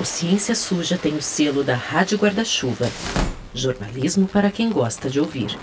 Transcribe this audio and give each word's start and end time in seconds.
O 0.00 0.04
Ciência 0.04 0.54
Suja 0.54 0.98
tem 0.98 1.14
o 1.14 1.22
selo 1.22 1.64
da 1.64 1.74
Rádio 1.74 2.18
Guarda-Chuva. 2.18 2.90
Jornalismo 3.54 4.28
para 4.28 4.50
quem 4.50 4.70
gosta 4.70 5.08
de 5.08 5.20
ouvir. 5.20 5.56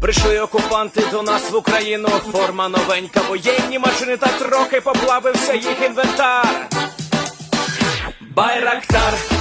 Прийшли 0.00 0.38
окупанти 0.38 1.00
до 1.10 1.22
нас 1.22 1.50
в 1.50 1.56
Україну. 1.56 2.08
Форма 2.08 2.68
новенька, 2.68 3.20
воєнні 3.28 3.78
машини 3.78 4.16
та 4.16 4.26
трохи 4.26 4.80
поплавився 4.80 5.54
їх 5.54 5.82
інвентар. 5.82 6.68
Байрактар. 8.20 9.35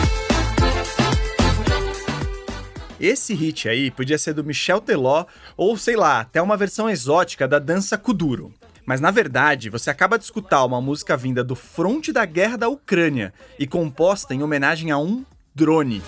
esse 3.01 3.35
hit 3.35 3.69
aí 3.69 3.91
podia 3.91 4.19
ser 4.19 4.33
do 4.33 4.45
Michel 4.45 4.81
Teló 4.81 5.27
ou, 5.57 5.77
sei 5.77 5.97
lá, 5.97 6.21
até 6.21 6.41
uma 6.41 6.57
versão 6.57 6.89
exótica 6.89 7.47
da 7.47 7.59
dança 7.59 7.99
Kuduro. 7.99 8.53
Mas 8.87 9.01
na 9.01 9.11
verdade, 9.11 9.69
você 9.69 9.91
acaba 9.91 10.17
de 10.17 10.25
escutar 10.25 10.65
uma 10.65 10.81
música 10.81 11.17
vinda 11.17 11.43
do 11.43 11.57
fronte 11.57 12.13
da 12.13 12.25
guerra 12.25 12.57
da 12.57 12.69
Ucrânia 12.69 13.35
e 13.59 13.67
composta 13.67 14.33
em 14.33 14.43
homenagem 14.43 14.91
a 14.91 14.99
um 14.99 15.25
drone. 15.55 16.03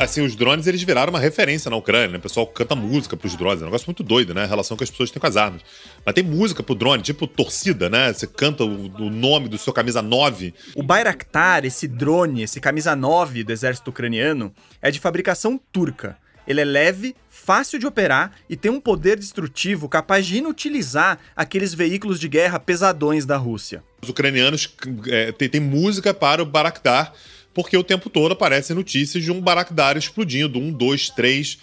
Assim, 0.00 0.22
os 0.22 0.34
drones 0.34 0.66
eles 0.66 0.82
viraram 0.82 1.10
uma 1.10 1.20
referência 1.20 1.70
na 1.70 1.76
Ucrânia, 1.76 2.08
né? 2.08 2.16
O 2.16 2.22
pessoal 2.22 2.46
canta 2.46 2.74
música 2.74 3.18
pros 3.18 3.36
drones, 3.36 3.60
é 3.60 3.64
um 3.64 3.66
negócio 3.66 3.86
muito 3.86 4.02
doido, 4.02 4.32
né? 4.32 4.44
A 4.44 4.46
relação 4.46 4.74
que 4.74 4.82
as 4.82 4.88
pessoas 4.88 5.10
têm 5.10 5.20
com 5.20 5.26
as 5.26 5.36
armas. 5.36 5.60
Mas 6.06 6.14
tem 6.14 6.24
música 6.24 6.62
pro 6.62 6.74
drone, 6.74 7.02
tipo 7.02 7.26
torcida, 7.26 7.90
né? 7.90 8.10
Você 8.10 8.26
canta 8.26 8.64
o, 8.64 8.86
o 8.86 9.10
nome 9.10 9.46
do 9.46 9.58
seu 9.58 9.74
camisa 9.74 10.00
9. 10.00 10.54
O 10.74 10.82
Bayraktar, 10.82 11.66
esse 11.66 11.86
drone, 11.86 12.42
esse 12.42 12.62
camisa 12.62 12.96
9 12.96 13.44
do 13.44 13.52
exército 13.52 13.90
ucraniano, 13.90 14.54
é 14.80 14.90
de 14.90 14.98
fabricação 14.98 15.60
turca. 15.70 16.16
Ele 16.46 16.62
é 16.62 16.64
leve, 16.64 17.14
fácil 17.28 17.78
de 17.78 17.86
operar 17.86 18.32
e 18.48 18.56
tem 18.56 18.70
um 18.70 18.80
poder 18.80 19.18
destrutivo 19.18 19.86
capaz 19.86 20.24
de 20.24 20.38
inutilizar 20.38 21.18
aqueles 21.36 21.74
veículos 21.74 22.18
de 22.18 22.26
guerra 22.26 22.58
pesadões 22.58 23.26
da 23.26 23.36
Rússia. 23.36 23.84
Os 24.02 24.08
ucranianos 24.08 24.74
é, 25.08 25.30
tem 25.30 25.60
música 25.60 26.14
para 26.14 26.42
o 26.42 26.46
Baraktar, 26.46 27.12
porque 27.52 27.76
o 27.76 27.84
tempo 27.84 28.08
todo 28.08 28.32
aparecem 28.32 28.74
notícias 28.76 29.22
de 29.22 29.30
um 29.30 29.40
Baraktar 29.40 29.96
explodindo, 29.96 30.58
um, 30.58 30.72
dois, 30.72 31.10
três 31.10 31.58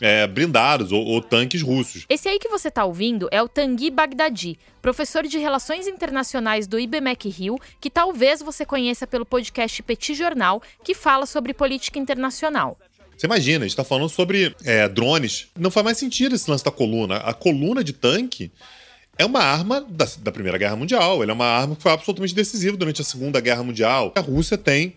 é, 0.00 0.26
blindados 0.26 0.92
ou, 0.92 1.04
ou 1.04 1.20
tanques 1.20 1.62
russos. 1.62 2.04
Esse 2.08 2.28
aí 2.28 2.38
que 2.38 2.48
você 2.48 2.70
tá 2.70 2.84
ouvindo 2.84 3.28
é 3.30 3.42
o 3.42 3.48
Tanguy 3.48 3.90
Bagdadi, 3.90 4.58
professor 4.80 5.24
de 5.24 5.38
Relações 5.38 5.86
Internacionais 5.86 6.66
do 6.66 6.78
IBMEC 6.78 7.28
Rio, 7.28 7.58
que 7.80 7.90
talvez 7.90 8.40
você 8.40 8.64
conheça 8.64 9.06
pelo 9.06 9.26
podcast 9.26 9.82
Petit 9.82 10.14
Jornal, 10.14 10.62
que 10.84 10.94
fala 10.94 11.26
sobre 11.26 11.52
política 11.52 11.98
internacional. 11.98 12.78
Você 13.16 13.26
imagina, 13.26 13.64
a 13.64 13.68
gente 13.68 13.72
está 13.72 13.82
falando 13.82 14.08
sobre 14.08 14.54
é, 14.64 14.88
drones. 14.88 15.48
Não 15.58 15.72
faz 15.72 15.84
mais 15.84 15.98
sentido 15.98 16.36
esse 16.36 16.48
lance 16.48 16.64
da 16.64 16.70
coluna. 16.70 17.16
A 17.16 17.34
coluna 17.34 17.82
de 17.82 17.92
tanque 17.92 18.52
é 19.18 19.24
uma 19.24 19.40
arma 19.40 19.84
da, 19.88 20.06
da 20.18 20.30
Primeira 20.30 20.56
Guerra 20.56 20.76
Mundial. 20.76 21.20
Ela 21.20 21.32
é 21.32 21.34
uma 21.34 21.44
arma 21.44 21.74
que 21.74 21.82
foi 21.82 21.90
absolutamente 21.90 22.32
decisiva 22.32 22.76
durante 22.76 23.02
a 23.02 23.04
Segunda 23.04 23.40
Guerra 23.40 23.64
Mundial. 23.64 24.12
A 24.14 24.20
Rússia 24.20 24.56
tem 24.56 24.94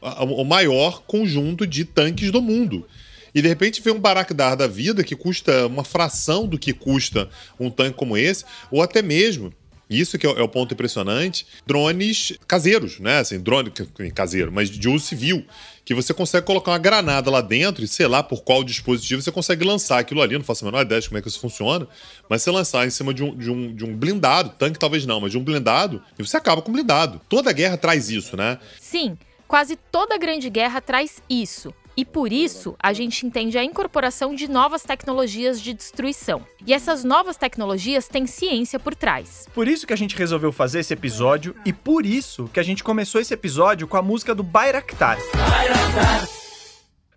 o 0.00 0.44
maior 0.44 1.02
conjunto 1.02 1.66
de 1.66 1.84
tanques 1.84 2.30
do 2.30 2.40
mundo. 2.40 2.86
E 3.34 3.42
de 3.42 3.48
repente 3.48 3.82
vem 3.82 3.92
um 3.92 4.00
Barakdar 4.00 4.56
da 4.56 4.66
vida 4.66 5.04
que 5.04 5.14
custa 5.14 5.66
uma 5.66 5.84
fração 5.84 6.46
do 6.46 6.58
que 6.58 6.72
custa 6.72 7.28
um 7.60 7.68
tanque 7.70 7.96
como 7.96 8.16
esse, 8.16 8.44
ou 8.70 8.82
até 8.82 9.02
mesmo, 9.02 9.52
isso 9.88 10.18
que 10.18 10.26
é 10.26 10.30
o- 10.30 10.38
é 10.42 10.48
ponto 10.48 10.72
impressionante, 10.74 11.46
drones 11.66 12.32
caseiros, 12.46 12.98
né? 13.00 13.18
Assim, 13.18 13.38
drone 13.40 13.70
caseiro, 14.14 14.50
mas 14.52 14.68
de 14.70 14.88
uso 14.88 15.04
civil, 15.06 15.44
que 15.84 15.94
você 15.94 16.12
consegue 16.12 16.46
colocar 16.46 16.72
uma 16.72 16.78
granada 16.78 17.30
lá 17.30 17.40
dentro 17.40 17.82
e 17.84 17.88
sei 17.88 18.06
lá 18.06 18.22
por 18.22 18.42
qual 18.42 18.62
dispositivo 18.62 19.22
você 19.22 19.30
consegue 19.32 19.64
lançar 19.64 19.98
aquilo 19.98 20.20
ali, 20.20 20.36
não 20.36 20.44
faço 20.44 20.64
a 20.64 20.70
menor 20.70 20.82
ideia 20.84 21.00
de 21.00 21.08
como 21.08 21.18
é 21.18 21.22
que 21.22 21.28
isso 21.28 21.40
funciona, 21.40 21.86
mas 22.28 22.42
você 22.42 22.50
lançar 22.50 22.86
em 22.86 22.90
cima 22.90 23.14
de 23.14 23.22
um, 23.22 23.34
de 23.36 23.50
um, 23.50 23.74
de 23.74 23.84
um 23.84 23.96
blindado, 23.96 24.50
tanque 24.58 24.78
talvez 24.78 25.06
não, 25.06 25.20
mas 25.20 25.30
de 25.32 25.38
um 25.38 25.42
blindado, 25.44 26.02
e 26.18 26.22
você 26.26 26.36
acaba 26.36 26.60
com 26.60 26.70
blindado. 26.72 27.20
Toda 27.28 27.52
guerra 27.52 27.76
traz 27.78 28.10
isso, 28.10 28.36
né? 28.36 28.58
Sim, 28.78 29.16
quase 29.48 29.76
toda 29.90 30.18
grande 30.18 30.50
guerra 30.50 30.80
traz 30.80 31.22
isso. 31.28 31.74
E 31.96 32.04
por 32.04 32.32
isso, 32.32 32.76
a 32.78 32.92
gente 32.92 33.26
entende 33.26 33.58
a 33.58 33.64
incorporação 33.64 34.32
de 34.32 34.48
novas 34.48 34.84
tecnologias 34.84 35.60
de 35.60 35.74
destruição. 35.74 36.46
E 36.64 36.72
essas 36.72 37.02
novas 37.02 37.36
tecnologias 37.36 38.06
têm 38.06 38.24
ciência 38.24 38.78
por 38.78 38.94
trás. 38.94 39.48
Por 39.52 39.66
isso 39.66 39.84
que 39.84 39.92
a 39.92 39.96
gente 39.96 40.14
resolveu 40.14 40.52
fazer 40.52 40.78
esse 40.78 40.94
episódio 40.94 41.56
e 41.64 41.72
por 41.72 42.06
isso 42.06 42.48
que 42.52 42.60
a 42.60 42.62
gente 42.62 42.84
começou 42.84 43.20
esse 43.20 43.34
episódio 43.34 43.88
com 43.88 43.96
a 43.96 44.02
música 44.02 44.32
do 44.32 44.44
Bayraktar. 44.44 45.18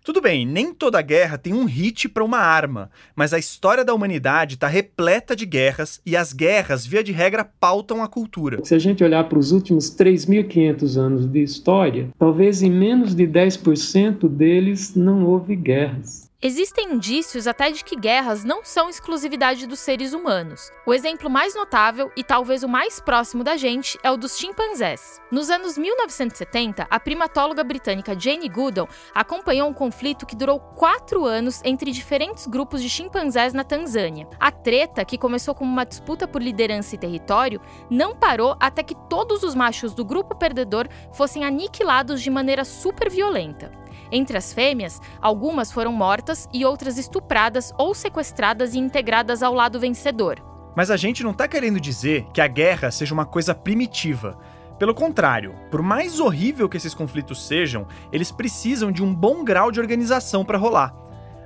Tudo 0.04 0.20
bem, 0.20 0.44
nem 0.44 0.74
toda 0.74 1.00
guerra 1.00 1.38
tem 1.38 1.54
um 1.54 1.64
hit 1.64 2.08
para 2.08 2.24
uma 2.24 2.38
arma, 2.38 2.90
mas 3.14 3.32
a 3.32 3.38
história 3.38 3.84
da 3.84 3.94
humanidade 3.94 4.56
está 4.56 4.66
repleta 4.66 5.36
de 5.36 5.46
guerras 5.46 6.00
e 6.04 6.16
as 6.16 6.32
guerras, 6.32 6.84
via 6.84 7.04
de 7.04 7.12
regra, 7.12 7.44
pautam 7.44 8.02
a 8.02 8.08
cultura. 8.08 8.58
Se 8.64 8.74
a 8.74 8.80
gente 8.80 9.04
olhar 9.04 9.28
para 9.28 9.38
os 9.38 9.52
últimos 9.52 9.96
3.500 9.96 10.96
anos 10.96 11.26
de 11.26 11.40
história, 11.40 12.08
talvez 12.18 12.64
em 12.64 12.70
menos 12.70 13.14
de 13.14 13.28
10% 13.28 14.28
deles 14.28 14.96
não 14.96 15.24
houve 15.24 15.54
guerras. 15.54 16.31
Existem 16.44 16.94
indícios 16.94 17.46
até 17.46 17.70
de 17.70 17.84
que 17.84 17.94
guerras 17.94 18.42
não 18.42 18.64
são 18.64 18.90
exclusividade 18.90 19.64
dos 19.64 19.78
seres 19.78 20.12
humanos. 20.12 20.72
O 20.84 20.92
exemplo 20.92 21.30
mais 21.30 21.54
notável 21.54 22.10
e 22.16 22.24
talvez 22.24 22.64
o 22.64 22.68
mais 22.68 22.98
próximo 22.98 23.44
da 23.44 23.56
gente 23.56 23.96
é 24.02 24.10
o 24.10 24.16
dos 24.16 24.36
chimpanzés. 24.36 25.20
Nos 25.30 25.50
anos 25.50 25.78
1970, 25.78 26.88
a 26.90 26.98
primatóloga 26.98 27.62
britânica 27.62 28.18
Jane 28.18 28.48
Goodall 28.48 28.88
acompanhou 29.14 29.70
um 29.70 29.72
conflito 29.72 30.26
que 30.26 30.34
durou 30.34 30.58
quatro 30.58 31.24
anos 31.24 31.60
entre 31.64 31.92
diferentes 31.92 32.48
grupos 32.48 32.82
de 32.82 32.90
chimpanzés 32.90 33.52
na 33.52 33.62
Tanzânia. 33.62 34.28
A 34.40 34.50
treta, 34.50 35.04
que 35.04 35.16
começou 35.16 35.54
como 35.54 35.70
uma 35.70 35.86
disputa 35.86 36.26
por 36.26 36.42
liderança 36.42 36.96
e 36.96 36.98
território, 36.98 37.60
não 37.88 38.16
parou 38.16 38.56
até 38.58 38.82
que 38.82 38.96
todos 39.08 39.44
os 39.44 39.54
machos 39.54 39.94
do 39.94 40.04
grupo 40.04 40.34
perdedor 40.34 40.88
fossem 41.12 41.44
aniquilados 41.44 42.20
de 42.20 42.30
maneira 42.30 42.64
super 42.64 43.08
violenta. 43.08 43.81
Entre 44.10 44.36
as 44.36 44.52
fêmeas, 44.52 45.00
algumas 45.20 45.72
foram 45.72 45.92
mortas 45.92 46.48
e 46.52 46.64
outras 46.64 46.98
estupradas 46.98 47.72
ou 47.78 47.94
sequestradas 47.94 48.74
e 48.74 48.78
integradas 48.78 49.42
ao 49.42 49.54
lado 49.54 49.80
vencedor. 49.80 50.42
Mas 50.74 50.90
a 50.90 50.96
gente 50.96 51.22
não 51.22 51.34
tá 51.34 51.46
querendo 51.46 51.80
dizer 51.80 52.26
que 52.32 52.40
a 52.40 52.46
guerra 52.46 52.90
seja 52.90 53.12
uma 53.12 53.26
coisa 53.26 53.54
primitiva. 53.54 54.38
Pelo 54.78 54.94
contrário, 54.94 55.54
por 55.70 55.82
mais 55.82 56.18
horrível 56.18 56.68
que 56.68 56.76
esses 56.76 56.94
conflitos 56.94 57.46
sejam, 57.46 57.86
eles 58.10 58.32
precisam 58.32 58.90
de 58.90 59.02
um 59.02 59.14
bom 59.14 59.44
grau 59.44 59.70
de 59.70 59.78
organização 59.78 60.44
para 60.44 60.58
rolar. 60.58 61.01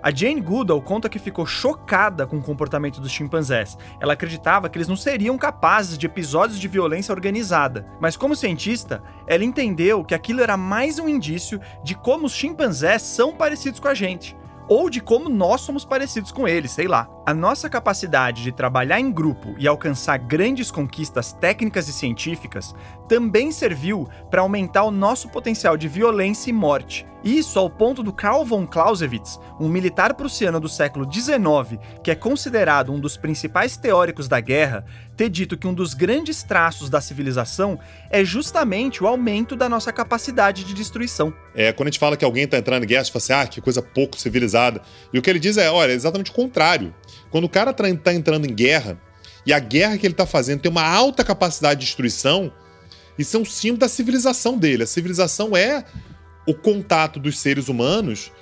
A 0.07 0.13
Jane 0.15 0.41
Goodall 0.41 0.81
conta 0.81 1.09
que 1.09 1.19
ficou 1.19 1.45
chocada 1.45 2.29
com 2.29 2.37
o 2.37 2.41
comportamento 2.41 3.01
dos 3.01 3.11
chimpanzés. 3.11 3.77
Ela 3.99 4.13
acreditava 4.13 4.69
que 4.69 4.79
eles 4.79 4.87
não 4.87 4.95
seriam 4.95 5.37
capazes 5.37 5.99
de 5.99 6.07
episódios 6.07 6.61
de 6.61 6.69
violência 6.69 7.13
organizada. 7.13 7.85
Mas 8.01 8.17
como 8.17 8.37
cientista, 8.37 9.03
ela 9.27 9.43
entendeu 9.45 10.05
que 10.05 10.15
aquilo 10.15 10.43
era 10.43 10.57
mais 10.57 11.01
um 11.01 11.09
indício 11.09 11.61
de 11.83 11.97
como 11.97 12.27
os 12.27 12.33
chimpanzés 12.33 13.03
são 13.03 13.35
parecidos 13.35 13.81
com 13.81 13.89
a 13.89 13.95
gente. 13.95 14.37
Ou 14.69 14.89
de 14.89 15.01
como 15.01 15.29
nós 15.29 15.63
somos 15.63 15.85
parecidos 15.85 16.31
com 16.31 16.47
eles, 16.47 16.71
sei 16.71 16.87
lá. 16.87 17.11
A 17.27 17.35
nossa 17.35 17.69
capacidade 17.69 18.45
de 18.45 18.53
trabalhar 18.53 19.01
em 19.01 19.11
grupo 19.11 19.57
e 19.59 19.67
alcançar 19.67 20.17
grandes 20.17 20.71
conquistas 20.71 21.33
técnicas 21.33 21.89
e 21.89 21.93
científicas 21.93 22.73
também 23.09 23.51
serviu 23.51 24.09
para 24.31 24.43
aumentar 24.43 24.85
o 24.85 24.93
nosso 24.93 25.29
potencial 25.29 25.77
de 25.77 25.89
violência 25.89 26.51
e 26.51 26.53
morte. 26.53 27.05
Isso 27.25 27.59
ao 27.59 27.69
ponto 27.69 28.05
do 28.05 28.13
Karl 28.13 28.45
von 28.45 28.65
Clausewitz, 28.65 29.41
um 29.59 29.69
militar 29.69 30.15
prussiano 30.15 30.61
do 30.61 30.69
século 30.69 31.13
XIX, 31.13 31.81
que 32.05 32.13
é 32.13 32.15
considerado 32.15 32.93
um 32.93 33.01
dos 33.01 33.17
principais 33.17 33.77
teóricos 33.77 34.29
da 34.29 34.39
guerra, 34.39 34.85
ter 35.17 35.29
dito 35.29 35.57
que 35.57 35.67
um 35.67 35.75
dos 35.75 35.93
grandes 35.93 36.45
traços 36.45 36.89
da 36.89 37.01
civilização 37.01 37.81
é 38.11 38.25
justamente 38.25 39.03
o 39.03 39.09
aumento 39.09 39.57
da 39.57 39.69
nossa 39.69 39.93
capacidade 39.93 40.63
de 40.63 40.73
destruição. 40.73 41.35
É, 41.53 41.73
quando 41.73 41.89
a 41.89 41.91
gente 41.91 41.99
fala 41.99 42.17
que 42.17 42.25
alguém 42.25 42.45
está 42.45 42.59
entrando 42.59 42.85
em 42.85 42.87
guerra, 42.87 43.01
a 43.01 43.05
gente 43.05 43.13
fala 43.13 43.41
assim, 43.41 43.49
ah, 43.49 43.51
que 43.51 43.61
coisa 43.61 43.83
pouco 43.83 44.17
civilizada. 44.21 44.81
E 45.13 45.19
o 45.19 45.23
que 45.23 45.29
ele 45.29 45.41
diz 45.41 45.57
é, 45.57 45.69
olha, 45.69 45.91
é 45.91 45.95
exatamente 45.97 46.31
o 46.31 46.35
contrário. 46.35 46.95
Quando 47.37 47.45
o 47.45 47.51
cara 47.51 47.73
está 47.73 48.15
entrando 48.15 48.47
em 48.47 48.55
guerra, 48.55 48.99
e 49.45 49.53
a 49.53 49.59
guerra 49.59 49.99
que 49.99 50.07
ele 50.07 50.15
está 50.15 50.25
fazendo 50.25 50.63
tem 50.63 50.71
uma 50.71 50.89
alta 50.89 51.23
capacidade 51.23 51.81
de 51.81 51.85
destruição, 51.85 52.51
isso 53.19 53.37
é 53.37 53.41
um 53.41 53.45
símbolo 53.45 53.81
da 53.81 53.91
civilização 53.91 54.57
dele. 54.57 54.85
A 54.85 54.87
civilização 54.87 55.55
é 55.55 55.85
o 56.47 56.55
contato 56.55 57.21
dos 57.21 57.39
seres 57.39 57.69
humanos 57.69 58.33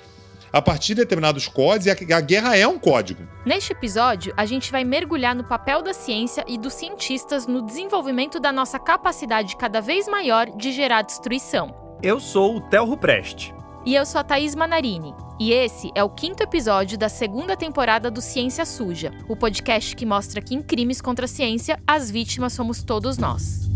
a 0.49 0.61
partir 0.61 0.95
de 0.95 1.01
determinados 1.01 1.49
códigos, 1.49 1.87
e 1.87 2.13
a, 2.13 2.17
a 2.17 2.21
guerra 2.21 2.55
é 2.55 2.65
um 2.65 2.79
código. 2.79 3.27
Neste 3.45 3.73
episódio, 3.73 4.33
a 4.37 4.45
gente 4.45 4.71
vai 4.71 4.85
mergulhar 4.85 5.35
no 5.35 5.43
papel 5.43 5.81
da 5.81 5.93
ciência 5.93 6.45
e 6.47 6.57
dos 6.57 6.71
cientistas 6.71 7.45
no 7.45 7.65
desenvolvimento 7.65 8.39
da 8.39 8.53
nossa 8.53 8.79
capacidade 8.79 9.57
cada 9.57 9.81
vez 9.81 10.07
maior 10.07 10.49
de 10.55 10.71
gerar 10.71 11.01
destruição. 11.01 11.97
Eu 12.01 12.17
sou 12.17 12.55
o 12.55 12.61
Theo 12.61 12.85
Ruprest. 12.85 13.53
E 13.85 13.93
eu 13.93 14.03
sou 14.03 14.19
a 14.19 14.23
Thaís 14.23 14.55
Manarini. 14.55 15.13
E 15.39 15.51
esse 15.51 15.91
é 15.93 16.03
o 16.03 16.09
quinto 16.09 16.41
episódio 16.41 16.97
da 16.97 17.07
segunda 17.07 17.55
temporada 17.55 18.09
do 18.09 18.19
Ciência 18.19 18.65
Suja, 18.65 19.11
o 19.29 19.35
podcast 19.35 19.95
que 19.95 20.07
mostra 20.07 20.41
que 20.41 20.55
em 20.55 20.61
crimes 20.63 20.99
contra 20.99 21.25
a 21.25 21.27
ciência, 21.27 21.79
as 21.85 22.09
vítimas 22.09 22.53
somos 22.53 22.83
todos 22.83 23.19
nós. 23.19 23.69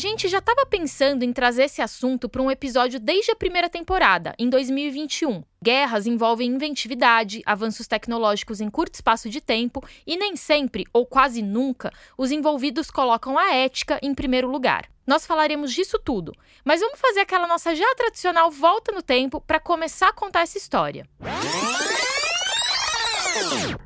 Gente 0.00 0.26
já 0.26 0.38
estava 0.38 0.66
pensando 0.66 1.22
em 1.22 1.32
trazer 1.32 1.64
esse 1.64 1.80
assunto 1.80 2.28
para 2.28 2.42
um 2.42 2.50
episódio 2.50 2.98
desde 2.98 3.30
a 3.30 3.36
primeira 3.36 3.68
temporada, 3.68 4.34
em 4.36 4.50
2021. 4.50 5.44
Guerras 5.62 6.06
envolvem 6.06 6.50
inventividade, 6.50 7.42
avanços 7.46 7.86
tecnológicos 7.86 8.60
em 8.60 8.68
curto 8.68 8.94
espaço 8.94 9.30
de 9.30 9.40
tempo 9.40 9.80
e 10.04 10.16
nem 10.16 10.34
sempre, 10.34 10.84
ou 10.92 11.06
quase 11.06 11.42
nunca, 11.42 11.92
os 12.18 12.32
envolvidos 12.32 12.90
colocam 12.90 13.38
a 13.38 13.54
ética 13.54 14.00
em 14.02 14.12
primeiro 14.12 14.50
lugar. 14.50 14.90
Nós 15.06 15.26
falaremos 15.26 15.72
disso 15.72 15.98
tudo, 15.98 16.32
mas 16.64 16.80
vamos 16.80 16.98
fazer 16.98 17.20
aquela 17.20 17.46
nossa 17.46 17.74
já 17.74 17.94
tradicional 17.94 18.50
volta 18.50 18.90
no 18.92 19.02
tempo 19.02 19.40
para 19.40 19.60
começar 19.60 20.08
a 20.08 20.12
contar 20.12 20.40
essa 20.40 20.58
história. 20.58 21.06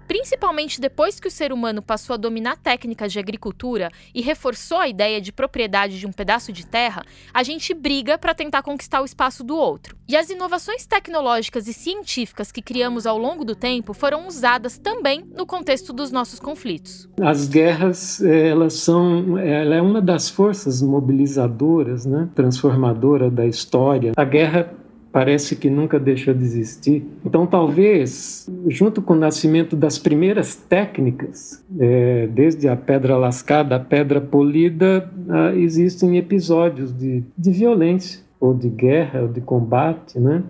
Principalmente 0.06 0.81
depois 0.81 1.19
que 1.19 1.29
o 1.29 1.31
ser 1.31 1.52
humano 1.52 1.82
passou 1.82 2.14
a 2.14 2.17
dominar 2.17 2.56
técnicas 2.56 3.12
de 3.12 3.19
agricultura 3.19 3.91
e 4.14 4.23
reforçou 4.23 4.79
a 4.79 4.88
ideia 4.88 5.20
de 5.20 5.32
propriedade 5.32 5.99
de 5.99 6.06
um 6.06 6.12
pedaço 6.12 6.52
de 6.52 6.67
terra, 6.67 7.05
a 7.32 7.43
gente 7.43 7.75
briga 7.75 8.17
para 8.17 8.35
tentar 8.35 8.62
conquistar 8.62 9.00
o 9.00 9.05
espaço 9.05 9.43
do 9.43 9.56
outro. 9.56 9.96
E 10.06 10.17
as 10.17 10.31
inovações 10.31 10.87
tecnológicas 10.87 11.67
e 11.67 11.73
científicas 11.73 12.52
que 12.52 12.62
criamos 12.62 13.06
ao 13.06 13.19
longo 13.19 13.44
do 13.44 13.55
tempo 13.55 13.94
foram 13.94 14.26
usadas 14.26 14.79
também 14.79 15.25
no 15.35 15.46
contexto 15.46 15.93
dos 15.93 16.11
nossos 16.11 16.38
conflitos. 16.38 17.08
As 17.20 17.49
guerras, 17.49 18.23
elas 18.23 18.75
são, 18.75 19.38
ela 19.38 19.75
é 19.75 19.82
uma 19.82 20.00
das 20.00 20.29
forças 20.29 20.82
mobilizadoras, 20.82 22.05
né, 22.05 22.29
transformadora 22.35 23.31
da 23.31 23.46
história. 23.46 24.12
A 24.17 24.25
guerra 24.25 24.84
parece 25.15 25.55
que 25.55 25.71
nunca 25.71 25.97
deixou 25.97 26.35
de 26.35 26.43
existir. 26.43 27.07
Então, 27.25 27.47
talvez, 27.47 28.51
junto 28.67 29.01
com 29.01 29.13
o 29.13 29.17
nascimento 29.17 29.77
das 29.77 29.97
primeiras 29.97 30.57
técnicas, 30.57 31.65
é, 31.79 32.27
desde 32.27 32.67
a 32.67 32.75
pedra 32.75 33.17
lascada, 33.17 33.77
a 33.77 33.79
pedra 33.79 34.21
polida, 34.21 35.09
ah, 35.29 35.55
existem 35.55 36.19
episódios 36.19 36.93
de, 36.93 37.23
de 37.39 37.51
violência, 37.53 38.25
ou 38.41 38.53
de 38.53 38.69
guerra, 38.69 39.23
ou 39.23 39.29
de 39.29 39.41
combate, 39.41 40.19
né? 40.19 40.43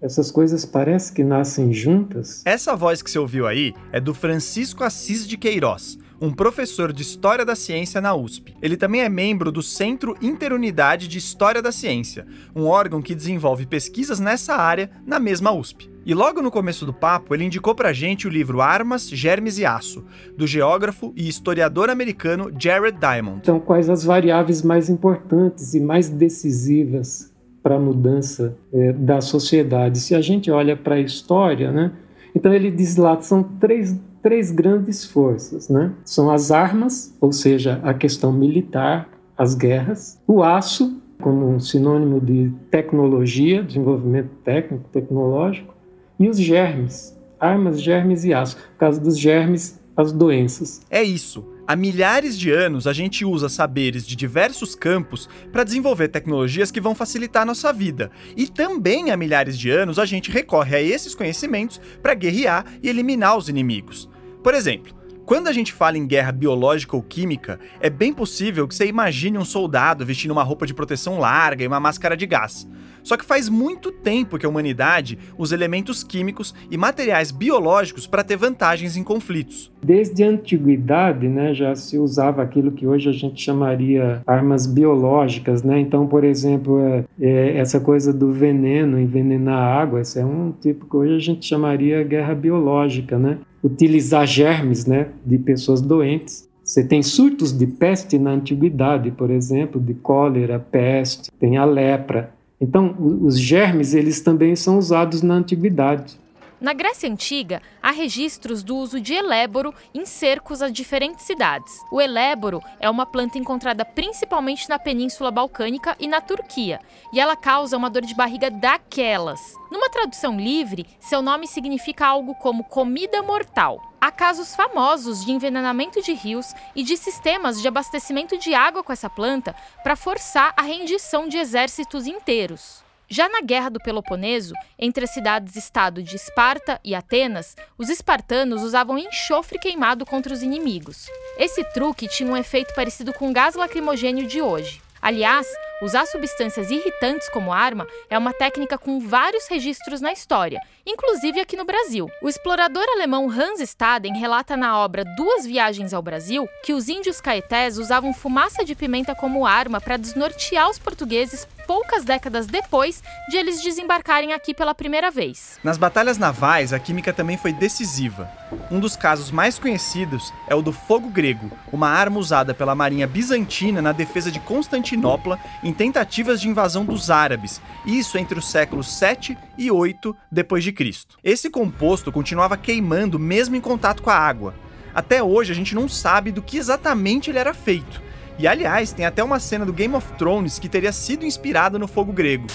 Essas 0.00 0.30
coisas 0.30 0.64
parecem 0.64 1.14
que 1.14 1.22
nascem 1.22 1.70
juntas. 1.70 2.42
Essa 2.46 2.74
voz 2.74 3.02
que 3.02 3.10
você 3.10 3.18
ouviu 3.18 3.46
aí 3.46 3.74
é 3.92 4.00
do 4.00 4.14
Francisco 4.14 4.82
Assis 4.82 5.28
de 5.28 5.36
Queiroz, 5.36 5.98
um 6.20 6.32
professor 6.32 6.92
de 6.92 7.02
História 7.02 7.44
da 7.44 7.54
Ciência 7.54 8.00
na 8.00 8.14
USP. 8.14 8.54
Ele 8.62 8.76
também 8.76 9.02
é 9.02 9.08
membro 9.08 9.52
do 9.52 9.62
Centro 9.62 10.16
Interunidade 10.20 11.08
de 11.08 11.18
História 11.18 11.60
da 11.60 11.72
Ciência, 11.72 12.26
um 12.54 12.66
órgão 12.66 13.02
que 13.02 13.14
desenvolve 13.14 13.66
pesquisas 13.66 14.20
nessa 14.20 14.54
área 14.54 14.90
na 15.04 15.18
mesma 15.18 15.52
USP. 15.52 15.90
E 16.04 16.14
logo 16.14 16.40
no 16.40 16.52
começo 16.52 16.86
do 16.86 16.92
papo, 16.92 17.34
ele 17.34 17.44
indicou 17.44 17.74
pra 17.74 17.92
gente 17.92 18.28
o 18.28 18.30
livro 18.30 18.60
Armas, 18.60 19.08
Germes 19.08 19.58
e 19.58 19.66
Aço, 19.66 20.04
do 20.36 20.46
geógrafo 20.46 21.12
e 21.16 21.28
historiador 21.28 21.90
americano 21.90 22.52
Jared 22.56 22.96
Diamond. 22.98 23.40
Então, 23.42 23.58
quais 23.58 23.90
as 23.90 24.04
variáveis 24.04 24.62
mais 24.62 24.88
importantes 24.88 25.74
e 25.74 25.80
mais 25.80 26.08
decisivas 26.08 27.34
para 27.60 27.74
a 27.74 27.80
mudança 27.80 28.56
é, 28.72 28.92
da 28.92 29.20
sociedade? 29.20 29.98
Se 29.98 30.14
a 30.14 30.20
gente 30.20 30.48
olha 30.48 30.76
para 30.76 30.94
a 30.94 31.00
história, 31.00 31.72
né? 31.72 31.90
Então 32.36 32.52
ele 32.52 32.70
diz 32.70 32.96
lá 32.96 33.20
são 33.20 33.42
três 33.42 33.98
três 34.26 34.50
grandes 34.50 35.04
forças, 35.04 35.68
né? 35.68 35.92
São 36.04 36.32
as 36.32 36.50
armas, 36.50 37.16
ou 37.20 37.30
seja, 37.30 37.80
a 37.84 37.94
questão 37.94 38.32
militar, 38.32 39.08
as 39.38 39.54
guerras, 39.54 40.20
o 40.26 40.42
aço, 40.42 41.00
como 41.22 41.48
um 41.48 41.60
sinônimo 41.60 42.20
de 42.20 42.52
tecnologia, 42.68 43.62
desenvolvimento 43.62 44.30
técnico, 44.44 44.88
tecnológico, 44.92 45.72
e 46.18 46.28
os 46.28 46.40
germes, 46.40 47.16
armas, 47.38 47.80
germes 47.80 48.24
e 48.24 48.34
aço. 48.34 48.56
Por 48.56 48.78
causa 48.78 49.00
dos 49.00 49.16
germes, 49.16 49.78
as 49.96 50.10
doenças. 50.10 50.80
É 50.90 51.04
isso. 51.04 51.46
Há 51.64 51.76
milhares 51.76 52.36
de 52.36 52.50
anos, 52.50 52.88
a 52.88 52.92
gente 52.92 53.24
usa 53.24 53.48
saberes 53.48 54.04
de 54.04 54.16
diversos 54.16 54.74
campos 54.74 55.28
para 55.52 55.62
desenvolver 55.62 56.08
tecnologias 56.08 56.72
que 56.72 56.80
vão 56.80 56.96
facilitar 56.96 57.42
a 57.42 57.46
nossa 57.46 57.72
vida. 57.72 58.10
E 58.36 58.48
também 58.48 59.12
há 59.12 59.16
milhares 59.16 59.56
de 59.56 59.70
anos, 59.70 60.00
a 60.00 60.04
gente 60.04 60.32
recorre 60.32 60.74
a 60.74 60.82
esses 60.82 61.14
conhecimentos 61.14 61.80
para 62.02 62.14
guerrear 62.14 62.66
e 62.82 62.88
eliminar 62.88 63.38
os 63.38 63.48
inimigos. 63.48 64.08
Por 64.46 64.54
exemplo, 64.54 64.94
quando 65.24 65.48
a 65.48 65.52
gente 65.52 65.72
fala 65.72 65.98
em 65.98 66.06
guerra 66.06 66.30
biológica 66.30 66.94
ou 66.94 67.02
química, 67.02 67.58
é 67.80 67.90
bem 67.90 68.12
possível 68.12 68.68
que 68.68 68.76
você 68.76 68.86
imagine 68.86 69.36
um 69.36 69.44
soldado 69.44 70.06
vestindo 70.06 70.30
uma 70.30 70.44
roupa 70.44 70.64
de 70.64 70.72
proteção 70.72 71.18
larga 71.18 71.64
e 71.64 71.66
uma 71.66 71.80
máscara 71.80 72.16
de 72.16 72.26
gás. 72.26 72.64
Só 73.02 73.16
que 73.16 73.24
faz 73.24 73.48
muito 73.48 73.90
tempo 73.90 74.38
que 74.38 74.46
a 74.46 74.48
humanidade 74.48 75.18
usa 75.36 75.56
elementos 75.56 76.04
químicos 76.04 76.54
e 76.70 76.76
materiais 76.76 77.32
biológicos 77.32 78.06
para 78.06 78.22
ter 78.22 78.36
vantagens 78.36 78.96
em 78.96 79.02
conflitos. 79.02 79.72
Desde 79.84 80.22
a 80.22 80.28
antiguidade, 80.28 81.26
né, 81.26 81.52
já 81.52 81.74
se 81.74 81.98
usava 81.98 82.40
aquilo 82.40 82.70
que 82.70 82.86
hoje 82.86 83.08
a 83.08 83.12
gente 83.12 83.42
chamaria 83.42 84.22
armas 84.24 84.64
biológicas, 84.64 85.64
né? 85.64 85.80
Então, 85.80 86.06
por 86.06 86.22
exemplo, 86.22 86.78
é, 86.78 87.04
é, 87.20 87.58
essa 87.58 87.80
coisa 87.80 88.12
do 88.12 88.30
veneno, 88.30 89.00
envenenar 89.00 89.58
a 89.58 89.74
água, 89.82 90.00
esse 90.00 90.20
é 90.20 90.24
um 90.24 90.52
tipo 90.52 90.86
que 90.86 90.96
hoje 90.96 91.16
a 91.16 91.18
gente 91.18 91.46
chamaria 91.46 92.04
guerra 92.04 92.34
biológica, 92.34 93.18
né? 93.18 93.38
Utilizar 93.66 94.26
germes, 94.26 94.86
né, 94.86 95.08
de 95.24 95.38
pessoas 95.38 95.80
doentes 95.80 96.46
você 96.66 96.82
tem 96.82 97.00
surtos 97.00 97.56
de 97.56 97.64
peste 97.64 98.18
na 98.18 98.32
antiguidade, 98.32 99.12
por 99.12 99.30
exemplo, 99.30 99.80
de 99.80 99.94
cólera, 99.94 100.58
peste, 100.58 101.30
tem 101.38 101.56
a 101.56 101.64
lepra. 101.64 102.34
Então, 102.60 102.92
os 103.22 103.38
germes 103.38 103.94
eles 103.94 104.20
também 104.20 104.56
são 104.56 104.76
usados 104.76 105.22
na 105.22 105.34
antiguidade. 105.34 106.18
Na 106.58 106.72
Grécia 106.72 107.06
Antiga, 107.06 107.60
há 107.82 107.90
registros 107.90 108.62
do 108.62 108.76
uso 108.76 108.98
de 108.98 109.12
eléboro 109.12 109.74
em 109.92 110.06
cercos 110.06 110.62
a 110.62 110.70
diferentes 110.70 111.26
cidades. 111.26 111.84
O 111.92 112.00
eléboro 112.00 112.62
é 112.80 112.88
uma 112.88 113.04
planta 113.04 113.36
encontrada 113.36 113.84
principalmente 113.84 114.66
na 114.66 114.78
Península 114.78 115.30
Balcânica 115.30 115.94
e 116.00 116.08
na 116.08 116.18
Turquia, 116.22 116.80
e 117.12 117.20
ela 117.20 117.36
causa 117.36 117.76
uma 117.76 117.90
dor 117.90 118.06
de 118.06 118.14
barriga 118.14 118.50
daquelas. 118.50 119.38
Numa 119.70 119.90
tradução 119.90 120.40
livre, 120.40 120.86
seu 120.98 121.20
nome 121.20 121.46
significa 121.46 122.06
algo 122.06 122.34
como 122.36 122.64
comida 122.64 123.22
mortal. 123.22 123.92
Há 124.00 124.10
casos 124.10 124.56
famosos 124.56 125.26
de 125.26 125.32
envenenamento 125.32 126.00
de 126.00 126.14
rios 126.14 126.54
e 126.74 126.82
de 126.82 126.96
sistemas 126.96 127.60
de 127.60 127.68
abastecimento 127.68 128.38
de 128.38 128.54
água 128.54 128.82
com 128.82 128.92
essa 128.92 129.10
planta 129.10 129.54
para 129.82 129.94
forçar 129.94 130.54
a 130.56 130.62
rendição 130.62 131.28
de 131.28 131.36
exércitos 131.36 132.06
inteiros. 132.06 132.85
Já 133.08 133.28
na 133.28 133.40
Guerra 133.40 133.68
do 133.68 133.78
Peloponeso, 133.78 134.52
entre 134.76 135.04
as 135.04 135.10
cidades-estado 135.10 136.02
de 136.02 136.16
Esparta 136.16 136.80
e 136.82 136.92
Atenas, 136.92 137.54
os 137.78 137.88
espartanos 137.88 138.62
usavam 138.62 138.98
enxofre 138.98 139.60
queimado 139.60 140.04
contra 140.04 140.32
os 140.32 140.42
inimigos. 140.42 141.06
Esse 141.38 141.62
truque 141.72 142.08
tinha 142.08 142.30
um 142.30 142.36
efeito 142.36 142.74
parecido 142.74 143.12
com 143.12 143.30
o 143.30 143.32
gás 143.32 143.54
lacrimogênio 143.54 144.26
de 144.26 144.42
hoje. 144.42 144.82
Aliás, 145.00 145.46
usar 145.82 146.06
substâncias 146.06 146.70
irritantes 146.70 147.28
como 147.28 147.52
arma 147.52 147.86
é 148.08 148.16
uma 148.16 148.32
técnica 148.32 148.78
com 148.78 149.00
vários 149.00 149.46
registros 149.48 150.00
na 150.00 150.12
história, 150.12 150.60
inclusive 150.86 151.40
aqui 151.40 151.56
no 151.56 151.64
Brasil. 151.64 152.08
O 152.22 152.28
explorador 152.28 152.84
alemão 152.88 153.30
Hans 153.30 153.60
Staden 153.60 154.18
relata 154.18 154.56
na 154.56 154.78
obra 154.78 155.04
Duas 155.16 155.44
Viagens 155.44 155.92
ao 155.92 156.02
Brasil 156.02 156.48
que 156.64 156.72
os 156.72 156.88
índios 156.88 157.20
caetés 157.20 157.78
usavam 157.78 158.14
fumaça 158.14 158.64
de 158.64 158.74
pimenta 158.74 159.14
como 159.14 159.46
arma 159.46 159.80
para 159.80 159.96
desnortear 159.96 160.70
os 160.70 160.78
portugueses 160.78 161.46
poucas 161.66 162.04
décadas 162.04 162.46
depois 162.46 163.02
de 163.28 163.36
eles 163.36 163.60
desembarcarem 163.60 164.32
aqui 164.32 164.54
pela 164.54 164.74
primeira 164.74 165.10
vez. 165.10 165.58
Nas 165.64 165.76
batalhas 165.76 166.16
navais, 166.16 166.72
a 166.72 166.78
química 166.78 167.12
também 167.12 167.36
foi 167.36 167.52
decisiva. 167.52 168.30
Um 168.70 168.78
dos 168.78 168.96
casos 168.96 169.30
mais 169.30 169.58
conhecidos 169.58 170.32
é 170.46 170.54
o 170.54 170.62
do 170.62 170.72
fogo 170.72 171.08
grego, 171.08 171.50
uma 171.72 171.88
arma 171.88 172.18
usada 172.18 172.54
pela 172.54 172.74
marinha 172.74 173.06
bizantina 173.06 173.82
na 173.82 173.92
defesa 173.92 174.30
de 174.30 174.38
Constantinopla 174.38 175.38
em 175.66 175.72
tentativas 175.72 176.40
de 176.40 176.48
invasão 176.48 176.84
dos 176.84 177.10
árabes, 177.10 177.60
isso 177.84 178.16
entre 178.16 178.38
os 178.38 178.48
séculos 178.48 178.88
7 178.88 179.36
e 179.58 179.68
8 179.68 180.16
depois 180.30 180.62
de 180.62 180.70
Cristo. 180.70 181.18
Esse 181.24 181.50
composto 181.50 182.12
continuava 182.12 182.56
queimando 182.56 183.18
mesmo 183.18 183.56
em 183.56 183.60
contato 183.60 184.00
com 184.00 184.08
a 184.08 184.14
água. 184.14 184.54
Até 184.94 185.20
hoje 185.20 185.50
a 185.50 185.56
gente 185.56 185.74
não 185.74 185.88
sabe 185.88 186.30
do 186.30 186.40
que 186.40 186.56
exatamente 186.56 187.30
ele 187.30 187.40
era 187.40 187.52
feito. 187.52 188.00
E 188.38 188.46
aliás, 188.46 188.92
tem 188.92 189.06
até 189.06 189.24
uma 189.24 189.40
cena 189.40 189.66
do 189.66 189.72
Game 189.72 189.96
of 189.96 190.06
Thrones 190.12 190.60
que 190.60 190.68
teria 190.68 190.92
sido 190.92 191.26
inspirada 191.26 191.80
no 191.80 191.88
fogo 191.88 192.12
grego. 192.12 192.46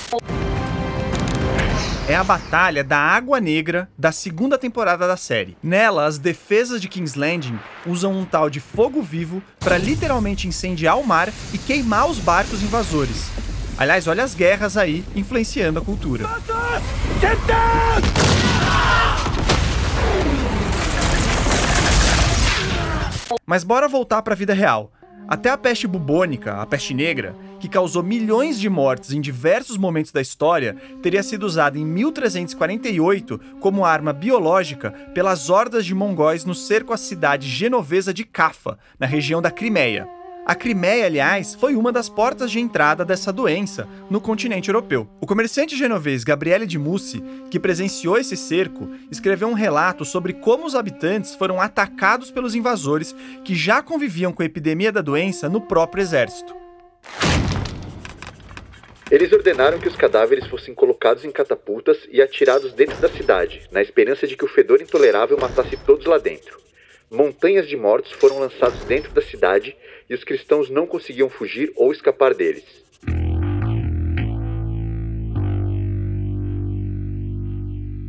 É 2.11 2.15
a 2.15 2.25
Batalha 2.25 2.83
da 2.83 2.97
Água 2.97 3.39
Negra 3.39 3.89
da 3.97 4.11
segunda 4.11 4.57
temporada 4.57 5.07
da 5.07 5.15
série. 5.15 5.55
Nela, 5.63 6.03
as 6.03 6.17
defesas 6.17 6.81
de 6.81 6.89
King's 6.89 7.15
Landing 7.15 7.57
usam 7.87 8.11
um 8.11 8.25
tal 8.25 8.49
de 8.49 8.59
fogo 8.59 9.01
vivo 9.01 9.41
para 9.61 9.77
literalmente 9.77 10.45
incendiar 10.45 10.99
o 10.99 11.07
mar 11.07 11.29
e 11.53 11.57
queimar 11.57 12.09
os 12.09 12.19
barcos 12.19 12.61
invasores. 12.61 13.29
Aliás, 13.77 14.07
olha 14.07 14.25
as 14.25 14.35
guerras 14.35 14.75
aí 14.75 15.05
influenciando 15.15 15.79
a 15.79 15.81
cultura. 15.81 16.25
Mas 23.45 23.63
bora 23.63 23.87
voltar 23.87 24.21
para 24.21 24.33
a 24.33 24.37
vida 24.37 24.53
real. 24.53 24.91
Até 25.29 25.49
a 25.49 25.57
peste 25.57 25.87
bubônica, 25.87 26.61
a 26.61 26.65
peste 26.65 26.93
negra, 26.93 27.33
que 27.61 27.69
causou 27.69 28.01
milhões 28.01 28.59
de 28.59 28.67
mortes 28.67 29.11
em 29.11 29.21
diversos 29.21 29.77
momentos 29.77 30.11
da 30.11 30.19
história, 30.19 30.75
teria 31.01 31.21
sido 31.21 31.43
usada 31.43 31.77
em 31.77 31.85
1348 31.85 33.39
como 33.59 33.85
arma 33.85 34.11
biológica 34.11 34.89
pelas 35.13 35.47
hordas 35.47 35.85
de 35.85 35.93
mongóis 35.93 36.43
no 36.43 36.55
cerco 36.55 36.91
à 36.91 36.97
cidade 36.97 37.47
genovesa 37.47 38.11
de 38.11 38.25
Cafa, 38.25 38.79
na 38.99 39.05
região 39.05 39.43
da 39.43 39.51
Crimeia. 39.51 40.07
A 40.43 40.55
Crimeia, 40.55 41.05
aliás, 41.05 41.53
foi 41.53 41.75
uma 41.75 41.91
das 41.91 42.09
portas 42.09 42.49
de 42.49 42.59
entrada 42.59 43.05
dessa 43.05 43.31
doença 43.31 43.87
no 44.09 44.19
continente 44.19 44.69
europeu. 44.69 45.07
O 45.21 45.27
comerciante 45.27 45.77
genovês 45.77 46.23
Gabriele 46.23 46.65
de 46.65 46.79
Mussi, 46.79 47.23
que 47.51 47.59
presenciou 47.59 48.17
esse 48.17 48.35
cerco, 48.35 48.89
escreveu 49.11 49.47
um 49.47 49.53
relato 49.53 50.03
sobre 50.03 50.33
como 50.33 50.65
os 50.65 50.73
habitantes 50.73 51.35
foram 51.35 51.61
atacados 51.61 52.31
pelos 52.31 52.55
invasores 52.55 53.15
que 53.45 53.53
já 53.53 53.83
conviviam 53.83 54.33
com 54.33 54.41
a 54.41 54.45
epidemia 54.47 54.91
da 54.91 55.01
doença 55.01 55.47
no 55.47 55.61
próprio 55.61 56.01
exército. 56.01 56.59
Eles 59.11 59.33
ordenaram 59.33 59.77
que 59.77 59.89
os 59.89 59.95
cadáveres 59.97 60.47
fossem 60.47 60.73
colocados 60.73 61.25
em 61.25 61.31
catapultas 61.31 61.97
e 62.09 62.21
atirados 62.21 62.71
dentro 62.71 62.95
da 63.01 63.09
cidade, 63.09 63.67
na 63.69 63.81
esperança 63.81 64.25
de 64.25 64.37
que 64.37 64.45
o 64.45 64.47
fedor 64.47 64.81
intolerável 64.81 65.37
matasse 65.37 65.75
todos 65.85 66.05
lá 66.05 66.17
dentro. 66.17 66.57
Montanhas 67.11 67.67
de 67.67 67.75
mortos 67.75 68.13
foram 68.13 68.39
lançados 68.39 68.85
dentro 68.85 69.11
da 69.11 69.21
cidade 69.21 69.75
e 70.09 70.13
os 70.13 70.23
cristãos 70.23 70.69
não 70.69 70.87
conseguiam 70.87 71.29
fugir 71.29 71.73
ou 71.75 71.91
escapar 71.91 72.33
deles. 72.33 72.63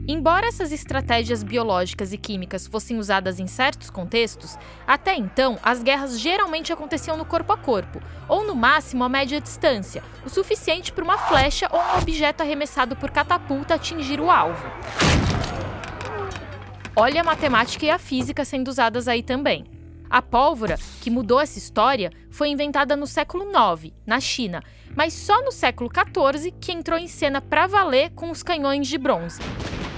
Embora 0.07 0.49
essas 0.49 0.73
estratégias 0.73 1.45
biológicas 1.45 2.13
e 2.13 2.19
químicas 2.19 2.67
fossem 2.67 2.99
usadas 2.99 3.39
em 3.39 3.47
certos 3.47 3.89
contextos, 3.89 4.59
até 4.85 5.15
então 5.15 5.59
as 5.63 5.81
guerras 5.81 6.19
geralmente 6.19 6.73
aconteciam 6.73 7.17
no 7.17 7.25
corpo 7.25 7.53
a 7.53 7.57
corpo, 7.57 8.01
ou 8.29 8.45
no 8.45 8.55
máximo 8.55 9.05
a 9.05 9.09
média 9.09 9.41
distância, 9.41 10.03
o 10.27 10.29
suficiente 10.29 10.93
para 10.93 11.05
uma 11.05 11.17
flecha 11.17 11.69
ou 11.71 11.79
um 11.79 11.99
objeto 11.99 12.43
arremessado 12.43 12.97
por 12.97 13.13
catapulta 13.13 13.75
atingir 13.75 14.21
o 14.21 14.29
alvo. 14.29 14.67
Olha 16.97 17.21
a 17.21 17.25
matemática 17.25 17.87
e 17.87 17.91
a 17.91 17.99
física 17.99 18.45
sendo 18.45 18.69
usadas 18.69 19.07
aí 19.07 19.23
também. 19.23 19.65
A 20.11 20.21
pólvora, 20.21 20.79
que 21.01 21.11
mudou 21.11 21.41
essa 21.41 21.59
história, 21.59 22.11
foi 22.29 22.49
inventada 22.49 22.97
no 22.97 23.07
século 23.07 23.45
IX, 23.45 23.95
na 24.05 24.21
China, 24.21 24.63
mas 24.95 25.15
só 25.15 25.43
no 25.43 25.53
século 25.53 25.89
XIV 25.89 26.53
que 26.61 26.73
entrou 26.73 26.99
em 26.99 27.09
cena 27.09 27.41
para 27.41 27.67
valer 27.67 28.11
com 28.11 28.31
os 28.31 28.43
canhões 28.43 28.89
de 28.89 28.99
bronze. 28.99 29.41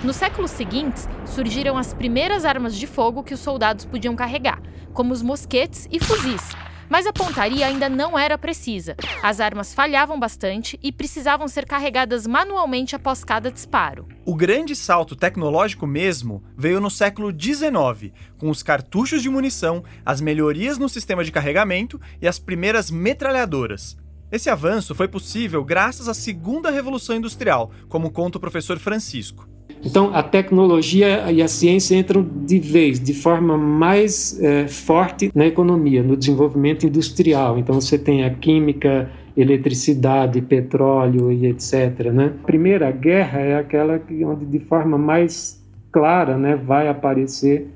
Nos 0.04 0.16
séculos 0.16 0.50
seguintes, 0.50 1.08
surgiram 1.24 1.78
as 1.78 1.94
primeiras 1.94 2.44
armas 2.44 2.76
de 2.76 2.86
fogo 2.86 3.22
que 3.22 3.32
os 3.32 3.40
soldados 3.40 3.86
podiam 3.86 4.14
carregar, 4.14 4.60
como 4.92 5.14
os 5.14 5.22
mosquetes 5.22 5.88
e 5.90 5.98
fuzis. 5.98 6.42
Mas 6.90 7.06
a 7.06 7.12
pontaria 7.12 7.66
ainda 7.66 7.88
não 7.88 8.18
era 8.18 8.36
precisa. 8.36 8.96
As 9.22 9.40
armas 9.40 9.72
falhavam 9.72 10.20
bastante 10.20 10.78
e 10.82 10.92
precisavam 10.92 11.48
ser 11.48 11.64
carregadas 11.64 12.26
manualmente 12.26 12.94
após 12.94 13.24
cada 13.24 13.50
disparo. 13.50 14.06
O 14.26 14.34
grande 14.34 14.76
salto 14.76 15.16
tecnológico 15.16 15.86
mesmo 15.86 16.44
veio 16.54 16.82
no 16.82 16.90
século 16.90 17.30
XIX, 17.30 18.12
com 18.36 18.50
os 18.50 18.62
cartuchos 18.62 19.22
de 19.22 19.30
munição, 19.30 19.82
as 20.04 20.20
melhorias 20.20 20.76
no 20.76 20.86
sistema 20.90 21.24
de 21.24 21.32
carregamento 21.32 21.98
e 22.20 22.28
as 22.28 22.38
primeiras 22.38 22.90
metralhadoras. 22.90 23.96
Esse 24.30 24.50
avanço 24.50 24.94
foi 24.94 25.08
possível 25.08 25.64
graças 25.64 26.08
à 26.08 26.12
segunda 26.12 26.70
revolução 26.70 27.16
industrial, 27.16 27.70
como 27.88 28.10
conta 28.10 28.36
o 28.36 28.40
professor 28.40 28.78
Francisco. 28.78 29.53
Então, 29.84 30.14
a 30.14 30.22
tecnologia 30.22 31.30
e 31.30 31.42
a 31.42 31.48
ciência 31.48 31.94
entram 31.94 32.26
de 32.46 32.58
vez, 32.58 32.98
de 32.98 33.12
forma 33.12 33.58
mais 33.58 34.40
é, 34.42 34.66
forte 34.66 35.30
na 35.34 35.46
economia, 35.46 36.02
no 36.02 36.16
desenvolvimento 36.16 36.86
industrial. 36.86 37.58
Então, 37.58 37.78
você 37.80 37.98
tem 37.98 38.24
a 38.24 38.30
química, 38.30 39.10
eletricidade, 39.36 40.40
petróleo 40.40 41.30
e 41.30 41.46
etc. 41.46 42.10
Né? 42.12 42.32
A 42.42 42.46
primeira 42.46 42.90
guerra 42.90 43.40
é 43.40 43.58
aquela 43.58 43.98
que, 43.98 44.24
onde, 44.24 44.46
de 44.46 44.60
forma 44.60 44.96
mais 44.96 45.62
clara, 45.90 46.36
né, 46.36 46.56
vai 46.56 46.88
aparecer. 46.88 47.68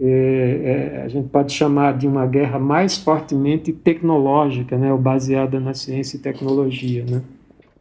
É, 0.00 0.96
é, 0.98 1.02
a 1.04 1.08
gente 1.08 1.28
pode 1.28 1.52
chamar 1.52 1.96
de 1.96 2.08
uma 2.08 2.26
guerra 2.26 2.58
mais 2.58 2.96
fortemente 2.96 3.72
tecnológica, 3.72 4.76
né, 4.76 4.92
ou 4.92 4.98
baseada 4.98 5.60
na 5.60 5.74
ciência 5.74 6.16
e 6.16 6.20
tecnologia. 6.20 7.04
Né? 7.08 7.22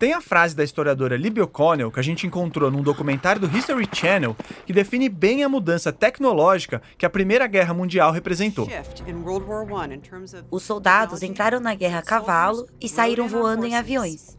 Tem 0.02 0.14
a 0.14 0.20
frase 0.20 0.56
da 0.56 0.64
historiadora 0.64 1.16
Libby 1.16 1.42
O'Connell, 1.42 1.92
que 1.92 2.00
a 2.00 2.04
gente 2.04 2.26
encontrou 2.26 2.72
num 2.72 2.82
documentário 2.82 3.40
do 3.40 3.56
History 3.56 3.88
Channel, 3.94 4.36
que 4.66 4.74
define 4.74 5.08
bem 5.08 5.44
a 5.44 5.48
mudança 5.48 5.94
tecnológica 5.94 6.82
que 6.98 7.06
a 7.06 7.10
Primeira 7.10 7.46
Guerra 7.46 7.72
Mundial 7.72 8.12
representou. 8.12 8.68
Os 10.50 10.64
soldados 10.64 11.22
entraram 11.22 11.60
na 11.60 11.76
guerra 11.76 12.00
a 12.00 12.02
cavalo 12.02 12.68
e 12.82 12.90
saíram 12.90 13.28
voando 13.28 13.64
em 13.64 13.76
aviões. 13.76 14.36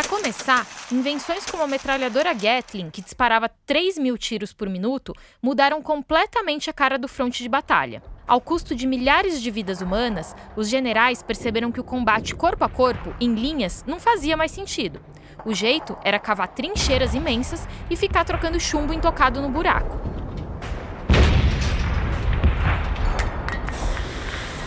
Para 0.00 0.08
começar, 0.08 0.66
invenções 0.90 1.44
como 1.44 1.62
a 1.62 1.66
metralhadora 1.66 2.32
Gatling, 2.32 2.88
que 2.88 3.02
disparava 3.02 3.50
3 3.66 3.98
mil 3.98 4.16
tiros 4.16 4.50
por 4.50 4.66
minuto, 4.66 5.14
mudaram 5.42 5.82
completamente 5.82 6.70
a 6.70 6.72
cara 6.72 6.96
do 6.96 7.06
fronte 7.06 7.42
de 7.42 7.50
batalha. 7.50 8.02
Ao 8.26 8.40
custo 8.40 8.74
de 8.74 8.86
milhares 8.86 9.42
de 9.42 9.50
vidas 9.50 9.82
humanas, 9.82 10.34
os 10.56 10.70
generais 10.70 11.22
perceberam 11.22 11.70
que 11.70 11.80
o 11.80 11.84
combate 11.84 12.34
corpo 12.34 12.64
a 12.64 12.68
corpo, 12.70 13.14
em 13.20 13.34
linhas, 13.34 13.84
não 13.86 14.00
fazia 14.00 14.38
mais 14.38 14.52
sentido. 14.52 15.02
O 15.44 15.52
jeito 15.52 15.94
era 16.02 16.18
cavar 16.18 16.48
trincheiras 16.48 17.12
imensas 17.12 17.68
e 17.90 17.94
ficar 17.94 18.24
trocando 18.24 18.58
chumbo 18.58 18.94
intocado 18.94 19.42
no 19.42 19.50
buraco. 19.50 20.00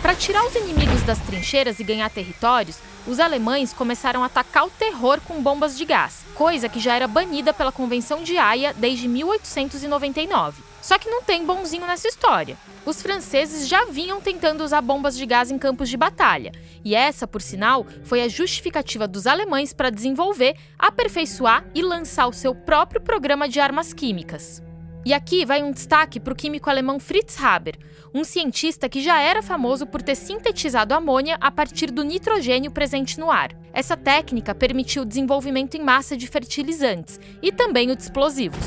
Para 0.04 0.16
tirar 0.16 0.46
os 0.46 0.54
inimigos 0.54 1.02
das 1.04 1.18
trincheiras 1.20 1.80
e 1.80 1.84
ganhar 1.84 2.10
territórios, 2.10 2.78
os 3.08 3.22
alemães 3.22 3.72
começaram 3.72 4.22
a 4.22 4.26
atacar 4.26 4.66
o 4.66 4.70
terror 4.70 5.22
com 5.22 5.42
bombas 5.42 5.78
de 5.78 5.86
gás, 5.86 6.26
coisa 6.36 6.68
que 6.68 6.78
já 6.78 6.94
era 6.94 7.08
banida 7.08 7.54
pela 7.54 7.72
Convenção 7.72 8.22
de 8.22 8.38
Haia 8.38 8.74
desde 8.74 9.08
1899. 9.08 10.62
Só 10.82 11.00
que 11.00 11.10
não 11.10 11.24
tem 11.24 11.46
bonzinho 11.46 11.88
nessa 11.88 12.10
história. 12.10 12.58
Os 12.86 13.02
franceses 13.02 13.66
já 13.66 13.86
vinham 13.86 14.20
tentando 14.20 14.62
usar 14.62 14.82
bombas 14.82 15.16
de 15.16 15.26
gás 15.26 15.50
em 15.50 15.58
campos 15.58 15.88
de 15.88 15.96
batalha, 15.96 16.52
e 16.84 16.94
essa, 16.94 17.26
por 17.26 17.42
sinal, 17.42 17.88
foi 18.04 18.22
a 18.22 18.28
justificativa 18.28 19.08
dos 19.08 19.26
alemães 19.26 19.72
para 19.72 19.90
desenvolver, 19.90 20.58
aperfeiçoar 20.78 21.64
e 21.74 21.82
lançar 21.82 22.28
o 22.28 22.34
seu 22.34 22.54
próprio 22.54 23.00
programa 23.00 23.48
de 23.48 23.62
armas 23.62 23.94
químicas. 23.94 24.62
E 25.06 25.14
aqui 25.14 25.46
vai 25.46 25.62
um 25.62 25.72
destaque 25.72 26.18
para 26.18 26.32
o 26.32 26.36
químico 26.36 26.70
alemão 26.70 26.98
Fritz 26.98 27.38
Haber, 27.44 27.78
um 28.14 28.24
cientista 28.24 28.88
que 28.88 29.02
já 29.02 29.20
era 29.20 29.42
famoso 29.42 29.86
por 29.86 30.02
ter 30.02 30.16
sintetizado 30.16 30.94
amônia 30.94 31.38
a 31.42 31.52
partir 31.52 31.92
do 31.92 32.04
nitrogênio 32.04 32.72
presente 32.72 33.20
no 33.20 33.30
ar. 33.30 33.52
Essa 33.74 33.98
técnica 33.98 34.56
permitiu 34.56 35.02
o 35.02 35.06
desenvolvimento 35.06 35.76
em 35.76 35.84
massa 35.84 36.16
de 36.16 36.26
fertilizantes 36.26 37.20
e 37.42 37.52
também 37.52 37.92
o 37.92 37.98
de 37.98 38.04
explosivos. 38.04 38.66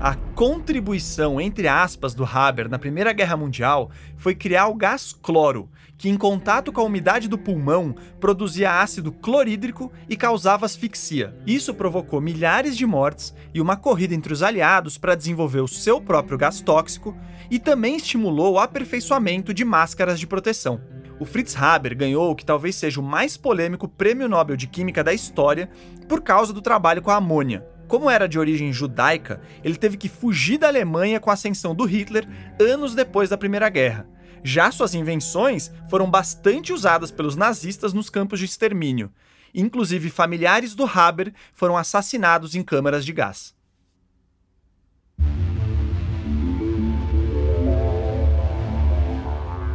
A 0.00 0.14
contribuição, 0.36 1.40
entre 1.40 1.66
aspas, 1.66 2.14
do 2.14 2.24
Haber 2.24 2.68
na 2.68 2.78
Primeira 2.78 3.12
Guerra 3.12 3.36
Mundial 3.36 3.90
foi 4.16 4.36
criar 4.36 4.68
o 4.68 4.74
gás 4.74 5.12
cloro, 5.12 5.68
que 6.02 6.08
em 6.08 6.16
contato 6.16 6.72
com 6.72 6.80
a 6.80 6.84
umidade 6.84 7.28
do 7.28 7.38
pulmão 7.38 7.94
produzia 8.18 8.80
ácido 8.80 9.12
clorídrico 9.12 9.92
e 10.08 10.16
causava 10.16 10.66
asfixia. 10.66 11.32
Isso 11.46 11.72
provocou 11.72 12.20
milhares 12.20 12.76
de 12.76 12.84
mortes 12.84 13.32
e 13.54 13.60
uma 13.60 13.76
corrida 13.76 14.12
entre 14.12 14.32
os 14.32 14.42
aliados 14.42 14.98
para 14.98 15.14
desenvolver 15.14 15.60
o 15.60 15.68
seu 15.68 16.00
próprio 16.00 16.36
gás 16.36 16.60
tóxico 16.60 17.16
e 17.48 17.56
também 17.56 17.94
estimulou 17.94 18.54
o 18.54 18.58
aperfeiçoamento 18.58 19.54
de 19.54 19.64
máscaras 19.64 20.18
de 20.18 20.26
proteção. 20.26 20.80
O 21.20 21.24
Fritz 21.24 21.56
Haber 21.56 21.94
ganhou 21.94 22.32
o 22.32 22.34
que 22.34 22.44
talvez 22.44 22.74
seja 22.74 22.98
o 22.98 23.04
mais 23.04 23.36
polêmico 23.36 23.86
prêmio 23.86 24.28
Nobel 24.28 24.56
de 24.56 24.66
Química 24.66 25.04
da 25.04 25.14
história 25.14 25.70
por 26.08 26.20
causa 26.20 26.52
do 26.52 26.60
trabalho 26.60 27.00
com 27.00 27.12
a 27.12 27.16
amônia. 27.18 27.64
Como 27.86 28.10
era 28.10 28.26
de 28.26 28.40
origem 28.40 28.72
judaica, 28.72 29.40
ele 29.62 29.76
teve 29.76 29.96
que 29.96 30.08
fugir 30.08 30.58
da 30.58 30.66
Alemanha 30.66 31.20
com 31.20 31.30
a 31.30 31.34
ascensão 31.34 31.76
do 31.76 31.84
Hitler 31.84 32.26
anos 32.58 32.92
depois 32.92 33.30
da 33.30 33.38
Primeira 33.38 33.68
Guerra. 33.68 34.04
Já 34.44 34.72
suas 34.72 34.94
invenções 34.94 35.70
foram 35.88 36.10
bastante 36.10 36.72
usadas 36.72 37.10
pelos 37.10 37.36
nazistas 37.36 37.92
nos 37.92 38.10
campos 38.10 38.38
de 38.38 38.44
extermínio. 38.44 39.12
Inclusive, 39.54 40.10
familiares 40.10 40.74
do 40.74 40.84
Haber 40.84 41.32
foram 41.52 41.76
assassinados 41.76 42.54
em 42.54 42.62
câmaras 42.62 43.04
de 43.04 43.12
gás. 43.12 43.54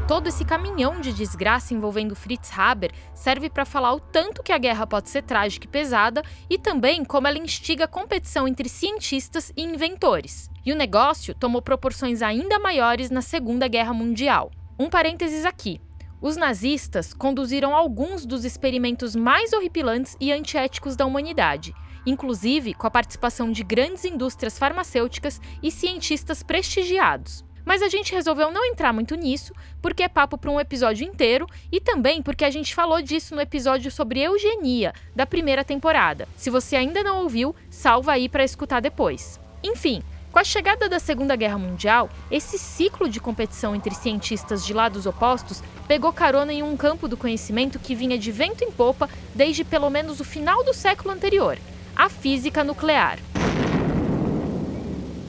Todo 0.08 0.28
esse 0.28 0.46
caminhão 0.46 1.02
de 1.02 1.12
desgraça 1.12 1.74
envolvendo 1.74 2.16
Fritz 2.16 2.50
Haber 2.58 2.92
serve 3.14 3.50
para 3.50 3.66
falar 3.66 3.94
o 3.94 4.00
tanto 4.00 4.42
que 4.42 4.54
a 4.54 4.58
guerra 4.58 4.88
pode 4.88 5.10
ser 5.10 5.22
trágica 5.22 5.66
e 5.66 5.70
pesada 5.70 6.24
e 6.50 6.58
também 6.58 7.04
como 7.04 7.28
ela 7.28 7.38
instiga 7.38 7.84
a 7.84 7.90
competição 7.90 8.48
entre 8.48 8.70
cientistas 8.70 9.52
e 9.56 9.64
inventores. 9.64 10.50
E 10.68 10.72
o 10.74 10.76
negócio 10.76 11.34
tomou 11.34 11.62
proporções 11.62 12.22
ainda 12.22 12.60
maiores 12.60 13.10
na 13.10 13.22
Segunda 13.22 13.70
Guerra 13.70 13.94
Mundial. 13.94 14.52
Um 14.78 14.90
parênteses 14.90 15.46
aqui. 15.46 15.80
Os 16.22 16.36
nazistas 16.36 17.14
conduziram 17.14 17.74
alguns 17.74 18.26
dos 18.26 18.44
experimentos 18.44 19.16
mais 19.16 19.54
horripilantes 19.54 20.18
e 20.20 20.30
antiéticos 20.30 20.98
da 20.98 21.06
humanidade, 21.06 21.74
inclusive 22.06 22.74
com 22.74 22.86
a 22.86 22.92
participação 22.92 23.50
de 23.50 23.64
grandes 23.64 24.04
indústrias 24.04 24.60
farmacêuticas 24.60 25.40
e 25.64 25.72
cientistas 25.72 26.44
prestigiados. 26.44 27.46
Mas 27.64 27.82
a 27.82 27.88
gente 27.88 28.14
resolveu 28.14 28.52
não 28.52 28.66
entrar 28.66 28.92
muito 28.92 29.16
nisso, 29.16 29.54
porque 29.82 30.04
é 30.04 30.10
papo 30.10 30.38
para 30.38 30.52
um 30.52 30.60
episódio 30.60 31.08
inteiro 31.08 31.48
e 31.72 31.80
também 31.80 32.22
porque 32.22 32.44
a 32.44 32.50
gente 32.50 32.76
falou 32.76 33.02
disso 33.02 33.34
no 33.34 33.40
episódio 33.40 33.90
sobre 33.90 34.20
eugenia 34.20 34.92
da 35.16 35.26
primeira 35.26 35.64
temporada. 35.64 36.28
Se 36.36 36.50
você 36.50 36.76
ainda 36.76 37.02
não 37.04 37.24
ouviu, 37.24 37.56
salva 37.70 38.12
aí 38.12 38.28
para 38.28 38.44
escutar 38.44 38.82
depois. 38.82 39.40
Enfim, 39.64 40.04
com 40.38 40.42
a 40.42 40.44
chegada 40.44 40.88
da 40.88 41.00
Segunda 41.00 41.36
Guerra 41.36 41.58
Mundial, 41.58 42.12
esse 42.30 42.60
ciclo 42.60 43.10
de 43.10 43.20
competição 43.20 43.76
entre 43.76 43.96
cientistas 43.96 44.64
de 44.64 44.72
lados 44.72 45.08
opostos 45.08 45.64
pegou 45.88 46.14
carona 46.14 46.54
em 46.54 46.62
um 46.62 46.78
campo 46.78 47.08
do 47.08 47.18
conhecimento 47.18 47.80
que 47.80 47.96
vinha 47.96 48.20
de 48.20 48.32
vento 48.32 48.64
em 48.64 48.72
popa 48.72 49.10
desde 49.34 49.64
pelo 49.64 49.90
menos 49.90 50.20
o 50.20 50.24
final 50.24 50.64
do 50.64 50.76
século 50.76 51.12
anterior 51.12 51.58
a 51.96 52.08
física 52.08 52.64
nuclear. 52.64 53.18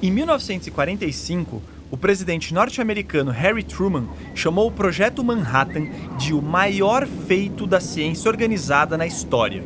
Em 0.03 0.11
1945, 0.11 1.63
o 1.91 1.97
presidente 1.97 2.53
norte-americano 2.53 3.31
Harry 3.31 3.65
Truman 3.65 4.07
chamou 4.35 4.69
o 4.69 4.73
Projeto 4.73 5.25
Manhattan 5.25 5.89
de 6.19 6.35
o 6.35 6.43
maior 6.43 7.07
feito 7.07 7.67
da 7.67 7.81
ciência 7.81 8.29
organizada 8.29 8.99
na 8.99 9.07
história. 9.07 9.65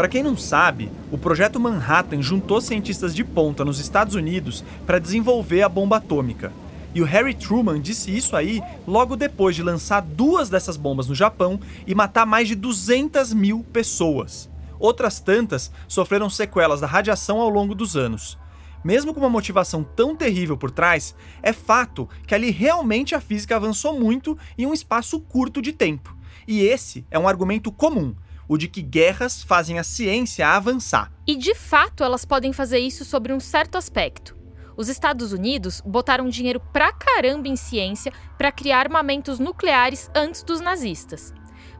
Para 0.00 0.08
quem 0.08 0.22
não 0.22 0.34
sabe, 0.34 0.90
o 1.12 1.18
Projeto 1.18 1.60
Manhattan 1.60 2.22
juntou 2.22 2.58
cientistas 2.62 3.14
de 3.14 3.22
ponta 3.22 3.66
nos 3.66 3.78
Estados 3.78 4.14
Unidos 4.14 4.64
para 4.86 4.98
desenvolver 4.98 5.60
a 5.60 5.68
bomba 5.68 5.98
atômica. 5.98 6.54
E 6.94 7.02
o 7.02 7.04
Harry 7.04 7.34
Truman 7.34 7.78
disse 7.78 8.10
isso 8.16 8.34
aí 8.34 8.62
logo 8.86 9.14
depois 9.14 9.54
de 9.54 9.62
lançar 9.62 10.00
duas 10.00 10.48
dessas 10.48 10.78
bombas 10.78 11.06
no 11.06 11.14
Japão 11.14 11.60
e 11.86 11.94
matar 11.94 12.24
mais 12.24 12.48
de 12.48 12.54
200 12.54 13.34
mil 13.34 13.62
pessoas. 13.74 14.48
Outras 14.78 15.20
tantas 15.20 15.70
sofreram 15.86 16.30
sequelas 16.30 16.80
da 16.80 16.86
radiação 16.86 17.38
ao 17.38 17.50
longo 17.50 17.74
dos 17.74 17.94
anos. 17.94 18.38
Mesmo 18.82 19.12
com 19.12 19.20
uma 19.20 19.28
motivação 19.28 19.84
tão 19.84 20.16
terrível 20.16 20.56
por 20.56 20.70
trás, 20.70 21.14
é 21.42 21.52
fato 21.52 22.08
que 22.26 22.34
ali 22.34 22.50
realmente 22.50 23.14
a 23.14 23.20
física 23.20 23.54
avançou 23.54 24.00
muito 24.00 24.34
em 24.56 24.64
um 24.64 24.72
espaço 24.72 25.20
curto 25.20 25.60
de 25.60 25.74
tempo. 25.74 26.16
E 26.48 26.62
esse 26.62 27.04
é 27.10 27.18
um 27.18 27.28
argumento 27.28 27.70
comum, 27.70 28.14
o 28.50 28.58
de 28.58 28.66
que 28.66 28.82
guerras 28.82 29.44
fazem 29.44 29.78
a 29.78 29.84
ciência 29.84 30.48
avançar. 30.48 31.12
E 31.24 31.36
de 31.36 31.54
fato 31.54 32.02
elas 32.02 32.24
podem 32.24 32.52
fazer 32.52 32.80
isso 32.80 33.04
sobre 33.04 33.32
um 33.32 33.38
certo 33.38 33.78
aspecto. 33.78 34.36
Os 34.76 34.88
Estados 34.88 35.32
Unidos 35.32 35.80
botaram 35.86 36.28
dinheiro 36.28 36.58
pra 36.58 36.92
caramba 36.92 37.46
em 37.46 37.54
ciência 37.54 38.12
para 38.36 38.50
criar 38.50 38.80
armamentos 38.80 39.38
nucleares 39.38 40.10
antes 40.12 40.42
dos 40.42 40.60
nazistas. 40.60 41.32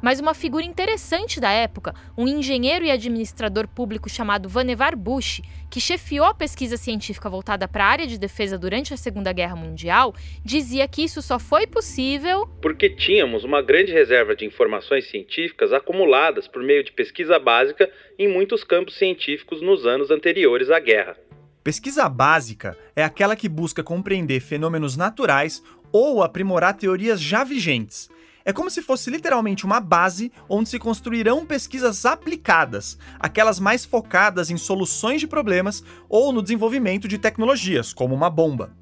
Mas 0.02 0.19
uma 0.19 0.33
figura 0.33 0.64
interessante 0.64 1.38
da 1.40 1.50
época, 1.50 1.95
um 2.16 2.26
engenheiro 2.26 2.85
e 2.85 2.90
administrador 2.90 3.69
público 3.69 4.09
chamado 4.09 4.49
Vannevar 4.49 4.97
Bush, 4.97 5.42
que 5.71 5.80
chefiou 5.80 6.25
a 6.25 6.35
pesquisa 6.35 6.76
científica 6.76 7.28
voltada 7.28 7.69
para 7.69 7.85
a 7.85 7.88
área 7.88 8.07
de 8.07 8.19
defesa 8.19 8.59
durante 8.59 8.95
a 8.95 8.97
Segunda 8.97 9.33
Guerra 9.33 9.57
Mundial, 9.57 10.14
dizia 10.42 10.88
que 10.88 11.02
isso 11.02 11.21
só 11.21 11.38
foi 11.38 11.66
possível 11.66 12.49
porque 12.62 12.88
tínhamos 12.88 13.45
uma 13.45 13.61
grande 13.61 13.92
reserva 13.92 14.35
de 14.35 14.45
informações 14.45 15.09
científicas 15.09 15.73
acumuladas 15.73 16.49
por 16.49 16.62
meio 16.62 16.83
de 16.83 16.92
pesquisa 16.92 17.38
básica 17.38 17.90
em 18.19 18.28
muitos 18.28 18.64
campos 18.64 18.97
científicos 18.97 19.61
nos 19.61 19.87
anos 19.87 20.11
anteriores 20.11 20.71
à 20.71 20.80
guerra. 20.80 21.16
Pesquisa 21.62 22.09
básica 22.09 22.76
é 22.97 23.04
aquela 23.04 23.37
que 23.37 23.49
busca 23.49 23.83
compreender 23.83 24.40
fenômenos 24.40 24.97
naturais 24.97 25.62
ou 25.92 26.23
aprimorar 26.23 26.75
teorias 26.75 27.21
já 27.21 27.45
vigentes 27.45 28.09
é 28.50 28.52
como 28.52 28.69
se 28.69 28.83
fosse 28.83 29.11
literalmente 29.11 29.64
uma 29.64 29.78
base 29.78 30.33
onde 30.49 30.69
se 30.69 30.78
construirão 30.78 31.47
pesquisas 31.47 32.04
aplicadas, 32.04 32.99
aquelas 33.19 33.61
mais 33.61 33.85
focadas 33.85 34.50
em 34.50 34.57
soluções 34.57 35.21
de 35.21 35.28
problemas 35.28 35.85
ou 36.09 36.33
no 36.33 36.42
desenvolvimento 36.42 37.07
de 37.07 37.16
tecnologias, 37.16 37.92
como 37.92 38.12
uma 38.14 38.28
bomba. 38.28 38.73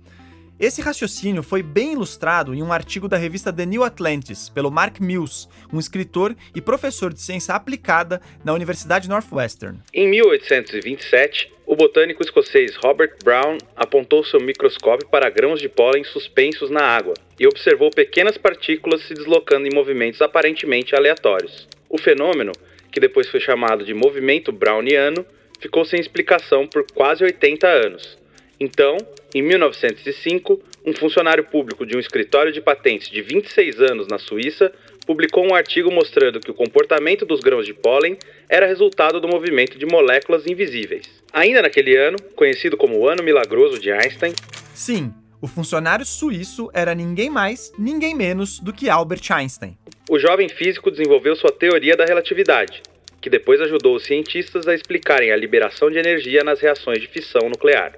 Esse 0.61 0.83
raciocínio 0.83 1.41
foi 1.45 1.63
bem 1.63 1.93
ilustrado 1.93 2.53
em 2.53 2.65
um 2.65 2.73
artigo 2.73 3.07
da 3.07 3.17
revista 3.17 3.53
The 3.53 3.65
New 3.65 3.85
Atlantis, 3.85 4.49
pelo 4.49 4.73
Mark 4.73 4.99
Mills, 4.99 5.47
um 5.73 5.79
escritor 5.79 6.35
e 6.53 6.61
professor 6.61 7.15
de 7.15 7.21
ciência 7.21 7.55
aplicada 7.55 8.21
na 8.45 8.53
Universidade 8.53 9.09
Northwestern. 9.09 9.79
Em 9.95 10.09
1827, 10.09 11.53
o 11.65 11.77
botânico 11.77 12.25
escocês 12.25 12.75
Robert 12.75 13.15
Brown 13.23 13.57
apontou 13.77 14.25
seu 14.25 14.41
microscópio 14.41 15.07
para 15.07 15.31
grãos 15.31 15.61
de 15.61 15.69
pólen 15.69 16.03
suspensos 16.03 16.71
na 16.71 16.83
água 16.83 17.15
e 17.39 17.47
observou 17.47 17.91
pequenas 17.91 18.37
partículas 18.37 19.07
se 19.07 19.15
deslocando 19.15 19.69
em 19.69 19.73
movimentos 19.73 20.21
aparentemente 20.21 20.97
aleatórios. 20.97 21.69
O 21.89 21.99
fenômeno, 21.99 22.51
que 22.91 22.99
depois 22.99 23.29
foi 23.31 23.39
chamado 23.39 23.85
de 23.85 23.95
movimento 23.95 24.51
browniano, 24.51 25.25
ficou 25.61 25.85
sem 25.85 26.01
explicação 26.01 26.67
por 26.67 26.85
quase 26.93 27.23
80 27.23 27.69
anos. 27.69 28.18
Então, 28.61 28.97
em 29.35 29.43
1905, 29.43 30.61
um 30.85 30.93
funcionário 30.93 31.45
público 31.45 31.87
de 31.87 31.97
um 31.97 32.01
escritório 32.01 32.53
de 32.53 32.61
patentes 32.61 33.09
de 33.09 33.23
26 33.23 33.81
anos 33.81 34.09
na 34.09 34.19
Suíça 34.19 34.73
publicou 35.07 35.47
um 35.47 35.55
artigo 35.55 35.91
mostrando 35.91 36.41
que 36.41 36.51
o 36.51 36.55
comportamento 36.55 37.25
dos 37.25 37.41
grãos 37.41 37.65
de 37.65 37.73
pólen 37.73 38.19
era 38.49 38.67
resultado 38.67 39.21
do 39.21 39.29
movimento 39.29 39.79
de 39.79 39.87
moléculas 39.87 40.47
invisíveis. 40.47 41.07
Ainda 41.33 41.63
naquele 41.63 41.97
ano, 41.97 42.19
conhecido 42.35 42.77
como 42.77 42.99
o 42.99 43.09
Ano 43.09 43.23
Milagroso 43.23 43.79
de 43.79 43.91
Einstein, 43.91 44.35
sim, 44.75 45.13
o 45.41 45.47
funcionário 45.47 46.05
suíço 46.05 46.69
era 46.75 46.95
ninguém 46.95 47.31
mais, 47.31 47.73
ninguém 47.79 48.15
menos 48.15 48.59
do 48.59 48.73
que 48.73 48.91
Albert 48.91 49.23
Einstein. 49.31 49.79
O 50.11 50.19
jovem 50.19 50.49
físico 50.49 50.91
desenvolveu 50.91 51.37
sua 51.37 51.53
teoria 51.53 51.97
da 51.97 52.05
relatividade, 52.05 52.83
que 53.21 53.31
depois 53.31 53.61
ajudou 53.61 53.97
os 53.97 54.05
cientistas 54.05 54.67
a 54.67 54.75
explicarem 54.75 55.31
a 55.31 55.37
liberação 55.37 55.91
de 55.91 55.99
energia 55.99 56.43
nas 56.43 56.61
reações 56.61 57.01
de 57.01 57.09
fissão 57.09 57.49
nuclear. 57.49 57.93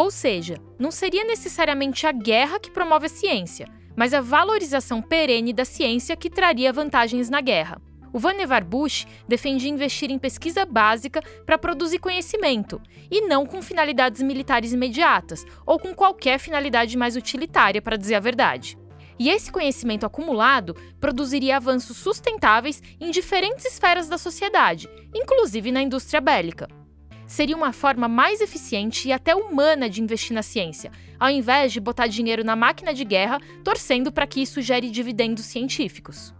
Ou 0.00 0.10
seja, 0.10 0.56
não 0.78 0.90
seria 0.90 1.24
necessariamente 1.24 2.06
a 2.06 2.12
guerra 2.12 2.58
que 2.58 2.70
promove 2.70 3.04
a 3.04 3.08
ciência, 3.10 3.68
mas 3.94 4.14
a 4.14 4.22
valorização 4.22 5.02
perene 5.02 5.52
da 5.52 5.66
ciência 5.66 6.16
que 6.16 6.30
traria 6.30 6.72
vantagens 6.72 7.28
na 7.28 7.42
guerra. 7.42 7.78
O 8.10 8.18
Vannevar 8.18 8.64
Bush 8.64 9.06
defendia 9.28 9.68
investir 9.68 10.10
em 10.10 10.18
pesquisa 10.18 10.64
básica 10.64 11.20
para 11.44 11.58
produzir 11.58 11.98
conhecimento, 11.98 12.80
e 13.10 13.28
não 13.28 13.44
com 13.44 13.60
finalidades 13.60 14.22
militares 14.22 14.72
imediatas, 14.72 15.44
ou 15.66 15.78
com 15.78 15.94
qualquer 15.94 16.38
finalidade 16.38 16.96
mais 16.96 17.14
utilitária, 17.14 17.82
para 17.82 17.98
dizer 17.98 18.14
a 18.14 18.20
verdade. 18.20 18.78
E 19.18 19.28
esse 19.28 19.52
conhecimento 19.52 20.06
acumulado 20.06 20.74
produziria 20.98 21.58
avanços 21.58 21.98
sustentáveis 21.98 22.82
em 22.98 23.10
diferentes 23.10 23.66
esferas 23.66 24.08
da 24.08 24.16
sociedade, 24.16 24.88
inclusive 25.14 25.70
na 25.70 25.82
indústria 25.82 26.22
bélica 26.22 26.79
seria 27.30 27.56
uma 27.56 27.72
forma 27.72 28.08
mais 28.08 28.40
eficiente 28.40 29.06
e 29.06 29.12
até 29.12 29.36
humana 29.36 29.88
de 29.88 30.02
investir 30.02 30.34
na 30.34 30.42
ciência, 30.42 30.90
ao 31.18 31.30
invés 31.30 31.72
de 31.72 31.78
botar 31.78 32.08
dinheiro 32.08 32.42
na 32.42 32.56
máquina 32.56 32.92
de 32.92 33.04
guerra, 33.04 33.38
torcendo 33.62 34.10
para 34.10 34.26
que 34.26 34.42
isso 34.42 34.60
gere 34.60 34.90
dividendos 34.90 35.44
científicos. 35.44 36.34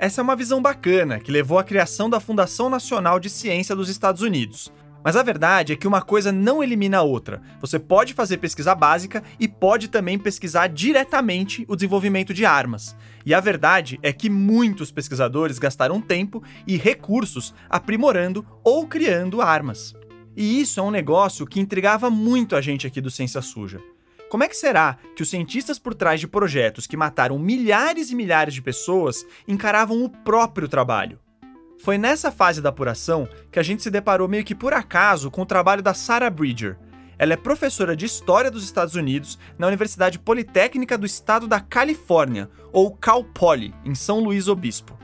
Essa 0.00 0.20
é 0.20 0.24
uma 0.24 0.34
visão 0.34 0.60
bacana 0.60 1.20
que 1.20 1.30
levou 1.30 1.60
à 1.60 1.64
criação 1.64 2.10
da 2.10 2.18
Fundação 2.18 2.68
Nacional 2.68 3.20
de 3.20 3.30
Ciência 3.30 3.76
dos 3.76 3.88
Estados 3.88 4.20
Unidos. 4.20 4.72
Mas 5.04 5.14
a 5.16 5.22
verdade 5.22 5.72
é 5.72 5.76
que 5.76 5.86
uma 5.86 6.02
coisa 6.02 6.32
não 6.32 6.62
elimina 6.62 6.98
a 6.98 7.02
outra. 7.02 7.40
Você 7.60 7.78
pode 7.78 8.12
fazer 8.12 8.38
pesquisa 8.38 8.74
básica 8.74 9.22
e 9.38 9.46
pode 9.46 9.88
também 9.88 10.18
pesquisar 10.18 10.68
diretamente 10.68 11.64
o 11.68 11.76
desenvolvimento 11.76 12.34
de 12.34 12.44
armas. 12.44 12.96
E 13.24 13.34
a 13.34 13.40
verdade 13.40 13.98
é 14.02 14.12
que 14.12 14.28
muitos 14.28 14.90
pesquisadores 14.90 15.58
gastaram 15.58 16.00
tempo 16.00 16.42
e 16.66 16.76
recursos 16.76 17.54
aprimorando 17.68 18.44
ou 18.62 18.86
criando 18.86 19.40
armas. 19.40 19.94
E 20.36 20.60
isso 20.60 20.80
é 20.80 20.82
um 20.82 20.90
negócio 20.90 21.46
que 21.46 21.60
intrigava 21.60 22.08
muito 22.08 22.56
a 22.56 22.60
gente 22.60 22.86
aqui 22.86 23.00
do 23.00 23.10
Ciência 23.10 23.42
Suja. 23.42 23.80
Como 24.30 24.42
é 24.42 24.48
que 24.48 24.56
será 24.56 24.96
que 25.14 25.22
os 25.22 25.28
cientistas 25.28 25.78
por 25.78 25.94
trás 25.94 26.18
de 26.18 26.26
projetos 26.26 26.86
que 26.86 26.96
mataram 26.96 27.38
milhares 27.38 28.10
e 28.10 28.14
milhares 28.14 28.54
de 28.54 28.62
pessoas 28.62 29.26
encaravam 29.46 30.02
o 30.02 30.08
próprio 30.08 30.66
trabalho? 30.66 31.18
Foi 31.78 31.98
nessa 31.98 32.32
fase 32.32 32.62
da 32.62 32.70
apuração 32.70 33.28
que 33.50 33.58
a 33.58 33.62
gente 33.62 33.82
se 33.82 33.90
deparou 33.90 34.26
meio 34.26 34.44
que 34.44 34.54
por 34.54 34.72
acaso 34.72 35.30
com 35.30 35.42
o 35.42 35.46
trabalho 35.46 35.82
da 35.82 35.92
Sarah 35.92 36.30
Bridger. 36.30 36.78
Ela 37.18 37.34
é 37.34 37.36
professora 37.36 37.94
de 37.94 38.06
História 38.06 38.50
dos 38.50 38.64
Estados 38.64 38.94
Unidos 38.94 39.38
na 39.58 39.66
Universidade 39.66 40.18
Politécnica 40.18 40.96
do 40.96 41.04
Estado 41.04 41.46
da 41.46 41.60
Califórnia, 41.60 42.48
ou 42.72 42.90
Cal 42.96 43.22
Poly, 43.22 43.74
em 43.84 43.94
São 43.94 44.20
Luís 44.20 44.48
Obispo. 44.48 45.01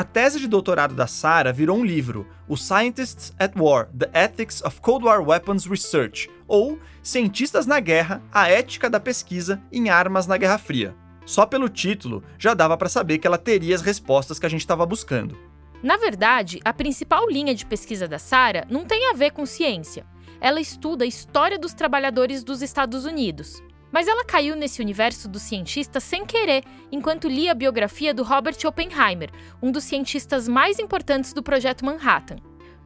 A 0.00 0.04
tese 0.04 0.40
de 0.40 0.48
doutorado 0.48 0.94
da 0.94 1.06
Sarah 1.06 1.52
virou 1.52 1.76
um 1.76 1.84
livro, 1.84 2.26
o 2.48 2.56
Scientists 2.56 3.34
at 3.38 3.52
War: 3.54 3.86
The 3.88 4.08
Ethics 4.14 4.62
of 4.62 4.80
Cold 4.80 5.04
War 5.04 5.22
Weapons 5.22 5.66
Research, 5.66 6.30
ou 6.48 6.78
Cientistas 7.02 7.66
na 7.66 7.80
Guerra: 7.80 8.22
A 8.32 8.48
Ética 8.48 8.88
da 8.88 8.98
Pesquisa 8.98 9.60
em 9.70 9.90
Armas 9.90 10.26
na 10.26 10.38
Guerra 10.38 10.56
Fria. 10.56 10.96
Só 11.26 11.44
pelo 11.44 11.68
título 11.68 12.24
já 12.38 12.54
dava 12.54 12.78
para 12.78 12.88
saber 12.88 13.18
que 13.18 13.26
ela 13.26 13.36
teria 13.36 13.74
as 13.74 13.82
respostas 13.82 14.38
que 14.38 14.46
a 14.46 14.48
gente 14.48 14.62
estava 14.62 14.86
buscando. 14.86 15.36
Na 15.82 15.98
verdade, 15.98 16.62
a 16.64 16.72
principal 16.72 17.28
linha 17.28 17.54
de 17.54 17.66
pesquisa 17.66 18.08
da 18.08 18.18
Sarah 18.18 18.66
não 18.70 18.86
tem 18.86 19.10
a 19.10 19.12
ver 19.12 19.32
com 19.32 19.44
ciência. 19.44 20.06
Ela 20.40 20.62
estuda 20.62 21.04
a 21.04 21.06
história 21.06 21.58
dos 21.58 21.74
trabalhadores 21.74 22.42
dos 22.42 22.62
Estados 22.62 23.04
Unidos. 23.04 23.62
Mas 23.92 24.06
ela 24.06 24.24
caiu 24.24 24.54
nesse 24.54 24.80
universo 24.80 25.28
do 25.28 25.38
cientista 25.38 26.00
sem 26.00 26.24
querer, 26.24 26.64
enquanto 26.92 27.28
lia 27.28 27.52
a 27.52 27.54
biografia 27.54 28.14
do 28.14 28.22
Robert 28.22 28.56
Oppenheimer, 28.64 29.30
um 29.62 29.72
dos 29.72 29.84
cientistas 29.84 30.46
mais 30.46 30.78
importantes 30.78 31.32
do 31.32 31.42
projeto 31.42 31.84
Manhattan. 31.84 32.36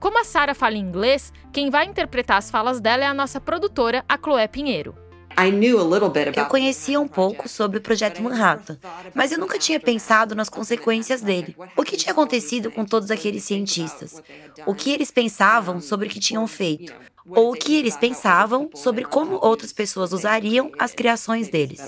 Como 0.00 0.18
a 0.18 0.24
Sarah 0.24 0.54
fala 0.54 0.76
em 0.76 0.80
inglês, 0.80 1.32
quem 1.52 1.70
vai 1.70 1.86
interpretar 1.86 2.38
as 2.38 2.50
falas 2.50 2.80
dela 2.80 3.04
é 3.04 3.06
a 3.06 3.14
nossa 3.14 3.40
produtora, 3.40 4.04
a 4.08 4.18
Chloé 4.18 4.46
Pinheiro. 4.46 4.94
Eu 6.36 6.46
conhecia 6.46 7.00
um 7.00 7.08
pouco 7.08 7.48
sobre 7.48 7.78
o 7.78 7.80
Projeto 7.80 8.22
Manhattan, 8.22 8.78
mas 9.14 9.32
eu 9.32 9.38
nunca 9.38 9.58
tinha 9.58 9.80
pensado 9.80 10.34
nas 10.34 10.48
consequências 10.48 11.22
dele. 11.22 11.56
O 11.76 11.82
que 11.82 11.96
tinha 11.96 12.12
acontecido 12.12 12.70
com 12.70 12.84
todos 12.84 13.10
aqueles 13.10 13.42
cientistas? 13.42 14.22
O 14.64 14.74
que 14.74 14.92
eles 14.92 15.10
pensavam 15.10 15.80
sobre 15.80 16.06
o 16.06 16.10
que 16.10 16.20
tinham 16.20 16.46
feito? 16.46 16.94
Ou 17.28 17.52
o 17.52 17.54
que 17.54 17.76
eles 17.76 17.96
pensavam 17.96 18.68
sobre 18.74 19.04
como 19.04 19.38
outras 19.42 19.72
pessoas 19.72 20.12
usariam 20.12 20.70
as 20.78 20.92
criações 20.92 21.48
deles. 21.48 21.80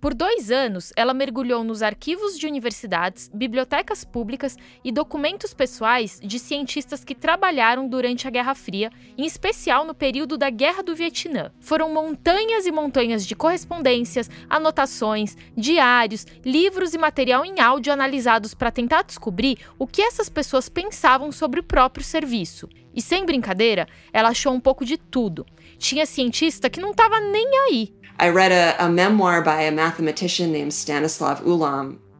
Por 0.00 0.14
dois 0.14 0.50
anos, 0.50 0.92
ela 0.96 1.12
mergulhou 1.12 1.62
nos 1.62 1.82
arquivos 1.82 2.38
de 2.38 2.46
universidades, 2.46 3.30
bibliotecas 3.34 4.02
públicas 4.02 4.56
e 4.82 4.90
documentos 4.90 5.52
pessoais 5.52 6.18
de 6.22 6.38
cientistas 6.38 7.04
que 7.04 7.14
trabalharam 7.14 7.86
durante 7.86 8.26
a 8.26 8.30
Guerra 8.30 8.54
Fria, 8.54 8.90
em 9.18 9.26
especial 9.26 9.84
no 9.84 9.94
período 9.94 10.38
da 10.38 10.48
Guerra 10.48 10.82
do 10.82 10.94
Vietnã. 10.94 11.52
Foram 11.60 11.92
montanhas 11.92 12.66
e 12.66 12.72
montanhas 12.72 13.26
de 13.26 13.36
correspondências, 13.36 14.30
anotações, 14.48 15.36
diários, 15.54 16.26
livros 16.44 16.94
e 16.94 16.98
material 16.98 17.44
em 17.44 17.60
áudio 17.60 17.92
analisados 17.92 18.54
para 18.54 18.70
tentar 18.70 19.02
descobrir 19.02 19.58
o 19.78 19.86
que 19.86 20.00
essas 20.00 20.30
pessoas 20.30 20.68
pensavam 20.68 21.30
sobre 21.30 21.60
o 21.60 21.64
próprio 21.64 22.04
serviço. 22.04 22.68
E 22.94 23.00
sem 23.00 23.24
brincadeira, 23.24 23.86
ela 24.12 24.30
achou 24.30 24.52
um 24.52 24.60
pouco 24.60 24.84
de 24.84 24.96
tudo. 24.96 25.46
Tinha 25.78 26.06
cientista 26.06 26.68
que 26.68 26.80
não 26.80 26.90
estava 26.90 27.20
nem 27.20 27.46
aí. 27.66 27.94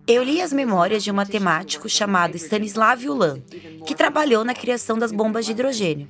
Eu 0.06 0.22
li 0.22 0.40
as 0.40 0.52
memórias 0.52 1.04
de 1.04 1.10
um 1.10 1.14
matemático 1.14 1.88
chamado 1.88 2.36
Stanislav 2.36 3.04
Ulam, 3.06 3.42
que 3.86 3.94
trabalhou 3.94 4.44
na 4.44 4.54
criação 4.54 4.98
das 4.98 5.12
bombas 5.12 5.44
de 5.44 5.52
hidrogênio. 5.52 6.08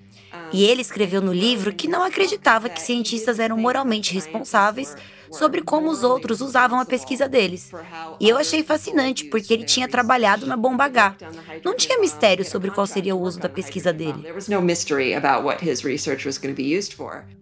E 0.53 0.65
ele 0.65 0.81
escreveu 0.81 1.21
no 1.21 1.33
livro 1.33 1.75
que 1.75 1.89
não 1.89 2.03
acreditava 2.03 2.69
que 2.69 2.81
cientistas 2.81 3.39
eram 3.39 3.57
moralmente 3.57 4.15
responsáveis 4.15 4.97
sobre 5.31 5.63
como 5.63 5.91
os 5.91 6.03
outros 6.03 6.41
usavam 6.41 6.81
a 6.81 6.85
pesquisa 6.85 7.29
deles. 7.29 7.71
E 8.19 8.29
eu 8.29 8.37
achei 8.37 8.63
fascinante, 8.63 9.25
porque 9.27 9.53
ele 9.53 9.65
tinha 9.65 9.89
trabalhado 9.89 10.47
na 10.47 10.57
bomba 10.57 10.85
H. 10.85 11.17
Não 11.65 11.77
tinha 11.77 11.99
mistério 11.99 12.45
sobre 12.45 12.71
qual 12.71 12.87
seria 12.87 13.15
o 13.15 13.21
uso 13.21 13.39
da 13.39 13.49
pesquisa 13.49 13.93
dele. 13.93 14.25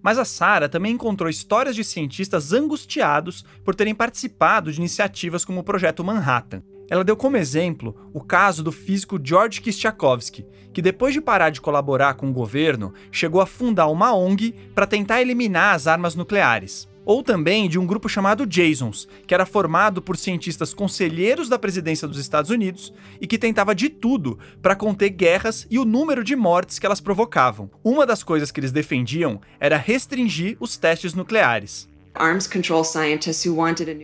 Mas 0.02 0.18
a 0.18 0.24
Sarah 0.24 0.68
também 0.68 0.92
encontrou 0.92 1.28
histórias 1.28 1.74
de 1.74 1.84
cientistas 1.84 2.52
angustiados 2.52 3.44
por 3.64 3.74
terem 3.74 3.94
participado 3.94 4.70
de 4.72 4.78
iniciativas 4.78 5.44
como 5.44 5.60
o 5.60 5.64
Projeto 5.64 6.04
Manhattan. 6.04 6.62
Ela 6.90 7.04
deu 7.04 7.16
como 7.16 7.36
exemplo 7.36 7.94
o 8.14 8.20
caso 8.20 8.62
do 8.62 8.72
físico 8.72 9.20
George 9.22 9.60
Kistiakowsky, 9.60 10.46
que 10.72 10.80
depois 10.80 11.12
de 11.12 11.20
parar 11.20 11.50
de 11.50 11.60
colaborar 11.60 12.14
com 12.14 12.28
o 12.30 12.32
governo, 12.32 12.94
chegou 13.12 13.40
a 13.40 13.46
fundar 13.46 13.88
uma 13.88 14.14
ONG 14.14 14.54
para 14.74 14.86
tentar 14.86 15.20
eliminar 15.20 15.74
as 15.74 15.86
armas 15.86 16.14
nucleares. 16.14 16.88
Ou 17.08 17.22
também 17.22 17.70
de 17.70 17.78
um 17.78 17.86
grupo 17.86 18.06
chamado 18.06 18.46
Jasons, 18.46 19.08
que 19.26 19.32
era 19.32 19.46
formado 19.46 20.02
por 20.02 20.14
cientistas 20.14 20.74
conselheiros 20.74 21.48
da 21.48 21.58
presidência 21.58 22.06
dos 22.06 22.18
Estados 22.18 22.50
Unidos 22.50 22.92
e 23.18 23.26
que 23.26 23.38
tentava 23.38 23.74
de 23.74 23.88
tudo 23.88 24.38
para 24.60 24.76
conter 24.76 25.08
guerras 25.08 25.66
e 25.70 25.78
o 25.78 25.86
número 25.86 26.22
de 26.22 26.36
mortes 26.36 26.78
que 26.78 26.84
elas 26.84 27.00
provocavam. 27.00 27.70
Uma 27.82 28.04
das 28.04 28.22
coisas 28.22 28.50
que 28.50 28.60
eles 28.60 28.72
defendiam 28.72 29.40
era 29.58 29.78
restringir 29.78 30.58
os 30.60 30.76
testes 30.76 31.14
nucleares. 31.14 31.88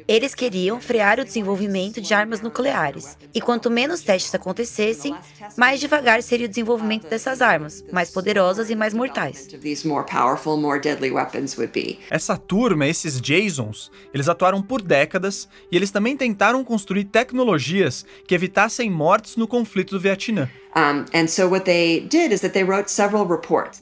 Eles 0.08 0.34
queriam 0.34 0.80
frear 0.80 1.18
o 1.18 1.24
desenvolvimento 1.24 2.00
de 2.00 2.14
armas 2.14 2.40
nucleares. 2.40 3.16
E 3.34 3.40
quanto 3.40 3.70
menos 3.70 4.02
testes 4.02 4.34
acontecessem, 4.34 5.14
mais 5.56 5.80
devagar 5.80 6.22
seria 6.22 6.46
o 6.46 6.48
desenvolvimento 6.48 7.08
dessas 7.08 7.42
armas, 7.42 7.84
mais 7.92 8.10
poderosas 8.10 8.70
e 8.70 8.74
mais 8.74 8.94
mortais. 8.94 9.48
Essa 12.10 12.36
turma, 12.36 12.86
esses 12.86 13.18
Jasons, 13.18 13.90
eles 14.12 14.28
atuaram 14.28 14.62
por 14.62 14.80
décadas 14.80 15.48
e 15.70 15.76
eles 15.76 15.90
também 15.90 16.16
tentaram 16.16 16.64
construir 16.64 17.04
tecnologias 17.04 18.04
que 18.26 18.34
evitassem 18.34 18.90
mortes 18.90 19.36
no 19.36 19.48
conflito 19.48 19.90
do 19.90 20.00
Vietnã. 20.00 20.48
Um, 20.76 21.04
and 21.14 21.28
so 21.28 21.46
what 21.46 21.64
they 21.64 22.00
did 22.00 22.32
is 22.32 22.40
that 22.40 22.52
they 22.52 22.64
wrote 22.64 22.90
several 22.90 23.24
reports. 23.24 23.80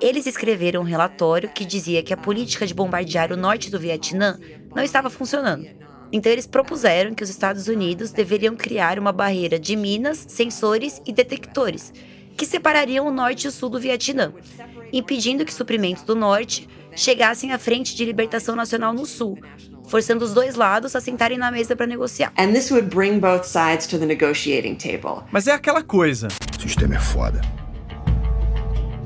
Eles 0.00 0.26
escreveram 0.26 0.82
um 0.82 0.84
relatório 0.84 1.48
que 1.48 1.64
dizia 1.64 2.02
que 2.02 2.14
a 2.14 2.16
política 2.16 2.66
de 2.66 2.72
bombardear 2.72 3.32
o 3.32 3.36
norte 3.36 3.70
do 3.70 3.80
Vietnã 3.80 4.38
não 4.74 4.82
estava 4.82 5.10
funcionando. 5.10 5.66
Então, 6.12 6.30
eles 6.30 6.46
propuseram 6.46 7.14
que 7.14 7.22
os 7.22 7.28
Estados 7.28 7.66
Unidos 7.66 8.12
deveriam 8.12 8.54
criar 8.54 8.98
uma 8.98 9.12
barreira 9.12 9.58
de 9.58 9.74
minas, 9.76 10.24
sensores 10.28 11.02
e 11.04 11.12
detectores 11.12 11.92
que 12.36 12.46
separariam 12.46 13.06
o 13.08 13.10
norte 13.10 13.44
e 13.44 13.48
o 13.48 13.50
sul 13.50 13.68
do 13.68 13.80
Vietnã, 13.80 14.32
impedindo 14.92 15.44
que 15.44 15.52
suprimentos 15.52 16.04
do 16.04 16.14
norte 16.14 16.68
chegassem 16.94 17.52
à 17.52 17.58
frente 17.58 17.96
de 17.96 18.04
libertação 18.04 18.54
nacional 18.54 18.94
no 18.94 19.04
sul, 19.04 19.36
forçando 19.88 20.24
os 20.24 20.32
dois 20.32 20.54
lados 20.54 20.94
a 20.94 21.00
sentarem 21.00 21.36
na 21.36 21.50
mesa 21.50 21.74
para 21.74 21.86
negociar. 21.86 22.32
Mas 25.32 25.48
é 25.48 25.52
aquela 25.52 25.82
coisa. 25.82 26.28
O 26.56 26.62
sistema 26.62 26.94
é 26.94 27.00
foda 27.00 27.57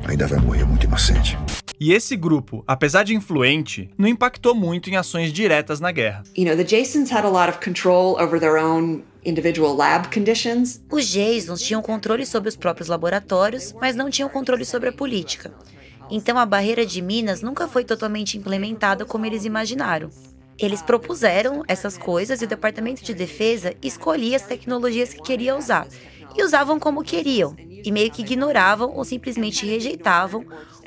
ainda 0.06 0.26
vai 0.26 0.40
morrer 0.40 0.64
muito 0.64 0.86
inocente. 0.86 1.38
E 1.80 1.92
esse 1.92 2.16
grupo, 2.16 2.62
apesar 2.66 3.02
de 3.02 3.14
influente, 3.14 3.90
não 3.98 4.06
impactou 4.06 4.54
muito 4.54 4.88
em 4.88 4.96
ações 4.96 5.32
diretas 5.32 5.80
na 5.80 5.90
guerra. 5.90 6.22
You 6.36 6.44
know, 6.44 6.56
the 6.56 6.64
Jasons 6.64 7.10
had 7.10 7.24
a 7.24 7.28
lot 7.28 7.48
of 7.48 7.58
control 7.58 8.16
over 8.22 8.38
their 8.38 8.56
own 8.56 9.02
individual 9.24 9.74
lab 9.74 10.08
conditions. 10.14 10.80
Os 10.90 11.06
Jasons 11.06 11.60
tinham 11.60 11.82
controle 11.82 12.24
sobre 12.24 12.48
os 12.48 12.56
próprios 12.56 12.88
laboratórios, 12.88 13.74
mas 13.80 13.96
não 13.96 14.10
tinham 14.10 14.28
controle 14.28 14.64
sobre 14.64 14.90
a 14.90 14.92
política. 14.92 15.52
Então 16.10 16.38
a 16.38 16.46
barreira 16.46 16.84
de 16.84 17.00
Minas 17.00 17.42
nunca 17.42 17.66
foi 17.66 17.84
totalmente 17.84 18.36
implementada 18.36 19.04
como 19.04 19.26
eles 19.26 19.44
imaginaram. 19.44 20.10
Eles 20.58 20.82
propuseram 20.82 21.64
essas 21.66 21.96
coisas 21.96 22.40
e 22.40 22.44
o 22.44 22.48
Departamento 22.48 23.02
de 23.02 23.14
Defesa 23.14 23.74
escolhia 23.82 24.36
as 24.36 24.42
tecnologias 24.42 25.12
que 25.12 25.22
queria 25.22 25.56
usar 25.56 25.88
e 26.36 26.44
usavam 26.44 26.78
como 26.78 27.02
queriam, 27.02 27.56
e 27.84 27.92
meio 27.92 28.10
que 28.10 28.22
ignoravam 28.22 28.92
ou 28.94 29.04
simplesmente 29.04 29.66
rejeitavam 29.66 30.44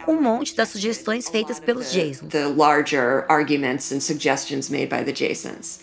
um 0.08 0.22
monte 0.22 0.56
das 0.56 0.70
sugestões 0.70 1.28
feitas 1.28 1.60
pelos 1.60 1.92
Jasons. 1.92 2.32
The 2.32 2.48
larger 2.48 3.26
arguments 3.28 3.92
and 3.92 4.00
suggestions 4.00 4.70
made 4.70 4.88
by 4.88 5.04
the 5.04 5.14
Jasons. 5.14 5.80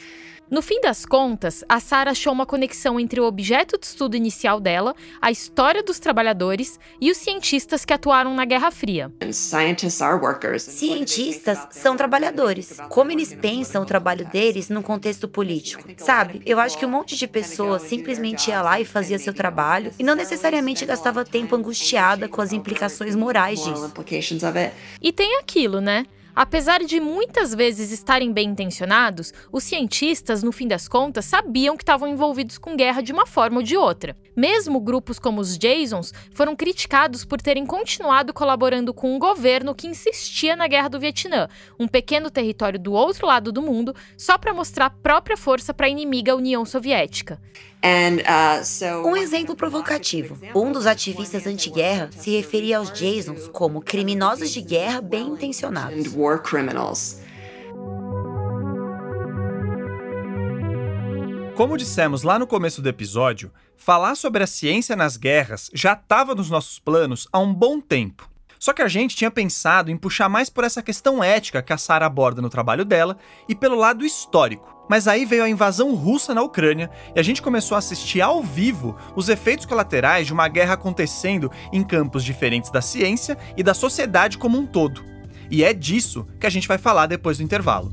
No 0.52 0.60
fim 0.60 0.82
das 0.82 1.06
contas, 1.06 1.64
a 1.66 1.80
Sarah 1.80 2.10
achou 2.10 2.30
uma 2.30 2.44
conexão 2.44 3.00
entre 3.00 3.18
o 3.18 3.24
objeto 3.24 3.78
de 3.80 3.86
estudo 3.86 4.18
inicial 4.18 4.60
dela, 4.60 4.94
a 5.18 5.30
história 5.30 5.82
dos 5.82 5.98
trabalhadores 5.98 6.78
e 7.00 7.10
os 7.10 7.16
cientistas 7.16 7.86
que 7.86 7.92
atuaram 7.94 8.34
na 8.34 8.44
Guerra 8.44 8.70
Fria. 8.70 9.10
Cientistas 10.58 11.58
são 11.70 11.96
trabalhadores. 11.96 12.76
Como 12.90 13.10
eles 13.10 13.32
pensam 13.32 13.82
o 13.82 13.86
trabalho 13.86 14.28
deles 14.28 14.68
num 14.68 14.82
contexto 14.82 15.26
político? 15.26 15.88
Sabe, 15.96 16.42
eu 16.44 16.60
acho 16.60 16.76
que 16.76 16.84
um 16.84 16.90
monte 16.90 17.16
de 17.16 17.26
pessoas 17.26 17.80
simplesmente 17.80 18.50
ia 18.50 18.60
lá 18.60 18.78
e 18.78 18.84
fazia 18.84 19.18
seu 19.18 19.32
trabalho 19.32 19.90
e 19.98 20.02
não 20.02 20.14
necessariamente 20.14 20.84
gastava 20.84 21.24
tempo 21.24 21.56
angustiada 21.56 22.28
com 22.28 22.42
as 22.42 22.52
implicações 22.52 23.16
morais 23.16 23.64
disso. 23.64 23.90
E 25.00 25.12
tem 25.12 25.38
aquilo, 25.38 25.80
né? 25.80 26.04
Apesar 26.34 26.82
de 26.82 26.98
muitas 26.98 27.54
vezes 27.54 27.92
estarem 27.92 28.32
bem 28.32 28.48
intencionados, 28.48 29.34
os 29.52 29.64
cientistas, 29.64 30.42
no 30.42 30.50
fim 30.50 30.66
das 30.66 30.88
contas, 30.88 31.26
sabiam 31.26 31.76
que 31.76 31.82
estavam 31.82 32.08
envolvidos 32.08 32.56
com 32.56 32.74
guerra 32.74 33.02
de 33.02 33.12
uma 33.12 33.26
forma 33.26 33.58
ou 33.58 33.62
de 33.62 33.76
outra. 33.76 34.16
Mesmo 34.34 34.80
grupos 34.80 35.18
como 35.18 35.42
os 35.42 35.56
Jasons 35.56 36.12
foram 36.32 36.56
criticados 36.56 37.22
por 37.24 37.42
terem 37.42 37.66
continuado 37.66 38.32
colaborando 38.32 38.94
com 38.94 39.14
um 39.14 39.18
governo 39.18 39.74
que 39.74 39.86
insistia 39.86 40.56
na 40.56 40.66
guerra 40.66 40.88
do 40.88 40.98
Vietnã, 40.98 41.48
um 41.78 41.86
pequeno 41.86 42.30
território 42.30 42.78
do 42.78 42.92
outro 42.92 43.26
lado 43.26 43.52
do 43.52 43.60
mundo, 43.60 43.94
só 44.16 44.38
para 44.38 44.54
mostrar 44.54 44.88
própria 44.88 45.36
força 45.36 45.74
para 45.74 45.86
a 45.86 45.90
inimiga 45.90 46.34
União 46.34 46.64
Soviética. 46.64 47.38
Uh, 47.84 49.08
um 49.08 49.16
exemplo 49.16 49.56
provocativo. 49.56 50.38
Um 50.54 50.70
dos 50.70 50.86
ativistas 50.86 51.46
anti-guerra 51.46 52.10
se 52.16 52.30
referia 52.36 52.78
aos 52.78 52.88
Jasons 52.90 53.48
como 53.48 53.82
criminosos 53.82 54.50
de 54.50 54.60
guerra 54.60 55.00
bem 55.00 55.28
intencionados. 55.28 56.14
Como 61.56 61.76
dissemos 61.76 62.22
lá 62.22 62.38
no 62.38 62.46
começo 62.46 62.80
do 62.80 62.88
episódio, 62.88 63.52
falar 63.76 64.14
sobre 64.14 64.42
a 64.42 64.46
ciência 64.46 64.96
nas 64.96 65.16
guerras 65.16 65.70
já 65.74 65.92
estava 65.92 66.34
nos 66.34 66.48
nossos 66.48 66.78
planos 66.78 67.28
há 67.32 67.40
um 67.40 67.52
bom 67.52 67.80
tempo. 67.80 68.30
Só 68.58 68.72
que 68.72 68.80
a 68.80 68.86
gente 68.88 69.16
tinha 69.16 69.30
pensado 69.30 69.90
em 69.90 69.96
puxar 69.96 70.28
mais 70.28 70.48
por 70.48 70.62
essa 70.62 70.80
questão 70.80 71.22
ética 71.22 71.60
que 71.60 71.72
a 71.72 71.76
Sarah 71.76 72.06
aborda 72.06 72.40
no 72.40 72.48
trabalho 72.48 72.84
dela 72.84 73.18
e 73.48 73.56
pelo 73.56 73.74
lado 73.74 74.04
histórico. 74.04 74.71
Mas 74.88 75.08
aí 75.08 75.24
veio 75.24 75.44
a 75.44 75.48
invasão 75.48 75.94
russa 75.94 76.34
na 76.34 76.42
Ucrânia 76.42 76.90
e 77.14 77.20
a 77.20 77.22
gente 77.22 77.40
começou 77.40 77.74
a 77.74 77.78
assistir 77.78 78.20
ao 78.20 78.42
vivo 78.42 78.96
os 79.16 79.28
efeitos 79.28 79.66
colaterais 79.66 80.26
de 80.26 80.32
uma 80.32 80.48
guerra 80.48 80.74
acontecendo 80.74 81.50
em 81.72 81.82
campos 81.82 82.24
diferentes 82.24 82.70
da 82.70 82.80
ciência 82.80 83.38
e 83.56 83.62
da 83.62 83.74
sociedade 83.74 84.38
como 84.38 84.58
um 84.58 84.66
todo. 84.66 85.04
E 85.50 85.64
é 85.64 85.72
disso 85.72 86.26
que 86.40 86.46
a 86.46 86.50
gente 86.50 86.68
vai 86.68 86.78
falar 86.78 87.06
depois 87.06 87.38
do 87.38 87.42
intervalo. 87.42 87.92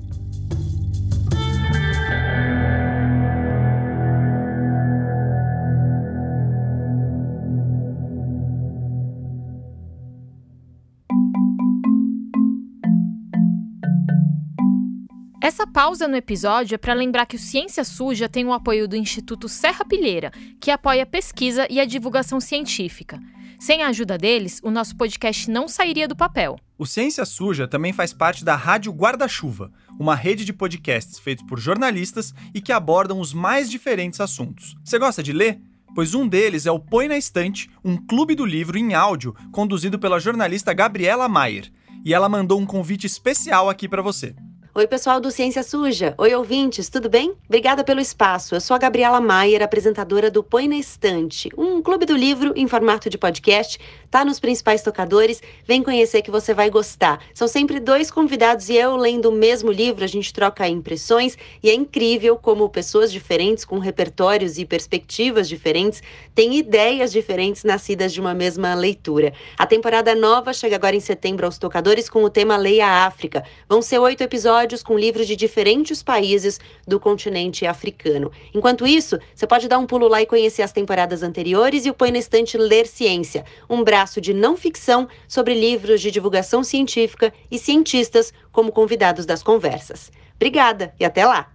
Essa 15.59 15.67
pausa 15.67 16.07
no 16.07 16.15
episódio 16.15 16.75
é 16.75 16.77
para 16.77 16.93
lembrar 16.93 17.25
que 17.25 17.35
o 17.35 17.39
Ciência 17.39 17.83
Suja 17.83 18.29
tem 18.29 18.45
o 18.45 18.53
apoio 18.53 18.87
do 18.87 18.95
Instituto 18.95 19.49
Serra 19.49 19.83
Pilheira, 19.83 20.31
que 20.57 20.71
apoia 20.71 21.03
a 21.03 21.05
pesquisa 21.05 21.67
e 21.69 21.81
a 21.81 21.85
divulgação 21.85 22.39
científica. 22.39 23.19
Sem 23.59 23.83
a 23.83 23.89
ajuda 23.89 24.17
deles, 24.17 24.61
o 24.63 24.71
nosso 24.71 24.95
podcast 24.95 25.51
não 25.51 25.67
sairia 25.67 26.07
do 26.07 26.15
papel. 26.15 26.57
O 26.77 26.85
Ciência 26.85 27.25
Suja 27.25 27.67
também 27.67 27.91
faz 27.91 28.13
parte 28.13 28.45
da 28.45 28.55
Rádio 28.55 28.93
Guarda-Chuva, 28.93 29.69
uma 29.99 30.15
rede 30.15 30.45
de 30.45 30.53
podcasts 30.53 31.19
feitos 31.19 31.45
por 31.45 31.59
jornalistas 31.59 32.33
e 32.53 32.61
que 32.61 32.71
abordam 32.71 33.19
os 33.19 33.33
mais 33.33 33.69
diferentes 33.69 34.21
assuntos. 34.21 34.77
Você 34.81 34.97
gosta 34.97 35.21
de 35.21 35.33
ler? 35.33 35.59
Pois 35.93 36.15
um 36.15 36.25
deles 36.25 36.67
é 36.67 36.71
o 36.71 36.79
Põe 36.79 37.09
na 37.09 37.17
Estante, 37.17 37.69
um 37.83 37.97
clube 37.97 38.33
do 38.33 38.45
livro 38.45 38.77
em 38.77 38.93
áudio 38.93 39.35
conduzido 39.51 39.99
pela 39.99 40.21
jornalista 40.21 40.71
Gabriela 40.71 41.27
Maier. 41.27 41.69
E 42.05 42.13
ela 42.13 42.29
mandou 42.29 42.57
um 42.57 42.65
convite 42.65 43.05
especial 43.05 43.69
aqui 43.69 43.89
para 43.89 44.01
você. 44.01 44.33
Oi, 44.75 44.85
pessoal 44.85 45.19
do 45.19 45.31
Ciência 45.31 45.63
Suja. 45.63 46.13
Oi, 46.15 46.35
ouvintes, 46.35 46.89
tudo 46.89 47.09
bem? 47.09 47.33
Obrigada 47.47 47.83
pelo 47.83 47.99
espaço. 47.99 48.53
Eu 48.53 48.61
sou 48.61 48.75
a 48.75 48.77
Gabriela 48.77 49.19
Maier, 49.19 49.63
apresentadora 49.63 50.29
do 50.29 50.43
Põe 50.43 50.67
na 50.67 50.75
Estante, 50.75 51.49
um 51.57 51.81
clube 51.81 52.05
do 52.05 52.15
livro 52.15 52.53
em 52.55 52.67
formato 52.67 53.09
de 53.09 53.17
podcast. 53.17 53.79
Tá 54.11 54.23
nos 54.23 54.39
principais 54.39 54.83
tocadores. 54.83 55.41
Vem 55.65 55.81
conhecer 55.81 56.21
que 56.21 56.29
você 56.29 56.53
vai 56.53 56.69
gostar. 56.69 57.19
São 57.33 57.47
sempre 57.47 57.79
dois 57.79 58.11
convidados 58.11 58.69
e 58.69 58.75
eu 58.75 58.95
lendo 58.95 59.29
o 59.29 59.31
mesmo 59.31 59.71
livro, 59.71 60.03
a 60.03 60.07
gente 60.07 60.31
troca 60.31 60.67
impressões 60.67 61.35
e 61.63 61.69
é 61.69 61.73
incrível 61.73 62.37
como 62.37 62.69
pessoas 62.69 63.11
diferentes, 63.11 63.65
com 63.65 63.79
repertórios 63.79 64.59
e 64.59 64.65
perspectivas 64.65 65.49
diferentes, 65.49 66.03
têm 66.35 66.57
ideias 66.57 67.11
diferentes 67.11 67.63
nascidas 67.63 68.13
de 68.13 68.21
uma 68.21 68.35
mesma 68.35 68.75
leitura. 68.75 69.33
A 69.57 69.65
temporada 69.65 70.13
nova 70.13 70.53
chega 70.53 70.75
agora 70.75 70.95
em 70.95 70.99
setembro 70.99 71.47
aos 71.47 71.57
tocadores 71.57 72.07
com 72.07 72.23
o 72.23 72.29
tema 72.29 72.55
Leia 72.55 73.05
África. 73.07 73.43
Vão 73.67 73.81
ser 73.81 73.97
oito 73.97 74.21
episódios 74.21 74.58
episódios 74.59 74.83
com 74.83 74.97
livros 74.97 75.25
de 75.25 75.35
diferentes 75.37 76.03
países 76.03 76.59
do 76.85 76.99
continente 76.99 77.65
africano. 77.65 78.29
Enquanto 78.53 78.85
isso, 78.85 79.17
você 79.33 79.47
pode 79.47 79.69
dar 79.69 79.77
um 79.77 79.85
pulo 79.85 80.07
lá 80.07 80.21
e 80.21 80.25
conhecer 80.25 80.61
as 80.61 80.73
temporadas 80.73 81.23
anteriores 81.23 81.85
e 81.85 81.89
o 81.89 81.93
Põe 81.93 82.11
na 82.11 82.17
Estante 82.17 82.57
Ler 82.57 82.85
Ciência, 82.85 83.45
um 83.69 83.83
braço 83.83 84.19
de 84.19 84.33
não 84.33 84.57
ficção 84.57 85.07
sobre 85.27 85.53
livros 85.53 86.01
de 86.01 86.11
divulgação 86.11 86.61
científica 86.61 87.33
e 87.49 87.57
cientistas 87.57 88.33
como 88.51 88.71
convidados 88.71 89.25
das 89.25 89.41
conversas. 89.41 90.11
Obrigada 90.35 90.93
e 90.99 91.05
até 91.05 91.25
lá! 91.25 91.49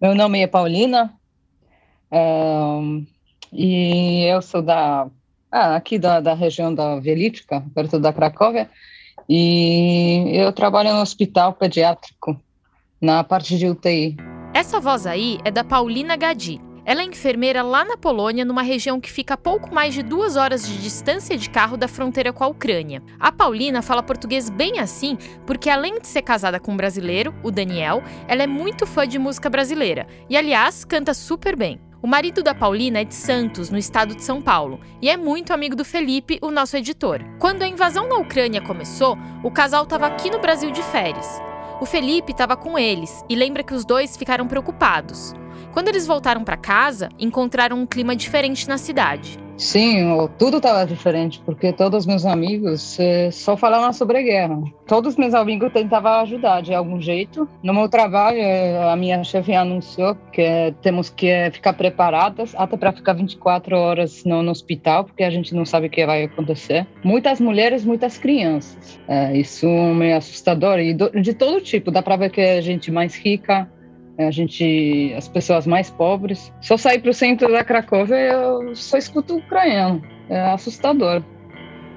Meu 0.00 0.14
nome 0.14 0.40
é 0.40 0.46
Paulina 0.46 1.12
um, 2.12 3.04
e 3.52 4.22
eu 4.30 4.40
sou 4.40 4.62
da 4.62 5.08
ah, 5.50 5.76
aqui 5.76 5.98
da, 5.98 6.20
da 6.20 6.34
região 6.34 6.74
da 6.74 6.98
Velítica, 7.00 7.64
perto 7.74 7.98
da 7.98 8.12
Cracóvia, 8.12 8.68
e 9.28 10.30
eu 10.32 10.52
trabalho 10.52 10.92
no 10.94 11.00
hospital 11.00 11.52
pediátrico, 11.52 12.40
na 13.00 13.22
parte 13.22 13.58
de 13.58 13.66
UTI. 13.66 14.16
Essa 14.54 14.80
voz 14.80 15.06
aí 15.06 15.38
é 15.44 15.50
da 15.50 15.62
Paulina 15.62 16.16
Gadi. 16.16 16.60
Ela 16.84 17.02
é 17.02 17.04
enfermeira 17.04 17.62
lá 17.62 17.84
na 17.84 17.98
Polônia, 17.98 18.46
numa 18.46 18.62
região 18.62 18.98
que 18.98 19.12
fica 19.12 19.34
a 19.34 19.36
pouco 19.36 19.74
mais 19.74 19.92
de 19.92 20.02
duas 20.02 20.36
horas 20.36 20.66
de 20.66 20.78
distância 20.78 21.36
de 21.36 21.50
carro 21.50 21.76
da 21.76 21.86
fronteira 21.86 22.32
com 22.32 22.42
a 22.42 22.46
Ucrânia. 22.46 23.02
A 23.20 23.30
Paulina 23.30 23.82
fala 23.82 24.02
português 24.02 24.48
bem 24.48 24.78
assim, 24.78 25.18
porque 25.46 25.68
além 25.68 26.00
de 26.00 26.06
ser 26.06 26.22
casada 26.22 26.58
com 26.58 26.72
um 26.72 26.76
brasileiro, 26.78 27.34
o 27.42 27.50
Daniel, 27.50 28.02
ela 28.26 28.42
é 28.42 28.46
muito 28.46 28.86
fã 28.86 29.06
de 29.06 29.18
música 29.18 29.50
brasileira 29.50 30.06
e, 30.30 30.36
aliás, 30.36 30.82
canta 30.82 31.12
super 31.12 31.54
bem. 31.54 31.78
O 32.00 32.06
marido 32.06 32.44
da 32.44 32.54
Paulina 32.54 33.00
é 33.00 33.04
de 33.04 33.14
Santos, 33.14 33.70
no 33.70 33.76
estado 33.76 34.14
de 34.14 34.22
São 34.22 34.40
Paulo, 34.40 34.78
e 35.02 35.10
é 35.10 35.16
muito 35.16 35.52
amigo 35.52 35.74
do 35.74 35.84
Felipe, 35.84 36.38
o 36.40 36.48
nosso 36.48 36.76
editor. 36.76 37.24
Quando 37.40 37.62
a 37.62 37.66
invasão 37.66 38.08
na 38.08 38.18
Ucrânia 38.18 38.60
começou, 38.60 39.18
o 39.42 39.50
casal 39.50 39.82
estava 39.82 40.06
aqui 40.06 40.30
no 40.30 40.38
Brasil 40.38 40.70
de 40.70 40.80
férias. 40.80 41.42
O 41.80 41.86
Felipe 41.86 42.30
estava 42.30 42.56
com 42.56 42.78
eles 42.78 43.24
e 43.28 43.34
lembra 43.34 43.64
que 43.64 43.74
os 43.74 43.84
dois 43.84 44.16
ficaram 44.16 44.46
preocupados. 44.46 45.34
Quando 45.72 45.88
eles 45.88 46.06
voltaram 46.06 46.44
para 46.44 46.56
casa, 46.56 47.08
encontraram 47.18 47.76
um 47.76 47.86
clima 47.86 48.14
diferente 48.14 48.68
na 48.68 48.78
cidade. 48.78 49.36
Sim, 49.58 50.06
tudo 50.38 50.58
estava 50.58 50.86
diferente, 50.86 51.42
porque 51.44 51.72
todos 51.72 52.00
os 52.00 52.06
meus 52.06 52.24
amigos 52.24 52.96
eh, 53.00 53.28
só 53.32 53.56
falavam 53.56 53.92
sobre 53.92 54.22
guerra. 54.22 54.62
Todos 54.86 55.14
os 55.14 55.18
meus 55.18 55.34
amigos 55.34 55.72
tentavam 55.72 56.12
ajudar 56.20 56.62
de 56.62 56.72
algum 56.72 57.00
jeito. 57.00 57.48
No 57.60 57.74
meu 57.74 57.88
trabalho, 57.88 58.38
eh, 58.38 58.88
a 58.88 58.94
minha 58.94 59.24
chefe 59.24 59.52
anunciou 59.54 60.14
que 60.32 60.72
temos 60.80 61.10
que 61.10 61.50
ficar 61.50 61.72
preparadas 61.72 62.54
até 62.56 62.76
para 62.76 62.92
ficar 62.92 63.14
24 63.14 63.76
horas 63.76 64.22
no, 64.24 64.44
no, 64.44 64.52
hospital, 64.52 65.02
porque 65.04 65.24
a 65.24 65.30
gente 65.30 65.52
não 65.52 65.66
sabe 65.66 65.88
o 65.88 65.90
que 65.90 66.06
vai 66.06 66.22
acontecer. 66.22 66.86
Muitas 67.02 67.40
mulheres, 67.40 67.84
muitas 67.84 68.16
crianças. 68.16 69.00
É, 69.08 69.36
isso 69.36 69.66
é 69.66 69.92
meio 69.92 70.16
assustador 70.16 70.78
e 70.78 70.94
do, 70.94 71.10
de 71.10 71.34
todo 71.34 71.60
tipo. 71.60 71.90
Dá 71.90 72.00
para 72.00 72.16
ver 72.16 72.30
que 72.30 72.40
a 72.40 72.60
gente 72.60 72.92
mais 72.92 73.16
rica, 73.16 73.68
é, 73.77 73.77
a 74.26 74.30
gente, 74.30 75.14
as 75.16 75.28
pessoas 75.28 75.66
mais 75.66 75.90
pobres. 75.90 76.52
Só 76.60 76.76
sair 76.76 77.00
para 77.00 77.10
o 77.10 77.14
centro 77.14 77.50
da 77.50 77.64
Cracóvia, 77.64 78.16
eu 78.16 78.74
só 78.74 78.98
escuto 78.98 79.36
ucraniano. 79.36 80.02
É 80.28 80.40
assustador. 80.50 81.22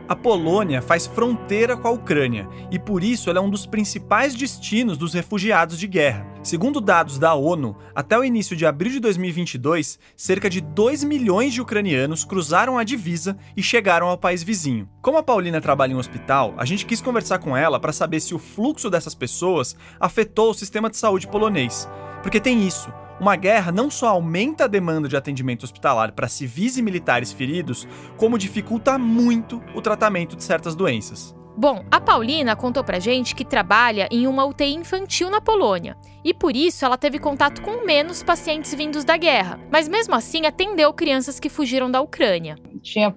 A 0.08 0.16
Polônia 0.16 0.82
faz 0.82 1.08
fronteira 1.08 1.78
com 1.78 1.88
a 1.88 1.92
Ucrânia 1.92 2.46
e 2.70 2.78
por 2.78 3.02
isso 3.02 3.30
ela 3.30 3.40
é 3.40 3.42
um 3.42 3.50
dos 3.50 3.66
principais 3.66 4.36
destinos 4.36 4.98
dos 4.98 5.14
refugiados 5.14 5.80
de 5.80 5.88
guerra. 5.88 6.28
Segundo 6.44 6.82
dados 6.82 7.18
da 7.18 7.34
ONU, 7.34 7.78
até 7.96 8.20
o 8.20 8.24
início 8.24 8.54
de 8.54 8.66
abril 8.66 8.92
de 8.92 9.00
2022, 9.00 9.98
cerca 10.18 10.50
de 10.50 10.60
2 10.60 11.06
milhões 11.06 11.54
de 11.54 11.62
ucranianos 11.62 12.26
cruzaram 12.26 12.78
a 12.78 12.84
divisa 12.84 13.38
e 13.56 13.64
chegaram 13.64 14.08
ao 14.08 14.18
país 14.18 14.44
vizinho. 14.44 14.90
Como 15.02 15.18
a 15.18 15.24
Paulina 15.24 15.62
trabalha 15.62 15.94
em 15.94 15.96
um 15.96 16.00
hospital, 16.00 16.56
a 16.58 16.66
gente 16.66 16.86
quis 16.86 17.00
conversar 17.00 17.40
com 17.40 17.56
ela 17.56 17.80
para 17.80 17.94
saber 17.94 18.20
se 18.20 18.36
o 18.36 18.40
fluxo 18.40 18.90
dessas 18.90 19.16
pessoas 19.16 19.78
afetou 19.98 20.52
o 20.52 20.54
sistema 20.54 20.90
de 20.90 20.98
saúde 20.98 21.26
polonês. 21.26 21.88
Porque 22.22 22.40
tem 22.40 22.66
isso. 22.66 22.94
Uma 23.20 23.36
guerra 23.36 23.72
não 23.72 23.90
só 23.90 24.08
aumenta 24.08 24.64
a 24.64 24.68
demanda 24.68 25.08
de 25.08 25.16
atendimento 25.16 25.64
hospitalar 25.64 26.12
para 26.12 26.28
civis 26.28 26.78
e 26.78 26.82
militares 26.82 27.32
feridos, 27.32 27.88
como 28.18 28.38
dificulta 28.38 28.98
muito 28.98 29.62
o 29.76 29.82
tratamento 29.82 30.36
de 30.36 30.44
certas 30.44 30.76
doenças. 30.76 31.36
Bom, 31.56 31.84
a 31.92 32.00
Paulina 32.00 32.56
contou 32.56 32.84
pra 32.84 32.98
gente 32.98 33.36
que 33.36 33.44
trabalha 33.44 34.08
em 34.10 34.26
uma 34.26 34.46
UTI 34.46 34.74
infantil 34.74 35.30
na 35.30 35.42
Polônia 35.42 35.98
e 36.24 36.34
por 36.34 36.56
isso 36.56 36.86
ela 36.86 36.98
teve 36.98 37.20
contato 37.20 37.62
com 37.62 37.86
menos 37.86 38.24
pacientes 38.24 38.74
vindos 38.74 39.04
da 39.04 39.18
guerra, 39.18 39.60
mas 39.70 39.88
mesmo 39.88 40.16
assim 40.16 40.46
atendeu 40.46 40.94
crianças 40.94 41.40
que 41.40 41.50
fugiram 41.50 41.92
da 41.92 42.02
Ucrânia. 42.02 42.56
Tinha 42.82 43.14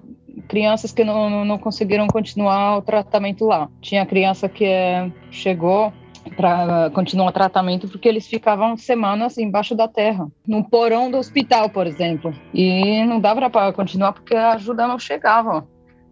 crianças 0.48 0.92
que 0.92 1.04
não, 1.04 1.44
não 1.44 1.58
conseguiram 1.58 2.06
continuar 2.08 2.76
o 2.76 2.82
tratamento 2.82 3.46
lá. 3.46 3.70
Tinha 3.80 4.04
criança 4.04 4.48
que 4.48 4.64
eh, 4.64 5.10
chegou 5.30 5.92
para 6.36 6.90
continuar 6.90 7.28
o 7.28 7.32
tratamento 7.32 7.88
porque 7.88 8.08
eles 8.08 8.26
ficavam 8.26 8.76
semanas 8.76 9.38
embaixo 9.38 9.74
da 9.74 9.86
terra, 9.86 10.26
no 10.46 10.64
porão 10.64 11.10
do 11.10 11.18
hospital, 11.18 11.68
por 11.68 11.86
exemplo. 11.86 12.34
E 12.52 13.04
não 13.04 13.20
dava 13.20 13.48
para 13.50 13.72
continuar 13.72 14.12
porque 14.12 14.34
a 14.34 14.52
ajuda 14.52 14.86
não 14.86 14.98
chegava. 14.98 15.66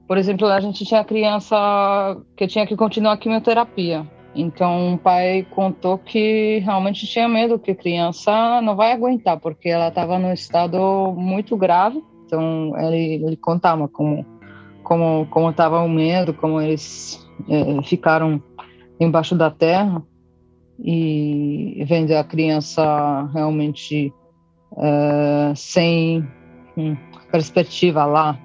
Por 0.06 0.18
exemplo, 0.18 0.46
a 0.48 0.60
gente 0.60 0.84
tinha 0.84 1.04
criança 1.04 1.56
que 2.36 2.46
tinha 2.46 2.66
que 2.66 2.76
continuar 2.76 3.12
a 3.12 3.16
quimioterapia. 3.16 4.06
Então, 4.34 4.94
o 4.94 4.98
pai 4.98 5.46
contou 5.50 5.98
que 5.98 6.58
realmente 6.60 7.06
tinha 7.06 7.28
medo 7.28 7.58
que 7.58 7.70
a 7.70 7.74
criança 7.74 8.60
não 8.62 8.74
vai 8.74 8.92
aguentar, 8.92 9.38
porque 9.38 9.68
ela 9.68 9.88
estava 9.88 10.18
num 10.18 10.32
estado 10.32 11.12
muito 11.16 11.56
grave. 11.56 12.02
Então, 12.24 12.72
ele, 12.78 13.24
ele 13.26 13.36
contava 13.36 13.88
como 13.88 14.24
como 14.82 15.26
como 15.30 15.50
estava 15.50 15.80
o 15.80 15.88
medo, 15.88 16.34
como 16.34 16.60
eles 16.60 17.26
é, 17.48 17.82
ficaram 17.82 18.42
embaixo 19.00 19.34
da 19.34 19.50
terra 19.50 20.02
e 20.78 21.84
vendo 21.86 22.12
a 22.12 22.24
criança 22.24 23.28
realmente 23.32 24.12
é, 24.76 25.52
sem 25.54 26.26
hum, 26.76 26.96
perspectiva 27.30 28.04
lá. 28.04 28.38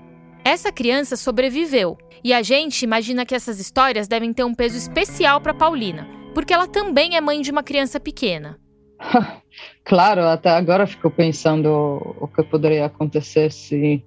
Essa 0.43 0.71
criança 0.71 1.15
sobreviveu 1.15 1.97
e 2.23 2.33
a 2.33 2.41
gente 2.41 2.83
imagina 2.83 3.25
que 3.25 3.35
essas 3.35 3.59
histórias 3.59 4.07
devem 4.07 4.33
ter 4.33 4.43
um 4.43 4.53
peso 4.53 4.77
especial 4.77 5.41
para 5.41 5.53
Paulina, 5.53 6.07
porque 6.33 6.53
ela 6.53 6.67
também 6.67 7.15
é 7.15 7.21
mãe 7.21 7.41
de 7.41 7.51
uma 7.51 7.63
criança 7.63 7.99
pequena. 7.99 8.59
claro, 9.83 10.21
até 10.23 10.49
agora 10.49 10.87
fico 10.87 11.09
pensando 11.09 11.69
o 12.19 12.27
que 12.27 12.43
poderia 12.43 12.85
acontecer 12.85 13.51
se. 13.51 14.03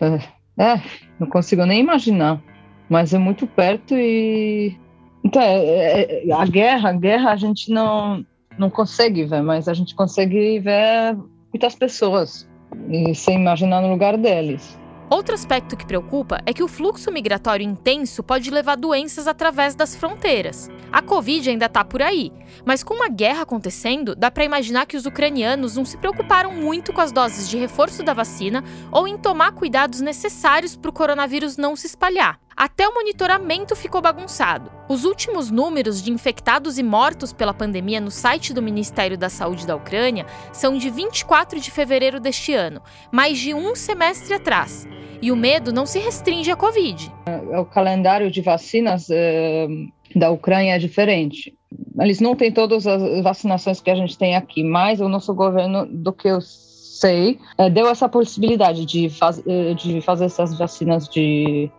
É, 0.00 0.62
é 0.62 0.82
não 1.18 1.26
consigo 1.28 1.64
nem 1.64 1.80
imaginar, 1.80 2.42
mas 2.88 3.14
é 3.14 3.18
muito 3.18 3.46
perto 3.46 3.94
e 3.94 4.76
então, 5.24 5.40
é, 5.40 6.02
é, 6.02 6.28
é, 6.28 6.32
a 6.32 6.44
guerra, 6.44 6.90
a 6.90 6.92
guerra 6.92 7.30
a 7.30 7.36
gente 7.36 7.70
não, 7.70 8.26
não 8.58 8.68
consegue 8.68 9.24
ver, 9.24 9.42
mas 9.42 9.68
a 9.68 9.74
gente 9.74 9.94
consegue 9.94 10.58
ver 10.58 11.16
muitas 11.52 11.74
pessoas 11.74 12.48
e 12.88 13.14
se 13.14 13.32
imaginar 13.32 13.80
no 13.82 13.90
lugar 13.90 14.16
deles. 14.16 14.78
Outro 15.08 15.34
aspecto 15.34 15.76
que 15.76 15.84
preocupa 15.84 16.40
é 16.46 16.54
que 16.54 16.62
o 16.62 16.68
fluxo 16.68 17.12
migratório 17.12 17.62
intenso 17.62 18.22
pode 18.22 18.50
levar 18.50 18.76
doenças 18.76 19.28
através 19.28 19.74
das 19.74 19.94
fronteiras. 19.94 20.70
A 20.90 21.02
Covid 21.02 21.50
ainda 21.50 21.66
está 21.66 21.84
por 21.84 22.00
aí, 22.00 22.32
mas 22.64 22.82
com 22.82 22.94
uma 22.94 23.10
guerra 23.10 23.42
acontecendo, 23.42 24.16
dá 24.16 24.30
para 24.30 24.44
imaginar 24.44 24.86
que 24.86 24.96
os 24.96 25.04
ucranianos 25.04 25.76
não 25.76 25.84
se 25.84 25.98
preocuparam 25.98 26.52
muito 26.54 26.94
com 26.94 27.00
as 27.02 27.12
doses 27.12 27.46
de 27.46 27.58
reforço 27.58 28.02
da 28.02 28.14
vacina 28.14 28.64
ou 28.90 29.06
em 29.06 29.18
tomar 29.18 29.52
cuidados 29.52 30.00
necessários 30.00 30.76
para 30.76 30.88
o 30.88 30.94
coronavírus 30.94 31.58
não 31.58 31.76
se 31.76 31.86
espalhar. 31.86 32.40
Até 32.56 32.86
o 32.86 32.94
monitoramento 32.94 33.74
ficou 33.74 34.00
bagunçado. 34.00 34.70
Os 34.88 35.04
últimos 35.04 35.50
números 35.50 36.02
de 36.02 36.10
infectados 36.10 36.78
e 36.78 36.82
mortos 36.82 37.32
pela 37.32 37.54
pandemia 37.54 38.00
no 38.00 38.10
site 38.10 38.52
do 38.52 38.62
Ministério 38.62 39.16
da 39.16 39.28
Saúde 39.28 39.66
da 39.66 39.74
Ucrânia 39.74 40.26
são 40.52 40.76
de 40.76 40.90
24 40.90 41.60
de 41.60 41.70
fevereiro 41.70 42.20
deste 42.20 42.52
ano, 42.52 42.82
mais 43.10 43.38
de 43.38 43.54
um 43.54 43.74
semestre 43.74 44.34
atrás. 44.34 44.86
E 45.20 45.30
o 45.30 45.36
medo 45.36 45.72
não 45.72 45.86
se 45.86 45.98
restringe 45.98 46.50
à 46.50 46.56
Covid. 46.56 47.12
O 47.58 47.64
calendário 47.64 48.30
de 48.30 48.42
vacinas 48.42 49.08
eh, 49.08 49.68
da 50.14 50.30
Ucrânia 50.30 50.74
é 50.74 50.78
diferente. 50.78 51.56
Eles 52.00 52.20
não 52.20 52.34
têm 52.34 52.50
todas 52.50 52.86
as 52.86 53.22
vacinações 53.22 53.80
que 53.80 53.90
a 53.90 53.94
gente 53.94 54.18
tem 54.18 54.34
aqui, 54.34 54.64
mas 54.64 55.00
o 55.00 55.08
nosso 55.08 55.32
governo, 55.32 55.86
do 55.86 56.12
que 56.12 56.28
eu 56.28 56.40
sei, 56.40 57.38
eh, 57.56 57.70
deu 57.70 57.88
essa 57.88 58.08
possibilidade 58.08 58.84
de, 58.84 59.08
faz, 59.10 59.42
de 59.76 60.00
fazer 60.00 60.24
essas 60.24 60.58
vacinas 60.58 61.08
de 61.08 61.70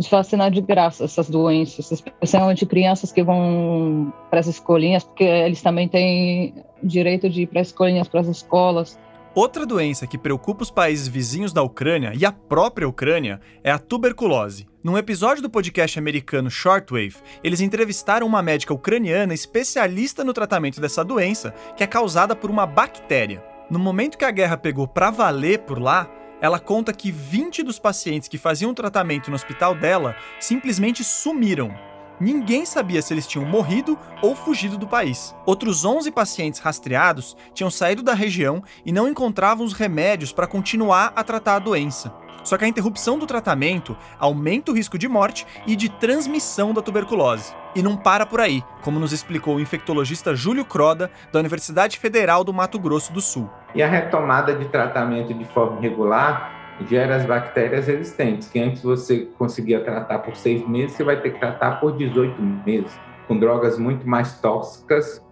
de 0.00 0.08
vacinar 0.08 0.50
de 0.50 0.62
graça 0.62 1.04
essas 1.04 1.28
doenças, 1.28 1.92
especialmente 1.92 2.64
crianças 2.64 3.12
que 3.12 3.22
vão 3.22 4.10
para 4.30 4.40
as 4.40 4.46
escolinhas, 4.46 5.04
porque 5.04 5.24
eles 5.24 5.60
também 5.60 5.86
têm 5.86 6.54
direito 6.82 7.28
de 7.28 7.42
ir 7.42 7.46
para 7.46 7.60
as 7.60 7.66
escolinhas, 7.66 8.08
para 8.08 8.20
as 8.20 8.26
escolas. 8.26 8.98
Outra 9.34 9.66
doença 9.66 10.06
que 10.06 10.16
preocupa 10.16 10.62
os 10.62 10.70
países 10.70 11.06
vizinhos 11.06 11.52
da 11.52 11.62
Ucrânia 11.62 12.12
e 12.18 12.24
a 12.24 12.32
própria 12.32 12.88
Ucrânia 12.88 13.42
é 13.62 13.70
a 13.70 13.78
tuberculose. 13.78 14.66
Num 14.82 14.96
episódio 14.96 15.42
do 15.42 15.50
podcast 15.50 15.98
americano 15.98 16.50
Shortwave, 16.50 17.16
eles 17.44 17.60
entrevistaram 17.60 18.26
uma 18.26 18.42
médica 18.42 18.72
ucraniana 18.72 19.34
especialista 19.34 20.24
no 20.24 20.32
tratamento 20.32 20.80
dessa 20.80 21.04
doença, 21.04 21.54
que 21.76 21.84
é 21.84 21.86
causada 21.86 22.34
por 22.34 22.50
uma 22.50 22.64
bactéria. 22.64 23.44
No 23.70 23.78
momento 23.78 24.16
que 24.16 24.24
a 24.24 24.30
guerra 24.30 24.56
pegou 24.56 24.88
pra 24.88 25.10
valer 25.10 25.60
por 25.60 25.78
lá, 25.78 26.10
ela 26.40 26.58
conta 26.58 26.92
que 26.92 27.10
20 27.10 27.62
dos 27.62 27.78
pacientes 27.78 28.28
que 28.28 28.38
faziam 28.38 28.74
tratamento 28.74 29.28
no 29.28 29.36
hospital 29.36 29.74
dela 29.74 30.16
simplesmente 30.38 31.04
sumiram. 31.04 31.74
Ninguém 32.20 32.66
sabia 32.66 33.00
se 33.00 33.14
eles 33.14 33.26
tinham 33.26 33.46
morrido 33.46 33.98
ou 34.20 34.36
fugido 34.36 34.76
do 34.76 34.86
país. 34.86 35.34
Outros 35.46 35.86
11 35.86 36.10
pacientes 36.10 36.60
rastreados 36.60 37.34
tinham 37.54 37.70
saído 37.70 38.02
da 38.02 38.12
região 38.12 38.62
e 38.84 38.92
não 38.92 39.08
encontravam 39.08 39.64
os 39.64 39.72
remédios 39.72 40.30
para 40.30 40.46
continuar 40.46 41.14
a 41.16 41.24
tratar 41.24 41.56
a 41.56 41.60
doença. 41.60 42.12
Só 42.42 42.56
que 42.56 42.64
a 42.64 42.68
interrupção 42.68 43.18
do 43.18 43.26
tratamento 43.26 43.96
aumenta 44.18 44.72
o 44.72 44.74
risco 44.74 44.98
de 44.98 45.08
morte 45.08 45.46
e 45.66 45.76
de 45.76 45.88
transmissão 45.88 46.72
da 46.72 46.82
tuberculose. 46.82 47.54
E 47.74 47.82
não 47.82 47.96
para 47.96 48.26
por 48.26 48.40
aí, 48.40 48.62
como 48.82 48.98
nos 48.98 49.12
explicou 49.12 49.56
o 49.56 49.60
infectologista 49.60 50.34
Júlio 50.34 50.64
Croda, 50.64 51.10
da 51.32 51.38
Universidade 51.38 51.98
Federal 51.98 52.42
do 52.42 52.52
Mato 52.52 52.78
Grosso 52.78 53.12
do 53.12 53.20
Sul. 53.20 53.48
E 53.74 53.82
a 53.82 53.88
retomada 53.88 54.54
de 54.54 54.66
tratamento 54.68 55.32
de 55.32 55.44
forma 55.46 55.80
regular 55.80 56.58
gera 56.88 57.16
as 57.16 57.26
bactérias 57.26 57.86
resistentes, 57.86 58.48
que 58.48 58.58
antes 58.58 58.82
você 58.82 59.28
conseguia 59.38 59.80
tratar 59.80 60.20
por 60.20 60.34
seis 60.34 60.66
meses, 60.66 60.96
você 60.96 61.04
vai 61.04 61.20
ter 61.20 61.30
que 61.30 61.38
tratar 61.38 61.80
por 61.80 61.96
18 61.96 62.40
meses, 62.66 62.98
com 63.28 63.38
drogas 63.38 63.78
muito 63.78 64.08
mais 64.08 64.40
tóxicas 64.40 65.22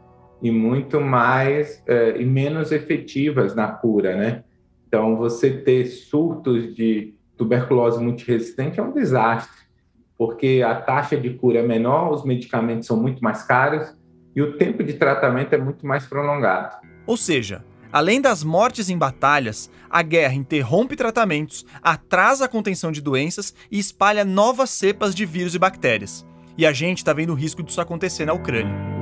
e 0.42 0.50
muito 0.50 1.00
mais 1.00 1.82
eh, 1.86 2.16
e 2.18 2.24
menos 2.24 2.70
efetivas 2.70 3.54
na 3.54 3.68
cura, 3.68 4.16
né? 4.16 4.44
Então, 4.88 5.16
você 5.16 5.50
ter 5.50 5.84
surtos 5.84 6.74
de 6.74 7.14
tuberculose 7.36 8.02
multiresistente 8.02 8.80
é 8.80 8.82
um 8.82 8.90
desastre, 8.90 9.68
porque 10.16 10.64
a 10.66 10.74
taxa 10.74 11.14
de 11.14 11.34
cura 11.34 11.58
é 11.58 11.62
menor, 11.62 12.10
os 12.10 12.24
medicamentos 12.24 12.86
são 12.86 12.96
muito 12.96 13.22
mais 13.22 13.42
caros 13.42 13.94
e 14.34 14.40
o 14.40 14.56
tempo 14.56 14.82
de 14.82 14.94
tratamento 14.94 15.52
é 15.52 15.58
muito 15.58 15.86
mais 15.86 16.06
prolongado. 16.06 16.76
Ou 17.06 17.16
seja, 17.16 17.62
Além 17.90 18.20
das 18.20 18.44
mortes 18.44 18.90
em 18.90 18.98
batalhas, 18.98 19.70
a 19.88 20.02
guerra 20.02 20.34
interrompe 20.34 20.94
tratamentos, 20.94 21.64
atrasa 21.82 22.44
a 22.44 22.48
contenção 22.48 22.92
de 22.92 23.00
doenças 23.00 23.54
e 23.70 23.78
espalha 23.78 24.26
novas 24.26 24.68
cepas 24.68 25.14
de 25.14 25.24
vírus 25.24 25.54
e 25.54 25.58
bactérias. 25.58 26.26
E 26.58 26.66
a 26.66 26.72
gente 26.72 26.98
está 26.98 27.14
vendo 27.14 27.30
o 27.30 27.34
risco 27.34 27.62
disso 27.62 27.80
acontecer 27.80 28.26
na 28.26 28.34
Ucrânia. 28.34 28.97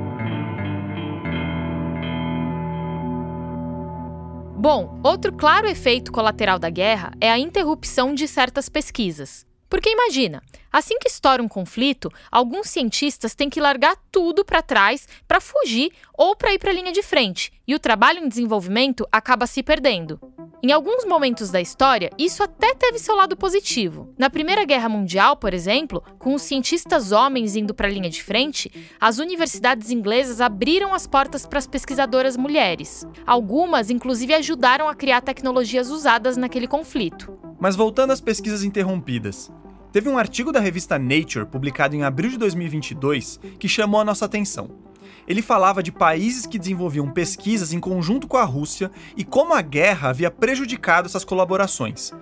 Bom, 4.59 4.99
outro 5.03 5.31
claro 5.31 5.67
efeito 5.67 6.11
colateral 6.11 6.57
da 6.57 6.71
guerra 6.71 7.11
é 7.21 7.29
a 7.29 7.37
interrupção 7.37 8.15
de 8.15 8.27
certas 8.27 8.67
pesquisas. 8.67 9.46
Porque 9.69 9.89
imagina, 9.89 10.41
assim 10.71 10.97
que 10.99 11.09
estoura 11.09 11.43
um 11.43 11.47
conflito, 11.47 12.11
alguns 12.31 12.69
cientistas 12.69 13.35
têm 13.35 13.49
que 13.49 13.59
largar 13.59 13.97
tudo 14.11 14.45
para 14.45 14.61
trás 14.61 15.07
para 15.27 15.41
fugir 15.41 15.91
ou 16.17 16.35
para 16.35 16.53
ir 16.53 16.59
para 16.59 16.71
a 16.71 16.73
linha 16.73 16.91
de 16.91 17.03
frente, 17.03 17.51
e 17.67 17.75
o 17.75 17.79
trabalho 17.79 18.23
em 18.23 18.29
desenvolvimento 18.29 19.07
acaba 19.11 19.45
se 19.45 19.61
perdendo. 19.61 20.19
Em 20.63 20.71
alguns 20.71 21.05
momentos 21.05 21.51
da 21.51 21.61
história, 21.61 22.09
isso 22.17 22.41
até 22.41 22.73
teve 22.73 22.97
seu 22.97 23.15
lado 23.15 23.37
positivo. 23.37 24.11
Na 24.17 24.27
Primeira 24.27 24.65
Guerra 24.65 24.89
Mundial, 24.89 25.37
por 25.37 25.53
exemplo, 25.53 26.03
com 26.17 26.33
os 26.33 26.41
cientistas 26.41 27.11
homens 27.11 27.55
indo 27.55 27.75
para 27.75 27.87
a 27.87 27.91
linha 27.91 28.09
de 28.09 28.23
frente, 28.23 28.71
as 28.99 29.19
universidades 29.19 29.91
inglesas 29.91 30.41
abriram 30.41 30.95
as 30.95 31.05
portas 31.05 31.45
para 31.45 31.59
as 31.59 31.67
pesquisadoras 31.67 32.35
mulheres. 32.35 33.05
Algumas, 33.25 33.91
inclusive, 33.91 34.33
ajudaram 34.33 34.89
a 34.89 34.95
criar 34.95 35.21
tecnologias 35.21 35.91
usadas 35.91 36.37
naquele 36.37 36.67
conflito. 36.67 37.46
Mas 37.59 37.75
voltando 37.75 38.11
às 38.11 38.21
pesquisas 38.21 38.63
interrompidas, 38.63 39.51
teve 39.91 40.09
um 40.09 40.17
artigo 40.17 40.51
da 40.51 40.59
revista 40.59 40.99
Nature, 40.99 41.45
publicado 41.45 41.95
em 41.95 42.03
abril 42.03 42.29
de 42.31 42.37
2022, 42.37 43.39
que 43.59 43.67
chamou 43.67 43.99
a 43.99 44.05
nossa 44.05 44.25
atenção 44.25 44.87
ele 45.27 45.41
falava 45.41 45.83
de 45.83 45.91
países 45.91 46.45
que 46.45 46.57
desenvolviam 46.57 47.09
pesquisas 47.09 47.73
em 47.73 47.79
conjunto 47.79 48.27
com 48.27 48.37
a 48.37 48.43
Rússia 48.43 48.89
e 49.15 49.23
como 49.23 49.53
a 49.53 49.61
guerra 49.61 50.09
havia 50.09 50.31
prejudicado 50.31 51.07
essas 51.07 51.25
colaborações. 51.25 52.13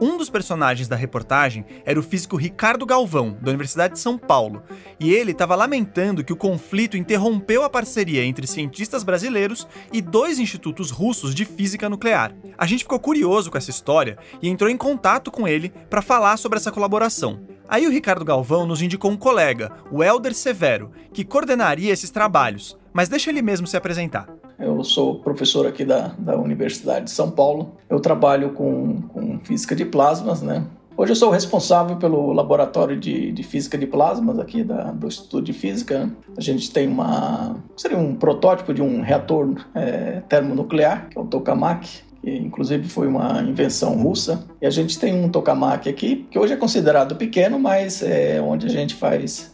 Um 0.00 0.16
dos 0.16 0.30
personagens 0.30 0.88
da 0.88 0.96
reportagem 0.96 1.64
era 1.84 2.00
o 2.00 2.02
físico 2.02 2.36
Ricardo 2.36 2.86
Galvão, 2.86 3.36
da 3.40 3.50
Universidade 3.50 3.94
de 3.94 4.00
São 4.00 4.18
Paulo, 4.18 4.62
e 4.98 5.12
ele 5.12 5.32
estava 5.32 5.54
lamentando 5.54 6.24
que 6.24 6.32
o 6.32 6.36
conflito 6.36 6.96
interrompeu 6.96 7.62
a 7.62 7.70
parceria 7.70 8.24
entre 8.24 8.46
cientistas 8.46 9.04
brasileiros 9.04 9.68
e 9.92 10.00
dois 10.00 10.38
institutos 10.38 10.90
russos 10.90 11.34
de 11.34 11.44
física 11.44 11.88
nuclear. 11.88 12.34
A 12.56 12.66
gente 12.66 12.84
ficou 12.84 12.98
curioso 12.98 13.50
com 13.50 13.58
essa 13.58 13.70
história 13.70 14.18
e 14.40 14.48
entrou 14.48 14.70
em 14.70 14.76
contato 14.76 15.30
com 15.30 15.46
ele 15.46 15.68
para 15.90 16.02
falar 16.02 16.36
sobre 16.36 16.58
essa 16.58 16.72
colaboração. 16.72 17.40
Aí 17.66 17.86
o 17.86 17.90
Ricardo 17.90 18.24
Galvão 18.24 18.66
nos 18.66 18.82
indicou 18.82 19.10
um 19.10 19.16
colega, 19.16 19.72
o 19.90 20.04
Elder 20.04 20.34
Severo, 20.34 20.92
que 21.14 21.24
coordenaria 21.24 21.92
esses 21.92 22.10
trabalhos, 22.10 22.53
mas 22.92 23.08
deixa 23.08 23.30
ele 23.30 23.42
mesmo 23.42 23.66
se 23.66 23.76
apresentar. 23.76 24.28
Eu 24.58 24.82
sou 24.84 25.16
professor 25.16 25.66
aqui 25.66 25.84
da, 25.84 26.14
da 26.18 26.36
Universidade 26.36 27.06
de 27.06 27.10
São 27.10 27.30
Paulo. 27.30 27.72
Eu 27.88 28.00
trabalho 28.00 28.50
com, 28.50 29.02
com 29.02 29.38
física 29.40 29.74
de 29.74 29.84
plasmas, 29.84 30.42
né? 30.42 30.64
Hoje 30.96 31.10
eu 31.10 31.16
sou 31.16 31.30
responsável 31.30 31.96
pelo 31.96 32.32
laboratório 32.32 32.96
de, 32.96 33.32
de 33.32 33.42
física 33.42 33.76
de 33.76 33.84
plasmas 33.84 34.38
aqui 34.38 34.62
da, 34.62 34.92
do 34.92 35.08
Instituto 35.08 35.42
de 35.42 35.52
Física. 35.52 36.08
A 36.36 36.40
gente 36.40 36.70
tem 36.72 36.86
uma 36.86 37.56
seria 37.76 37.98
um 37.98 38.14
protótipo 38.14 38.72
de 38.72 38.80
um 38.80 39.00
reator 39.00 39.56
é, 39.74 40.22
termonuclear, 40.28 41.08
que 41.10 41.18
é 41.18 41.20
o 41.20 41.24
tokamak, 41.24 42.02
que 42.22 42.30
inclusive 42.30 42.88
foi 42.88 43.08
uma 43.08 43.42
invenção 43.42 44.00
russa. 44.00 44.44
E 44.62 44.66
a 44.66 44.70
gente 44.70 44.96
tem 44.96 45.12
um 45.12 45.28
tokamak 45.28 45.88
aqui, 45.88 46.28
que 46.30 46.38
hoje 46.38 46.52
é 46.52 46.56
considerado 46.56 47.16
pequeno, 47.16 47.58
mas 47.58 48.00
é 48.00 48.40
onde 48.40 48.66
a 48.66 48.70
gente 48.70 48.94
faz 48.94 49.52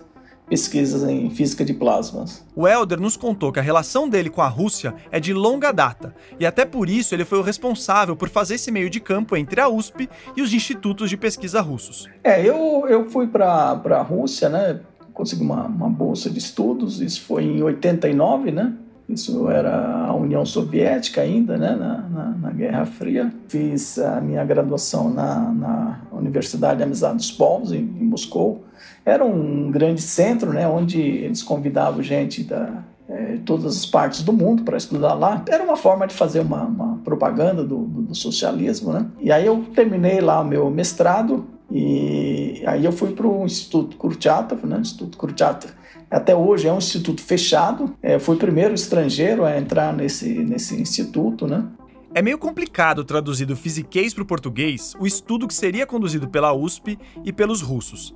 pesquisas 0.50 1.08
em 1.08 1.30
física 1.30 1.64
de 1.64 1.72
plasmas. 1.72 2.44
O 2.56 2.66
Elder 2.66 3.00
nos 3.00 3.16
contou 3.16 3.52
que 3.52 3.60
a 3.60 3.62
relação 3.62 4.08
dele 4.08 4.28
com 4.28 4.42
a 4.42 4.48
Rússia 4.48 4.92
é 5.12 5.20
de 5.20 5.32
longa 5.32 5.70
data, 5.70 6.12
e 6.40 6.44
até 6.44 6.66
por 6.66 6.90
isso 6.90 7.14
ele 7.14 7.24
foi 7.24 7.38
o 7.38 7.42
responsável 7.42 8.16
por 8.16 8.28
fazer 8.28 8.56
esse 8.56 8.72
meio 8.72 8.90
de 8.90 8.98
campo 8.98 9.36
entre 9.36 9.60
a 9.60 9.68
USP 9.68 10.10
e 10.36 10.42
os 10.42 10.52
institutos 10.52 11.08
de 11.08 11.16
pesquisa 11.16 11.60
russos. 11.60 12.08
É, 12.24 12.44
eu, 12.44 12.84
eu 12.88 13.08
fui 13.08 13.28
para 13.28 13.80
a 13.90 14.02
Rússia, 14.02 14.48
né? 14.48 14.80
Consegui 15.14 15.42
uma, 15.42 15.66
uma 15.66 15.88
bolsa 15.88 16.28
de 16.28 16.38
estudos, 16.38 17.00
isso 17.00 17.22
foi 17.22 17.44
em 17.44 17.62
89, 17.62 18.50
né? 18.50 18.74
Isso 19.10 19.50
era 19.50 20.06
a 20.06 20.14
União 20.14 20.46
Soviética 20.46 21.20
ainda, 21.20 21.58
né, 21.58 21.74
na, 21.74 21.98
na, 21.98 22.24
na, 22.42 22.50
Guerra 22.50 22.86
Fria. 22.86 23.32
Fiz 23.48 23.98
a 23.98 24.20
minha 24.20 24.44
graduação 24.44 25.12
na, 25.12 25.52
na 25.52 26.00
Universidade 26.12 26.80
Amizade 26.80 27.16
dos 27.16 27.32
Povos, 27.32 27.72
em, 27.72 27.78
em, 27.78 28.04
Moscou. 28.04 28.64
Era 29.04 29.24
um 29.24 29.70
grande 29.70 30.02
centro, 30.02 30.52
né, 30.52 30.68
onde 30.68 31.00
eles 31.00 31.42
convidavam 31.42 32.02
gente 32.02 32.44
da, 32.44 32.84
é, 33.08 33.38
todas 33.44 33.76
as 33.76 33.86
partes 33.86 34.22
do 34.22 34.32
mundo 34.32 34.62
para 34.62 34.76
estudar 34.76 35.14
lá. 35.14 35.42
Era 35.48 35.62
uma 35.62 35.76
forma 35.76 36.06
de 36.06 36.14
fazer 36.14 36.40
uma, 36.40 36.64
uma 36.64 36.98
propaganda 37.04 37.64
do, 37.64 37.78
do, 37.78 38.02
do, 38.02 38.14
socialismo, 38.14 38.92
né? 38.92 39.06
E 39.20 39.32
aí 39.32 39.46
eu 39.46 39.64
terminei 39.74 40.20
lá 40.20 40.40
o 40.40 40.44
meu 40.44 40.70
mestrado 40.70 41.46
e 41.70 42.62
aí 42.66 42.84
eu 42.84 42.92
fui 42.92 43.12
para 43.12 43.26
o 43.26 43.44
Instituto 43.44 43.96
Kurchatov, 43.96 44.66
né? 44.66 44.78
Instituto 44.80 45.16
Kurchatov 45.16 45.72
até 46.10 46.34
hoje 46.34 46.66
é 46.66 46.72
um 46.72 46.78
instituto 46.78 47.22
fechado. 47.22 47.94
É, 48.02 48.18
fui 48.18 48.34
o 48.34 48.38
primeiro 48.38 48.74
estrangeiro 48.74 49.44
a 49.44 49.56
entrar 49.56 49.94
nesse, 49.94 50.28
nesse 50.28 50.80
instituto, 50.80 51.46
né? 51.46 51.64
É 52.12 52.20
meio 52.20 52.36
complicado 52.36 53.04
traduzir 53.04 53.46
do 53.46 53.54
fisiquês 53.54 54.12
para 54.12 54.24
o 54.24 54.26
português 54.26 54.94
o 54.98 55.06
estudo 55.06 55.46
que 55.46 55.54
seria 55.54 55.86
conduzido 55.86 56.28
pela 56.28 56.52
USP 56.52 56.98
e 57.24 57.32
pelos 57.32 57.62
russos. 57.62 58.12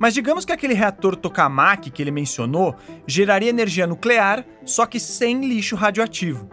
Mas 0.00 0.14
digamos 0.14 0.46
que 0.46 0.52
aquele 0.52 0.72
reator 0.72 1.14
tokamak 1.14 1.90
que 1.90 2.02
ele 2.02 2.10
mencionou 2.10 2.74
geraria 3.06 3.50
energia 3.50 3.86
nuclear, 3.86 4.46
só 4.64 4.86
que 4.86 4.98
sem 4.98 5.46
lixo 5.46 5.76
radioativo. 5.76 6.48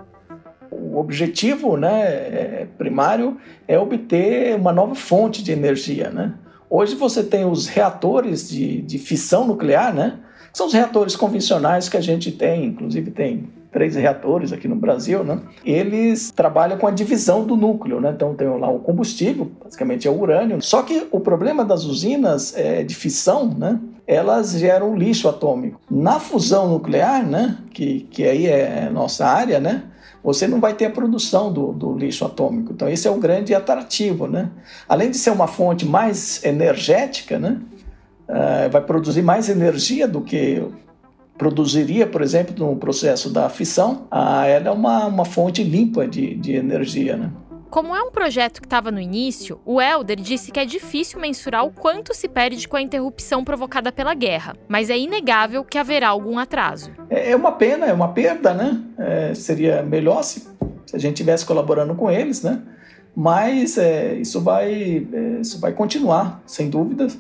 O 0.70 0.98
objetivo 0.98 1.78
né, 1.78 2.02
é, 2.02 2.68
primário 2.78 3.38
é 3.66 3.80
obter 3.80 4.54
uma 4.58 4.74
nova 4.74 4.96
fonte 4.96 5.42
de 5.42 5.54
energia, 5.54 6.10
né? 6.10 6.34
Hoje 6.70 6.96
você 6.96 7.24
tem 7.24 7.46
os 7.46 7.68
reatores 7.68 8.50
de, 8.50 8.82
de 8.82 9.00
fissão 9.00 9.48
nuclear, 9.48 9.94
né? 9.94 10.20
São 10.52 10.68
os 10.68 10.74
reatores 10.74 11.16
convencionais 11.16 11.88
que 11.88 11.96
a 11.96 12.02
gente 12.02 12.34
tem, 12.34 12.66
inclusive 12.66 13.12
tem 13.12 13.48
três 13.78 13.96
reatores 13.96 14.52
aqui 14.52 14.68
no 14.68 14.76
Brasil, 14.76 15.24
né? 15.24 15.40
Eles 15.64 16.32
trabalham 16.32 16.80
com 16.80 16.88
a 16.88 16.92
divisão 16.92 17.46
do 17.46 17.56
núcleo, 17.56 18.02
né? 18.02 18.12
Então 18.16 18.34
tem 18.34 18.48
lá 18.48 18.72
o 18.72 18.80
combustível, 18.80 19.52
basicamente 19.64 20.08
é 20.08 20.12
o 20.12 20.20
urânio. 20.20 20.60
Só 20.64 20.82
que 20.82 21.08
o 21.12 21.20
problema 21.20 21.64
das 21.64 21.84
usinas 21.84 22.58
é, 22.58 22.82
de 22.82 22.96
fissão, 22.96 23.54
né? 23.56 23.80
Elas 24.08 24.54
geram 24.54 24.96
lixo 24.96 25.30
atômico. 25.30 25.80
Na 25.92 26.20
fusão 26.20 26.70
nuclear, 26.70 27.24
né? 27.24 27.60
Que, 27.72 28.08
que 28.10 28.24
aí 28.24 28.48
é 28.48 28.90
nossa 28.92 29.28
área, 29.28 29.60
né? 29.60 29.84
Você 30.24 30.48
não 30.48 30.60
vai 30.60 30.74
ter 30.74 30.86
a 30.86 30.90
produção 30.90 31.54
do, 31.54 31.72
do 31.72 31.96
lixo 31.96 32.26
atômico. 32.26 32.74
Então 32.74 32.90
esse 32.90 33.08
é 33.08 33.12
o 33.12 33.20
grande 33.20 33.54
atrativo, 33.54 34.26
né? 34.26 34.50
Além 34.90 35.12
de 35.12 35.18
ser 35.18 35.30
uma 35.30 35.46
fonte 35.46 35.86
mais 35.86 36.44
energética, 36.44 37.38
né? 37.38 37.62
Uh, 38.28 38.72
vai 38.72 38.82
produzir 38.82 39.22
mais 39.22 39.50
energia 39.50 40.08
do 40.08 40.22
que 40.22 40.64
produziria, 41.38 42.08
por 42.08 42.22
exemplo, 42.22 42.54
no 42.66 42.76
processo 42.76 43.30
da 43.30 43.50
fissão, 43.50 44.08
ah, 44.10 44.46
ela 44.46 44.70
é 44.70 44.72
uma, 44.72 45.06
uma 45.06 45.26
fonte 45.26 45.64
limpa 45.64 46.08
de, 46.08 46.36
de 46.36 46.56
energia. 46.56 47.16
Né? 47.16 47.32
Como 47.70 47.96
é 47.96 48.02
um 48.02 48.12
projeto 48.12 48.62
que 48.62 48.66
estava 48.66 48.90
no 48.90 49.00
início, 49.00 49.60
o 49.66 49.82
Elder 49.82 50.18
disse 50.20 50.52
que 50.52 50.60
é 50.60 50.66
difícil 50.66 51.20
mensurar 51.20 51.66
o 51.66 51.72
quanto 51.72 52.14
se 52.14 52.28
perde 52.28 52.68
com 52.68 52.78
a 52.78 52.82
interrupção 52.82 53.44
provocada 53.44 53.92
pela 53.92 54.14
guerra, 54.14 54.56
mas 54.68 54.90
é 54.90 54.98
inegável 54.98 55.64
que 55.66 55.78
haverá 55.78 56.08
algum 56.10 56.40
atraso. 56.40 56.92
É, 57.10 57.32
é 57.32 57.36
uma 57.36 57.52
pena, 57.52 57.86
é 57.86 57.94
uma 57.94 58.08
perda, 58.08 58.54
né? 58.54 58.82
É, 58.98 59.34
seria 59.34 59.84
melhor 59.84 60.24
se, 60.24 60.48
se 60.86 60.96
a 60.96 61.00
gente 61.00 61.16
estivesse 61.16 61.46
colaborando 61.46 61.94
com 61.94 62.10
eles, 62.10 62.42
né? 62.42 62.62
Mas 63.14 63.78
é, 63.78 64.14
isso, 64.16 64.40
vai, 64.42 65.08
é, 65.12 65.42
isso 65.42 65.60
vai 65.60 65.74
continuar, 65.74 66.42
sem 66.46 66.70
dúvidas. 66.70 67.18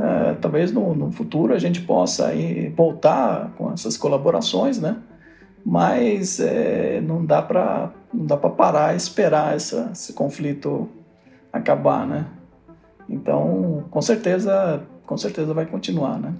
É, 0.00 0.34
talvez 0.40 0.72
no, 0.72 0.94
no, 0.94 1.12
futuro 1.12 1.52
a 1.52 1.58
gente 1.58 1.82
possa 1.82 2.32
voltar 2.74 3.52
com 3.58 3.70
essas 3.72 3.96
colaborações, 3.96 4.78
né? 4.78 4.96
Mas 5.64 6.40
é, 6.40 7.00
não 7.02 7.24
dá 7.24 7.42
para 7.42 7.92
não 8.12 8.24
dá 8.24 8.36
para 8.36 8.50
parar 8.50 8.96
esperar 8.96 9.54
essa, 9.54 9.90
esse 9.92 10.12
conflito 10.14 10.88
acabar, 11.52 12.06
né? 12.06 12.26
Então, 13.08 13.84
com 13.90 14.00
certeza, 14.00 14.82
com 15.04 15.16
certeza 15.16 15.52
vai 15.52 15.66
continuar, 15.66 16.18
né? 16.18 16.32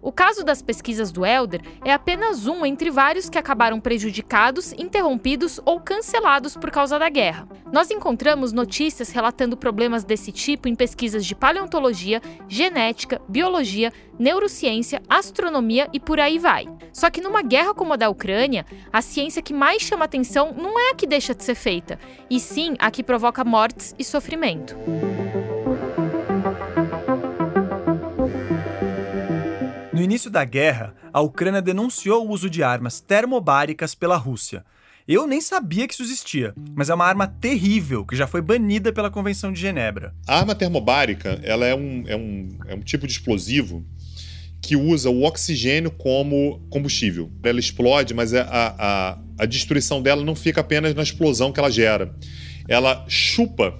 O 0.00 0.12
caso 0.12 0.44
das 0.44 0.62
pesquisas 0.62 1.10
do 1.10 1.26
Elder 1.26 1.60
é 1.84 1.92
apenas 1.92 2.46
um 2.46 2.64
entre 2.64 2.90
vários 2.90 3.28
que 3.28 3.38
acabaram 3.38 3.80
prejudicados, 3.80 4.72
interrompidos 4.72 5.60
ou 5.64 5.80
cancelados 5.80 6.56
por 6.56 6.70
causa 6.70 6.98
da 6.98 7.08
guerra. 7.08 7.48
Nós 7.72 7.90
encontramos 7.90 8.52
notícias 8.52 9.10
relatando 9.10 9.56
problemas 9.56 10.04
desse 10.04 10.32
tipo 10.32 10.68
em 10.68 10.74
pesquisas 10.74 11.26
de 11.26 11.34
paleontologia, 11.34 12.22
genética, 12.48 13.20
biologia, 13.28 13.92
neurociência, 14.18 15.02
astronomia 15.08 15.88
e 15.92 16.00
por 16.00 16.20
aí 16.20 16.38
vai. 16.38 16.66
Só 16.92 17.10
que 17.10 17.20
numa 17.20 17.42
guerra 17.42 17.74
como 17.74 17.92
a 17.92 17.96
da 17.96 18.08
Ucrânia, 18.08 18.66
a 18.92 19.02
ciência 19.02 19.42
que 19.42 19.54
mais 19.54 19.82
chama 19.82 20.04
atenção 20.04 20.54
não 20.56 20.78
é 20.78 20.90
a 20.90 20.94
que 20.94 21.06
deixa 21.06 21.34
de 21.34 21.44
ser 21.44 21.54
feita, 21.54 21.98
e 22.30 22.40
sim 22.40 22.74
a 22.78 22.90
que 22.90 23.02
provoca 23.02 23.44
mortes 23.44 23.94
e 23.98 24.04
sofrimento. 24.04 24.76
No 29.98 30.04
início 30.04 30.30
da 30.30 30.44
guerra, 30.44 30.94
a 31.12 31.20
Ucrânia 31.20 31.60
denunciou 31.60 32.24
o 32.24 32.30
uso 32.30 32.48
de 32.48 32.62
armas 32.62 33.00
termobáricas 33.00 33.96
pela 33.96 34.16
Rússia. 34.16 34.64
Eu 35.08 35.26
nem 35.26 35.40
sabia 35.40 35.88
que 35.88 35.94
isso 35.94 36.04
existia, 36.04 36.54
mas 36.76 36.88
é 36.88 36.94
uma 36.94 37.04
arma 37.04 37.26
terrível 37.26 38.06
que 38.06 38.14
já 38.14 38.24
foi 38.24 38.40
banida 38.40 38.92
pela 38.92 39.10
Convenção 39.10 39.52
de 39.52 39.60
Genebra. 39.60 40.14
A 40.24 40.38
arma 40.38 40.54
termobárica 40.54 41.40
ela 41.42 41.66
é, 41.66 41.74
um, 41.74 42.04
é, 42.06 42.14
um, 42.14 42.48
é 42.68 42.74
um 42.76 42.80
tipo 42.80 43.08
de 43.08 43.12
explosivo 43.14 43.84
que 44.62 44.76
usa 44.76 45.10
o 45.10 45.24
oxigênio 45.24 45.90
como 45.90 46.60
combustível. 46.70 47.28
Ela 47.42 47.58
explode, 47.58 48.14
mas 48.14 48.32
é 48.32 48.42
a, 48.42 48.74
a, 48.78 49.18
a 49.36 49.46
destruição 49.46 50.00
dela 50.00 50.24
não 50.24 50.36
fica 50.36 50.60
apenas 50.60 50.94
na 50.94 51.02
explosão 51.02 51.50
que 51.50 51.58
ela 51.58 51.72
gera. 51.72 52.14
Ela 52.68 53.04
chupa 53.08 53.76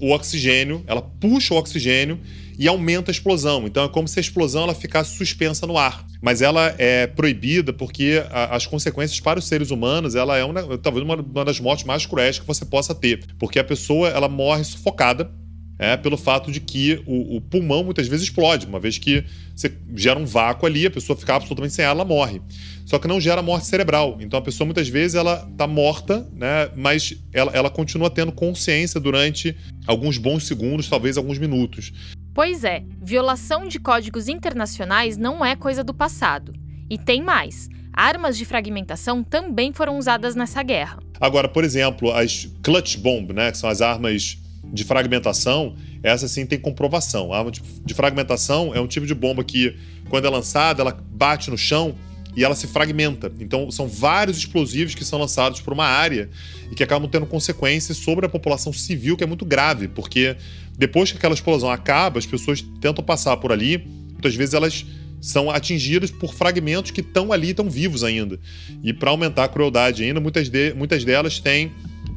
o 0.00 0.10
oxigênio, 0.10 0.82
ela 0.88 1.02
puxa 1.02 1.54
o 1.54 1.56
oxigênio 1.56 2.18
e 2.60 2.68
aumenta 2.68 3.10
a 3.10 3.12
explosão. 3.12 3.66
Então 3.66 3.84
é 3.84 3.88
como 3.88 4.06
se 4.06 4.18
a 4.18 4.20
explosão 4.20 4.64
ela 4.64 4.74
ficasse 4.74 5.16
suspensa 5.16 5.66
no 5.66 5.78
ar. 5.78 6.06
Mas 6.20 6.42
ela 6.42 6.74
é 6.76 7.06
proibida 7.06 7.72
porque 7.72 8.22
a, 8.30 8.54
as 8.54 8.66
consequências 8.66 9.18
para 9.18 9.38
os 9.38 9.48
seres 9.48 9.70
humanos, 9.70 10.14
ela 10.14 10.36
é 10.36 10.44
uma, 10.44 10.76
talvez 10.76 11.02
uma, 11.02 11.16
uma 11.16 11.44
das 11.46 11.58
mortes 11.58 11.86
mais 11.86 12.04
cruéis 12.04 12.38
que 12.38 12.46
você 12.46 12.66
possa 12.66 12.94
ter, 12.94 13.24
porque 13.38 13.58
a 13.58 13.64
pessoa 13.64 14.10
ela 14.10 14.28
morre 14.28 14.62
sufocada 14.62 15.32
é, 15.78 15.96
pelo 15.96 16.18
fato 16.18 16.52
de 16.52 16.60
que 16.60 17.02
o, 17.06 17.36
o, 17.36 17.40
pulmão 17.40 17.82
muitas 17.82 18.06
vezes 18.06 18.24
explode, 18.24 18.66
uma 18.66 18.78
vez 18.78 18.98
que 18.98 19.24
você 19.56 19.72
gera 19.96 20.18
um 20.18 20.26
vácuo 20.26 20.66
ali, 20.66 20.84
a 20.84 20.90
pessoa 20.90 21.16
fica 21.16 21.34
absolutamente 21.34 21.72
sem 21.72 21.86
ar, 21.86 21.92
ela 21.92 22.04
morre. 22.04 22.42
Só 22.84 22.98
que 22.98 23.08
não 23.08 23.18
gera 23.18 23.40
morte 23.40 23.66
cerebral. 23.66 24.18
Então 24.20 24.38
a 24.38 24.42
pessoa 24.42 24.66
muitas 24.66 24.90
vezes 24.90 25.14
ela 25.14 25.48
está 25.50 25.66
morta, 25.66 26.28
né, 26.34 26.68
mas 26.76 27.14
ela, 27.32 27.50
ela 27.54 27.70
continua 27.70 28.10
tendo 28.10 28.30
consciência 28.30 29.00
durante 29.00 29.56
alguns 29.86 30.18
bons 30.18 30.46
segundos, 30.46 30.86
talvez 30.86 31.16
alguns 31.16 31.38
minutos. 31.38 31.94
Pois 32.42 32.64
é, 32.64 32.82
violação 33.02 33.68
de 33.68 33.78
códigos 33.78 34.26
internacionais 34.26 35.18
não 35.18 35.44
é 35.44 35.54
coisa 35.54 35.84
do 35.84 35.92
passado. 35.92 36.54
E 36.88 36.96
tem 36.96 37.22
mais. 37.22 37.68
Armas 37.92 38.34
de 38.34 38.46
fragmentação 38.46 39.22
também 39.22 39.74
foram 39.74 39.98
usadas 39.98 40.34
nessa 40.34 40.62
guerra. 40.62 41.00
Agora, 41.20 41.46
por 41.46 41.64
exemplo, 41.64 42.10
as 42.10 42.48
clutch 42.62 42.96
bomb, 42.96 43.34
né, 43.34 43.50
que 43.50 43.58
são 43.58 43.68
as 43.68 43.82
armas 43.82 44.38
de 44.64 44.84
fragmentação, 44.84 45.76
essa 46.02 46.26
sim 46.26 46.46
tem 46.46 46.58
comprovação. 46.58 47.30
A 47.30 47.40
arma 47.40 47.50
de 47.50 47.92
fragmentação 47.92 48.74
é 48.74 48.80
um 48.80 48.86
tipo 48.86 49.04
de 49.04 49.14
bomba 49.14 49.44
que, 49.44 49.76
quando 50.08 50.24
é 50.24 50.30
lançada, 50.30 50.80
ela 50.80 50.98
bate 51.10 51.50
no 51.50 51.58
chão 51.58 51.94
e 52.36 52.44
ela 52.44 52.54
se 52.54 52.66
fragmenta. 52.66 53.32
Então, 53.40 53.70
são 53.70 53.88
vários 53.88 54.38
explosivos 54.38 54.94
que 54.94 55.04
são 55.04 55.18
lançados 55.18 55.60
por 55.60 55.72
uma 55.72 55.84
área 55.84 56.30
e 56.70 56.74
que 56.74 56.82
acabam 56.82 57.08
tendo 57.08 57.26
consequências 57.26 57.96
sobre 57.96 58.26
a 58.26 58.28
população 58.28 58.72
civil, 58.72 59.16
que 59.16 59.24
é 59.24 59.26
muito 59.26 59.44
grave, 59.44 59.88
porque 59.88 60.36
depois 60.78 61.10
que 61.10 61.18
aquela 61.18 61.34
explosão 61.34 61.70
acaba, 61.70 62.18
as 62.18 62.26
pessoas 62.26 62.64
tentam 62.80 63.02
passar 63.02 63.36
por 63.38 63.52
ali, 63.52 63.78
muitas 64.12 64.34
vezes 64.34 64.54
elas 64.54 64.86
são 65.20 65.50
atingidas 65.50 66.10
por 66.10 66.32
fragmentos 66.32 66.90
que 66.90 67.00
estão 67.00 67.32
ali, 67.32 67.50
estão 67.50 67.68
vivos 67.68 68.02
ainda. 68.02 68.38
E 68.82 68.92
para 68.92 69.10
aumentar 69.10 69.44
a 69.44 69.48
crueldade 69.48 70.02
ainda, 70.02 70.20
muitas, 70.20 70.48
de, 70.48 70.72
muitas 70.72 71.04
delas 71.04 71.38
têm 71.38 71.72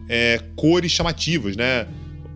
é, 0.08 0.40
cores 0.56 0.92
chamativas, 0.92 1.58
né? 1.58 1.88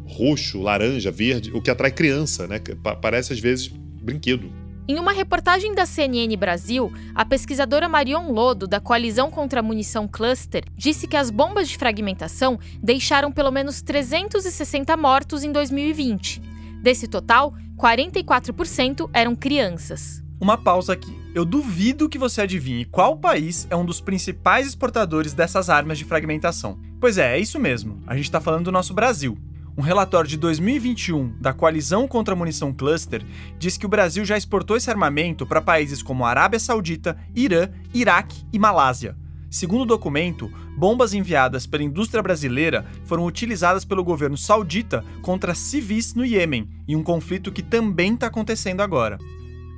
Roxo, 0.06 0.62
laranja, 0.62 1.12
verde, 1.12 1.52
o 1.54 1.62
que 1.62 1.70
atrai 1.70 1.92
criança, 1.92 2.48
né? 2.48 2.60
Parece 3.02 3.34
às 3.34 3.40
vezes 3.40 3.68
brinquedo. 3.68 4.52
Em 4.90 4.98
uma 5.00 5.12
reportagem 5.12 5.76
da 5.76 5.86
CNN 5.86 6.34
Brasil, 6.38 6.90
a 7.14 7.26
pesquisadora 7.26 7.90
Marion 7.90 8.32
Lodo, 8.32 8.66
da 8.66 8.80
Coalizão 8.80 9.30
contra 9.30 9.60
a 9.60 9.64
Munição 9.64 10.08
Cluster, 10.08 10.64
disse 10.78 11.06
que 11.06 11.18
as 11.18 11.30
bombas 11.30 11.68
de 11.68 11.78
fragmentação 11.78 12.58
deixaram 12.82 13.30
pelo 13.30 13.52
menos 13.52 13.82
360 13.82 14.96
mortos 14.96 15.44
em 15.44 15.52
2020. 15.52 16.42
Desse 16.82 17.06
total, 17.06 17.54
44% 17.78 19.10
eram 19.12 19.36
crianças. 19.36 20.24
Uma 20.40 20.58
pausa 20.58 20.94
aqui. 20.94 21.20
Eu 21.36 21.44
duvido 21.44 22.08
que 22.08 22.18
você 22.18 22.40
adivinhe 22.40 22.86
qual 22.86 23.18
país 23.18 23.68
é 23.70 23.76
um 23.76 23.84
dos 23.84 24.00
principais 24.00 24.68
exportadores 24.68 25.34
dessas 25.34 25.70
armas 25.70 25.98
de 25.98 26.06
fragmentação. 26.06 26.80
Pois 26.98 27.18
é, 27.18 27.36
é 27.36 27.40
isso 27.40 27.60
mesmo. 27.60 28.02
A 28.08 28.16
gente 28.16 28.26
está 28.26 28.40
falando 28.40 28.66
do 28.66 28.72
nosso 28.72 28.94
Brasil. 28.94 29.38
Um 29.78 29.84
relatório 29.84 30.28
de 30.28 30.38
2021 30.38 31.36
da 31.40 31.54
Coalizão 31.54 32.08
contra 32.08 32.34
a 32.34 32.36
Munição 32.36 32.74
Cluster 32.74 33.24
diz 33.60 33.78
que 33.78 33.86
o 33.86 33.90
Brasil 33.90 34.26
já 34.26 34.36
exportou 34.36 34.76
esse 34.76 34.90
armamento 34.90 35.46
para 35.46 35.62
países 35.62 36.02
como 36.02 36.26
Arábia 36.26 36.60
Saudita, 36.60 37.16
Irã, 37.36 37.70
Iraque 37.94 38.44
e 38.52 38.58
Malásia. 38.58 39.16
Segundo 39.52 39.82
o 39.82 39.86
documento, 39.86 40.52
bombas 40.76 41.14
enviadas 41.14 41.68
pela 41.68 41.84
indústria 41.84 42.24
brasileira 42.24 42.88
foram 43.06 43.24
utilizadas 43.24 43.86
pelo 43.86 44.04
governo 44.04 44.36
saudita 44.36 45.06
contra 45.22 45.54
civis 45.54 46.16
no 46.16 46.26
Iêmen, 46.26 46.68
em 46.88 46.96
um 46.96 47.04
conflito 47.04 47.52
que 47.52 47.62
também 47.62 48.16
está 48.16 48.26
acontecendo 48.26 48.82
agora. 48.82 49.20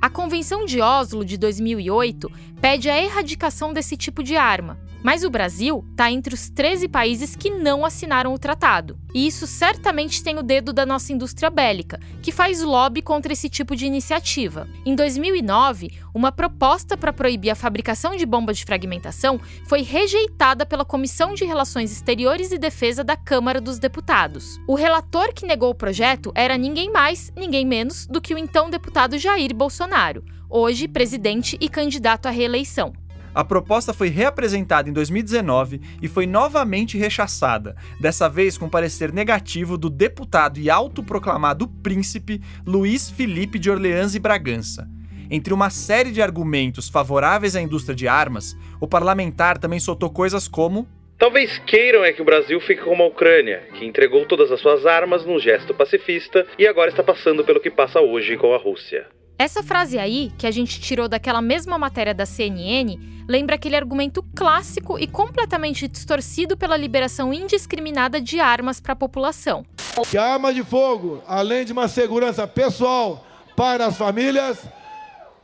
A 0.00 0.08
Convenção 0.08 0.64
de 0.64 0.80
Oslo 0.80 1.26
de 1.26 1.36
2008 1.36 2.32
pede 2.58 2.88
a 2.88 2.98
erradicação 2.98 3.70
desse 3.70 3.98
tipo 3.98 4.22
de 4.22 4.34
arma, 4.34 4.80
mas 5.02 5.24
o 5.24 5.30
Brasil 5.30 5.84
está 5.90 6.10
entre 6.10 6.34
os 6.34 6.50
13 6.50 6.88
países 6.88 7.34
que 7.34 7.50
não 7.50 7.84
assinaram 7.84 8.34
o 8.34 8.38
tratado. 8.38 8.98
E 9.14 9.26
isso 9.26 9.46
certamente 9.46 10.22
tem 10.22 10.38
o 10.38 10.42
dedo 10.42 10.72
da 10.72 10.86
nossa 10.86 11.12
indústria 11.12 11.50
bélica, 11.50 11.98
que 12.22 12.30
faz 12.30 12.62
lobby 12.62 13.02
contra 13.02 13.32
esse 13.32 13.48
tipo 13.48 13.74
de 13.74 13.86
iniciativa. 13.86 14.68
Em 14.84 14.94
2009, 14.94 15.90
uma 16.14 16.30
proposta 16.30 16.96
para 16.96 17.12
proibir 17.12 17.50
a 17.50 17.54
fabricação 17.54 18.16
de 18.16 18.26
bombas 18.26 18.58
de 18.58 18.64
fragmentação 18.64 19.40
foi 19.66 19.82
rejeitada 19.82 20.64
pela 20.64 20.84
Comissão 20.84 21.34
de 21.34 21.44
Relações 21.44 21.90
Exteriores 21.90 22.52
e 22.52 22.58
Defesa 22.58 23.02
da 23.02 23.16
Câmara 23.16 23.60
dos 23.60 23.78
Deputados. 23.78 24.60
O 24.66 24.74
relator 24.74 25.32
que 25.32 25.46
negou 25.46 25.70
o 25.70 25.74
projeto 25.74 26.32
era 26.34 26.56
ninguém 26.56 26.92
mais, 26.92 27.32
ninguém 27.36 27.64
menos 27.64 28.06
do 28.06 28.20
que 28.20 28.34
o 28.34 28.38
então 28.38 28.70
deputado 28.70 29.18
Jair 29.18 29.54
Bolsonaro, 29.54 30.24
hoje 30.48 30.86
presidente 30.88 31.56
e 31.60 31.68
candidato 31.68 32.26
à 32.26 32.30
reeleição. 32.30 32.92
A 33.34 33.44
proposta 33.44 33.92
foi 33.92 34.08
reapresentada 34.08 34.88
em 34.88 34.92
2019 34.92 35.80
e 36.02 36.08
foi 36.08 36.26
novamente 36.26 36.98
rechaçada, 36.98 37.76
dessa 38.00 38.28
vez 38.28 38.58
com 38.58 38.68
parecer 38.68 39.12
negativo 39.12 39.78
do 39.78 39.88
deputado 39.88 40.58
e 40.58 40.68
autoproclamado 40.68 41.68
príncipe 41.68 42.40
Luiz 42.66 43.10
Felipe 43.10 43.58
de 43.58 43.70
Orleans 43.70 44.14
e 44.14 44.18
Bragança. 44.18 44.88
Entre 45.30 45.54
uma 45.54 45.70
série 45.70 46.10
de 46.10 46.20
argumentos 46.20 46.88
favoráveis 46.88 47.54
à 47.54 47.60
indústria 47.60 47.94
de 47.94 48.08
armas, 48.08 48.56
o 48.80 48.88
parlamentar 48.88 49.58
também 49.58 49.78
soltou 49.78 50.10
coisas 50.10 50.48
como 50.48 50.88
Talvez 51.20 51.58
queiram 51.66 52.02
é 52.02 52.14
que 52.14 52.22
o 52.22 52.24
Brasil 52.24 52.58
fique 52.62 52.80
como 52.80 53.02
a 53.02 53.06
Ucrânia, 53.06 53.62
que 53.74 53.84
entregou 53.84 54.24
todas 54.24 54.50
as 54.50 54.58
suas 54.58 54.86
armas 54.86 55.22
num 55.26 55.38
gesto 55.38 55.74
pacifista 55.74 56.46
e 56.58 56.66
agora 56.66 56.88
está 56.88 57.02
passando 57.02 57.44
pelo 57.44 57.60
que 57.60 57.70
passa 57.70 58.00
hoje 58.00 58.38
com 58.38 58.54
a 58.54 58.56
Rússia. 58.56 59.06
Essa 59.40 59.62
frase 59.62 59.98
aí, 59.98 60.30
que 60.36 60.46
a 60.46 60.50
gente 60.50 60.78
tirou 60.78 61.08
daquela 61.08 61.40
mesma 61.40 61.78
matéria 61.78 62.12
da 62.12 62.26
CNN, 62.26 63.24
lembra 63.26 63.54
aquele 63.54 63.74
argumento 63.74 64.22
clássico 64.36 64.98
e 64.98 65.06
completamente 65.06 65.88
distorcido 65.88 66.58
pela 66.58 66.76
liberação 66.76 67.32
indiscriminada 67.32 68.20
de 68.20 68.38
armas 68.38 68.82
para 68.82 68.92
a 68.92 68.96
população. 68.96 69.64
Que 70.10 70.18
a 70.18 70.34
arma 70.34 70.52
de 70.52 70.62
fogo, 70.62 71.22
além 71.26 71.64
de 71.64 71.72
uma 71.72 71.88
segurança 71.88 72.46
pessoal 72.46 73.24
para 73.56 73.86
as 73.86 73.96
famílias, 73.96 74.58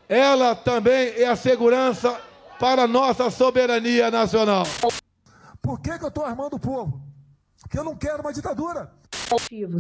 ela 0.07 0.55
também 0.55 1.15
é 1.17 1.27
a 1.27 1.35
segurança 1.35 2.21
para 2.61 2.83
a 2.83 2.87
nossa 2.87 3.31
soberania 3.31 4.11
nacional. 4.11 4.65
Por 5.63 5.81
que, 5.81 5.99
que 5.99 6.05
eu 6.05 6.09
estou 6.09 6.27
armando 6.27 6.57
o 6.57 6.61
povo? 6.61 7.01
Porque 7.63 7.79
eu 7.79 7.85
não 7.85 7.97
quero 7.97 8.21
uma 8.21 8.35
ditadura. 8.35 8.93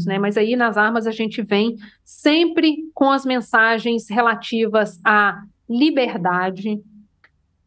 Né? 0.07 0.19
Mas 0.19 0.37
aí 0.37 0.57
nas 0.57 0.77
armas 0.77 1.07
a 1.07 1.13
gente 1.13 1.43
vem 1.43 1.77
sempre 2.05 2.91
com 2.95 3.11
as 3.11 3.25
mensagens 3.25 4.09
relativas 4.09 5.01
à 5.05 5.43
liberdade, 5.69 6.81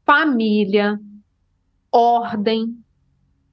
família, 0.05 0.99
ordem, 1.91 2.75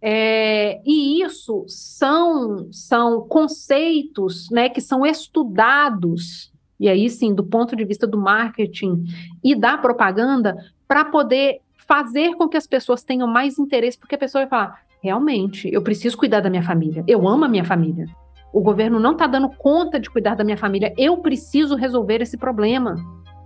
é, 0.01 0.81
e 0.85 1.23
isso 1.23 1.65
são, 1.69 2.69
são 2.71 3.27
conceitos 3.27 4.49
né, 4.51 4.69
que 4.69 4.81
são 4.81 5.05
estudados, 5.05 6.53
e 6.79 6.89
aí 6.89 7.09
sim, 7.09 7.35
do 7.35 7.43
ponto 7.43 7.75
de 7.75 7.85
vista 7.85 8.07
do 8.07 8.19
marketing 8.19 9.05
e 9.43 9.55
da 9.55 9.77
propaganda, 9.79 10.57
para 10.87 11.05
poder 11.05 11.61
fazer 11.75 12.35
com 12.35 12.49
que 12.49 12.57
as 12.57 12.67
pessoas 12.67 13.03
tenham 13.03 13.27
mais 13.27 13.59
interesse, 13.59 13.99
porque 13.99 14.15
a 14.15 14.19
pessoa 14.19 14.43
vai 14.43 14.51
falar: 14.51 14.86
realmente, 15.03 15.69
eu 15.73 15.83
preciso 15.83 16.17
cuidar 16.17 16.41
da 16.41 16.51
minha 16.51 16.63
família, 16.63 17.05
eu 17.07 17.27
amo 17.29 17.45
a 17.45 17.49
minha 17.49 17.65
família. 17.65 18.07
O 18.53 18.61
governo 18.61 18.99
não 18.99 19.13
está 19.13 19.27
dando 19.27 19.51
conta 19.51 20.01
de 20.01 20.09
cuidar 20.09 20.35
da 20.35 20.45
minha 20.45 20.57
família, 20.57 20.93
eu 20.97 21.19
preciso 21.19 21.77
resolver 21.77 22.23
esse 22.23 22.37
problema. 22.37 22.97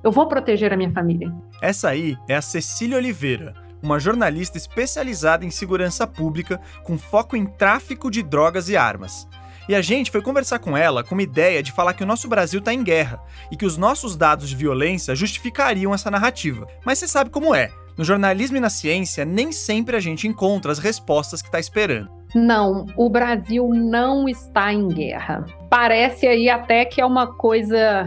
Eu 0.03 0.12
vou 0.12 0.26
proteger 0.28 0.72
a 0.72 0.76
minha 0.76 0.90
família. 0.90 1.32
Essa 1.61 1.90
aí 1.90 2.16
é 2.28 2.36
a 2.36 2.42
Cecília 2.42 2.96
Oliveira, 2.96 3.55
uma 3.82 3.98
jornalista 3.98 4.57
especializada 4.57 5.44
em 5.44 5.51
segurança 5.51 6.07
pública 6.07 6.61
com 6.84 6.96
foco 6.96 7.36
em 7.36 7.44
tráfico 7.44 8.11
de 8.11 8.22
drogas 8.22 8.68
e 8.68 8.76
armas. 8.76 9.26
E 9.68 9.74
a 9.74 9.82
gente 9.82 10.11
foi 10.11 10.20
conversar 10.22 10.59
com 10.59 10.76
ela 10.76 11.05
com 11.05 11.14
uma 11.14 11.22
ideia 11.22 11.62
de 11.62 11.70
falar 11.70 11.94
que 11.94 12.03
o 12.03 12.07
nosso 12.07 12.26
Brasil 12.28 12.59
está 12.59 12.72
em 12.72 12.82
guerra 12.82 13.22
e 13.53 13.57
que 13.57 13.66
os 13.66 13.76
nossos 13.76 14.16
dados 14.16 14.48
de 14.48 14.57
violência 14.57 15.14
justificariam 15.14 15.94
essa 15.94 16.11
narrativa. 16.11 16.66
Mas 16.84 16.98
você 16.98 17.07
sabe 17.07 17.30
como 17.30 17.55
é. 17.55 17.70
No 17.97 18.05
jornalismo 18.05 18.57
e 18.57 18.61
na 18.61 18.70
ciência, 18.70 19.24
nem 19.24 19.53
sempre 19.53 19.97
a 19.97 20.01
gente 20.01 20.26
encontra 20.26 20.72
as 20.72 20.78
respostas 20.78 21.43
que 21.43 21.49
está 21.49 21.59
esperando. 21.61 22.09
Não, 22.34 22.86
o 22.97 23.11
Brasil 23.11 23.68
não 23.74 24.28
está 24.28 24.72
em 24.72 24.88
guerra. 24.88 25.45
Parece 25.68 26.26
aí 26.26 26.49
até 26.49 26.84
que 26.84 27.01
é 27.01 27.05
uma 27.05 27.26
coisa 27.26 28.07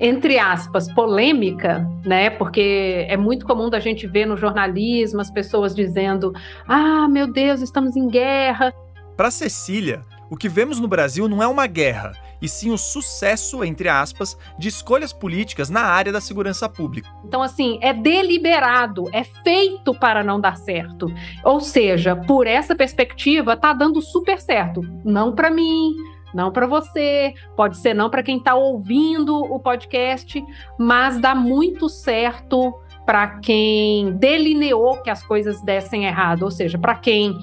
entre 0.00 0.38
aspas, 0.38 0.92
polêmica, 0.92 1.84
né? 2.04 2.30
Porque 2.30 3.04
é 3.08 3.16
muito 3.16 3.44
comum 3.44 3.68
da 3.68 3.80
gente 3.80 4.06
ver 4.06 4.26
no 4.26 4.36
jornalismo 4.36 5.20
as 5.20 5.30
pessoas 5.30 5.74
dizendo: 5.74 6.32
"Ah, 6.68 7.08
meu 7.08 7.26
Deus, 7.26 7.60
estamos 7.60 7.96
em 7.96 8.06
guerra". 8.06 8.72
Para 9.16 9.30
Cecília, 9.30 10.02
o 10.30 10.36
que 10.36 10.48
vemos 10.48 10.78
no 10.78 10.88
Brasil 10.88 11.28
não 11.28 11.42
é 11.42 11.46
uma 11.46 11.66
guerra, 11.66 12.12
e 12.40 12.48
sim 12.48 12.70
o 12.70 12.78
sucesso, 12.78 13.64
entre 13.64 13.88
aspas, 13.88 14.36
de 14.58 14.68
escolhas 14.68 15.12
políticas 15.12 15.70
na 15.70 15.82
área 15.82 16.12
da 16.12 16.20
segurança 16.20 16.68
pública. 16.68 17.08
Então, 17.24 17.42
assim, 17.42 17.78
é 17.82 17.92
deliberado, 17.92 19.04
é 19.12 19.24
feito 19.24 19.94
para 19.94 20.22
não 20.22 20.40
dar 20.40 20.56
certo. 20.56 21.12
Ou 21.44 21.60
seja, 21.60 22.14
por 22.14 22.46
essa 22.46 22.74
perspectiva, 22.74 23.56
tá 23.56 23.72
dando 23.72 24.00
super 24.00 24.40
certo. 24.40 24.82
Não 25.04 25.34
para 25.34 25.50
mim, 25.50 25.94
não 26.34 26.52
para 26.52 26.66
você, 26.66 27.32
pode 27.56 27.78
ser 27.78 27.94
não 27.94 28.10
para 28.10 28.22
quem 28.22 28.38
está 28.38 28.54
ouvindo 28.54 29.36
o 29.36 29.58
podcast, 29.58 30.42
mas 30.78 31.18
dá 31.18 31.34
muito 31.34 31.88
certo 31.88 32.74
para 33.08 33.26
quem 33.38 34.12
delineou 34.18 34.98
que 34.98 35.08
as 35.08 35.22
coisas 35.22 35.62
dessem 35.62 36.04
errado, 36.04 36.42
ou 36.42 36.50
seja, 36.50 36.76
para 36.76 36.94
quem 36.94 37.34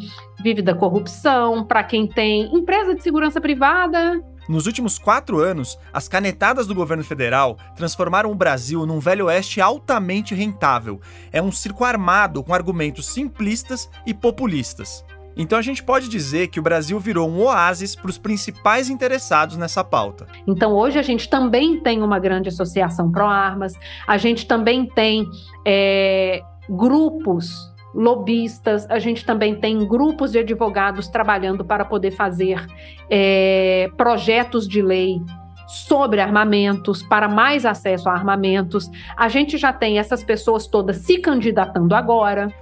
vive 0.43 0.61
da 0.61 0.76
corrupção, 0.76 1.66
para 1.66 1.84
quem 1.84 2.05
tem 2.05 2.55
empresa 2.55 2.93
de 2.93 3.01
segurança 3.01 3.41
privada, 3.41 4.24
nos 4.47 4.68
últimos 4.68 4.99
quatro 4.99 5.39
anos, 5.39 5.76
as 5.91 6.07
canetadas 6.07 6.68
do 6.68 6.76
governo 6.76 7.03
federal 7.03 7.57
transformaram 7.76 8.32
o 8.32 8.36
Brasil 8.36 8.86
num 8.86 8.99
velho 8.99 9.26
oeste 9.26 9.59
altamente 9.59 10.36
rentável. 10.36 11.01
É 11.32 11.41
um 11.41 11.51
circo 11.51 11.84
armado 11.84 12.43
com 12.43 12.53
argumentos 12.53 13.07
simplistas 13.07 13.89
e 14.05 14.13
populistas. 14.13 15.03
Então 15.36 15.57
a 15.57 15.61
gente 15.61 15.83
pode 15.83 16.07
dizer 16.09 16.47
que 16.47 16.59
o 16.59 16.63
Brasil 16.63 16.99
virou 16.99 17.29
um 17.29 17.41
oásis 17.43 17.95
para 17.95 18.09
os 18.09 18.17
principais 18.17 18.89
interessados 18.89 19.57
nessa 19.57 19.83
pauta. 19.83 20.27
Então 20.47 20.73
hoje 20.73 20.97
a 20.97 21.01
gente 21.01 21.29
também 21.29 21.79
tem 21.79 22.01
uma 22.01 22.19
grande 22.19 22.49
associação 22.49 23.11
pró-armas, 23.11 23.73
a 24.07 24.17
gente 24.17 24.47
também 24.47 24.86
tem 24.86 25.25
é, 25.65 26.41
grupos 26.69 27.73
lobistas, 27.93 28.86
a 28.89 28.99
gente 28.99 29.25
também 29.25 29.55
tem 29.55 29.88
grupos 29.88 30.33
de 30.33 30.39
advogados 30.39 31.07
trabalhando 31.07 31.63
para 31.63 31.86
poder 31.86 32.11
fazer 32.11 32.65
é, 33.09 33.89
projetos 33.95 34.67
de 34.67 34.81
lei 34.81 35.21
sobre 35.67 36.21
armamentos, 36.21 37.01
para 37.01 37.27
mais 37.27 37.65
acesso 37.65 38.09
a 38.09 38.13
armamentos. 38.13 38.89
A 39.15 39.27
gente 39.29 39.57
já 39.57 39.73
tem 39.73 39.97
essas 39.97 40.23
pessoas 40.23 40.67
todas 40.67 40.97
se 40.97 41.17
candidatando 41.17 41.95
agora. 41.95 42.53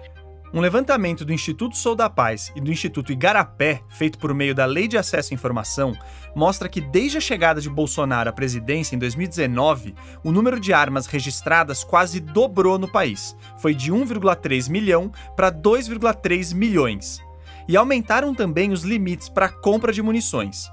Um 0.53 0.59
levantamento 0.59 1.25
do 1.25 1.33
Instituto 1.33 1.75
Sou 1.75 1.95
da 1.95 2.07
Paz 2.07 2.53
e 2.55 2.61
do 2.61 2.71
Instituto 2.71 3.11
Igarapé, 3.11 3.81
feito 3.89 4.19
por 4.19 4.35
meio 4.35 4.53
da 4.53 4.65
Lei 4.65 4.87
de 4.87 4.95
Acesso 4.95 5.33
à 5.33 5.35
Informação, 5.35 5.97
mostra 6.35 6.69
que 6.69 6.79
desde 6.79 7.17
a 7.17 7.21
chegada 7.21 7.59
de 7.59 7.67
Bolsonaro 7.67 8.29
à 8.29 8.31
presidência 8.31 8.95
em 8.95 8.99
2019, 8.99 9.95
o 10.23 10.31
número 10.31 10.59
de 10.59 10.71
armas 10.71 11.07
registradas 11.07 11.83
quase 11.83 12.19
dobrou 12.19 12.77
no 12.77 12.87
país. 12.87 13.35
Foi 13.57 13.73
de 13.73 13.91
1,3 13.91 14.69
milhão 14.69 15.11
para 15.35 15.51
2,3 15.51 16.53
milhões. 16.53 17.19
E 17.67 17.75
aumentaram 17.75 18.35
também 18.35 18.71
os 18.71 18.83
limites 18.83 19.29
para 19.29 19.47
a 19.47 19.51
compra 19.51 19.91
de 19.91 20.03
munições. 20.03 20.69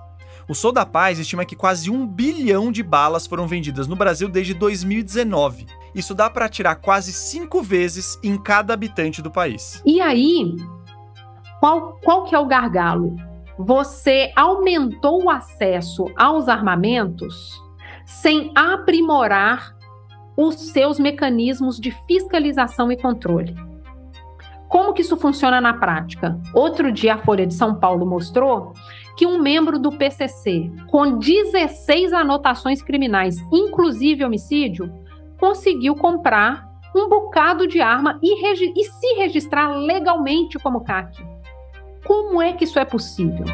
O 0.46 0.54
Sou 0.54 0.72
da 0.72 0.84
Paz 0.84 1.18
estima 1.18 1.46
que 1.46 1.56
quase 1.56 1.88
um 1.88 2.06
bilhão 2.06 2.70
de 2.70 2.82
balas 2.82 3.26
foram 3.26 3.48
vendidas 3.48 3.86
no 3.86 3.96
Brasil 3.96 4.28
desde 4.28 4.52
2019 4.52 5.79
isso 5.94 6.14
dá 6.14 6.30
para 6.30 6.48
tirar 6.48 6.76
quase 6.76 7.12
cinco 7.12 7.62
vezes 7.62 8.18
em 8.22 8.36
cada 8.40 8.74
habitante 8.74 9.20
do 9.20 9.30
país. 9.30 9.82
E 9.84 10.00
aí, 10.00 10.56
qual, 11.58 11.98
qual 12.02 12.24
que 12.24 12.34
é 12.34 12.38
o 12.38 12.46
gargalo? 12.46 13.16
Você 13.58 14.32
aumentou 14.34 15.24
o 15.24 15.30
acesso 15.30 16.06
aos 16.16 16.48
armamentos 16.48 17.60
sem 18.06 18.50
aprimorar 18.54 19.76
os 20.36 20.70
seus 20.70 20.98
mecanismos 20.98 21.78
de 21.78 21.90
fiscalização 22.06 22.90
e 22.90 22.96
controle. 22.96 23.54
Como 24.68 24.94
que 24.94 25.02
isso 25.02 25.16
funciona 25.16 25.60
na 25.60 25.74
prática? 25.74 26.40
Outro 26.54 26.92
dia 26.92 27.14
a 27.14 27.18
Folha 27.18 27.46
de 27.46 27.52
São 27.52 27.74
Paulo 27.74 28.06
mostrou 28.06 28.72
que 29.16 29.26
um 29.26 29.38
membro 29.38 29.78
do 29.78 29.92
PCC 29.92 30.70
com 30.88 31.18
16 31.18 32.12
anotações 32.12 32.80
criminais, 32.80 33.36
inclusive 33.52 34.24
homicídio, 34.24 34.90
conseguiu 35.40 35.96
comprar 35.96 36.68
um 36.94 37.08
bocado 37.08 37.66
de 37.66 37.80
arma 37.80 38.20
e, 38.22 38.34
e 38.78 38.84
se 38.84 39.14
registrar 39.16 39.68
legalmente 39.68 40.58
como 40.58 40.84
CAC. 40.84 41.16
Como 42.04 42.42
é 42.42 42.52
que 42.52 42.64
isso 42.64 42.78
é 42.78 42.84
possível? 42.84 43.46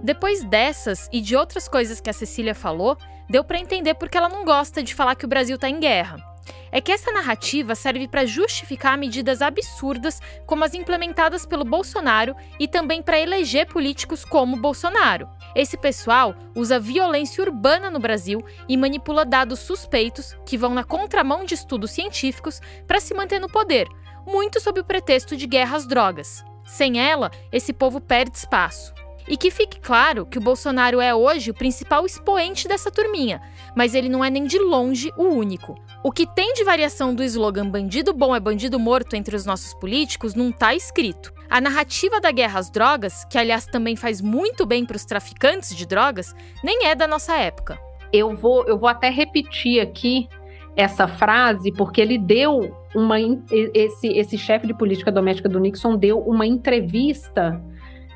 Depois 0.00 0.44
dessas 0.44 1.08
e 1.12 1.20
de 1.20 1.34
outras 1.34 1.66
coisas 1.66 2.00
que 2.00 2.10
a 2.10 2.14
Cecília 2.14 2.54
falou, 2.54 2.96
deu 3.28 3.42
para 3.42 3.58
entender 3.58 3.94
porque 3.94 4.16
ela 4.16 4.28
não 4.28 4.44
gosta 4.44 4.82
de 4.82 4.94
falar 4.94 5.14
que 5.14 5.24
o 5.24 5.28
Brasil 5.28 5.54
está 5.54 5.68
em 5.68 5.80
guerra 5.80 6.27
é 6.70 6.80
que 6.80 6.92
essa 6.92 7.12
narrativa 7.12 7.74
serve 7.74 8.06
para 8.08 8.26
justificar 8.26 8.98
medidas 8.98 9.42
absurdas 9.42 10.20
como 10.46 10.64
as 10.64 10.74
implementadas 10.74 11.46
pelo 11.46 11.64
Bolsonaro 11.64 12.34
e 12.58 12.68
também 12.68 13.02
para 13.02 13.18
eleger 13.18 13.66
políticos 13.66 14.24
como 14.24 14.56
Bolsonaro. 14.56 15.28
Esse 15.54 15.76
pessoal 15.76 16.34
usa 16.54 16.78
violência 16.78 17.42
urbana 17.42 17.90
no 17.90 17.98
Brasil 17.98 18.44
e 18.68 18.76
manipula 18.76 19.24
dados 19.24 19.60
suspeitos 19.60 20.36
que 20.44 20.58
vão 20.58 20.74
na 20.74 20.84
contramão 20.84 21.44
de 21.44 21.54
estudos 21.54 21.90
científicos 21.90 22.60
para 22.86 23.00
se 23.00 23.14
manter 23.14 23.40
no 23.40 23.48
poder, 23.48 23.88
muito 24.26 24.60
sob 24.60 24.80
o 24.80 24.84
pretexto 24.84 25.36
de 25.36 25.46
guerra 25.46 25.76
às 25.76 25.86
drogas. 25.86 26.44
Sem 26.64 27.00
ela, 27.00 27.30
esse 27.50 27.72
povo 27.72 28.00
perde 28.00 28.36
espaço. 28.36 28.92
E 29.28 29.36
que 29.36 29.50
fique 29.50 29.78
claro 29.78 30.24
que 30.24 30.38
o 30.38 30.40
Bolsonaro 30.40 31.00
é 31.00 31.14
hoje 31.14 31.50
o 31.50 31.54
principal 31.54 32.06
expoente 32.06 32.66
dessa 32.66 32.90
turminha, 32.90 33.42
mas 33.76 33.94
ele 33.94 34.08
não 34.08 34.24
é 34.24 34.30
nem 34.30 34.44
de 34.44 34.58
longe 34.58 35.12
o 35.18 35.24
único. 35.24 35.74
O 36.02 36.10
que 36.10 36.26
tem 36.26 36.54
de 36.54 36.64
variação 36.64 37.14
do 37.14 37.22
slogan 37.22 37.68
bandido 37.68 38.14
bom 38.14 38.34
é 38.34 38.40
bandido 38.40 38.78
morto 38.78 39.14
entre 39.14 39.36
os 39.36 39.44
nossos 39.44 39.74
políticos 39.74 40.34
não 40.34 40.48
está 40.48 40.74
escrito. 40.74 41.32
A 41.50 41.60
narrativa 41.60 42.20
da 42.20 42.30
guerra 42.30 42.58
às 42.58 42.70
drogas, 42.70 43.24
que 43.26 43.36
aliás 43.36 43.66
também 43.66 43.96
faz 43.96 44.22
muito 44.22 44.64
bem 44.64 44.86
para 44.86 44.96
os 44.96 45.04
traficantes 45.04 45.76
de 45.76 45.86
drogas, 45.86 46.34
nem 46.64 46.86
é 46.86 46.94
da 46.94 47.06
nossa 47.06 47.36
época. 47.36 47.78
Eu 48.10 48.34
vou, 48.34 48.66
eu 48.66 48.78
vou 48.78 48.88
até 48.88 49.10
repetir 49.10 49.80
aqui 49.80 50.26
essa 50.74 51.06
frase 51.06 51.72
porque 51.72 52.00
ele 52.00 52.16
deu 52.16 52.74
uma 52.94 53.18
esse 53.50 54.06
esse 54.06 54.38
chefe 54.38 54.66
de 54.66 54.72
política 54.72 55.10
doméstica 55.10 55.48
do 55.48 55.58
Nixon 55.58 55.96
deu 55.96 56.20
uma 56.20 56.46
entrevista 56.46 57.60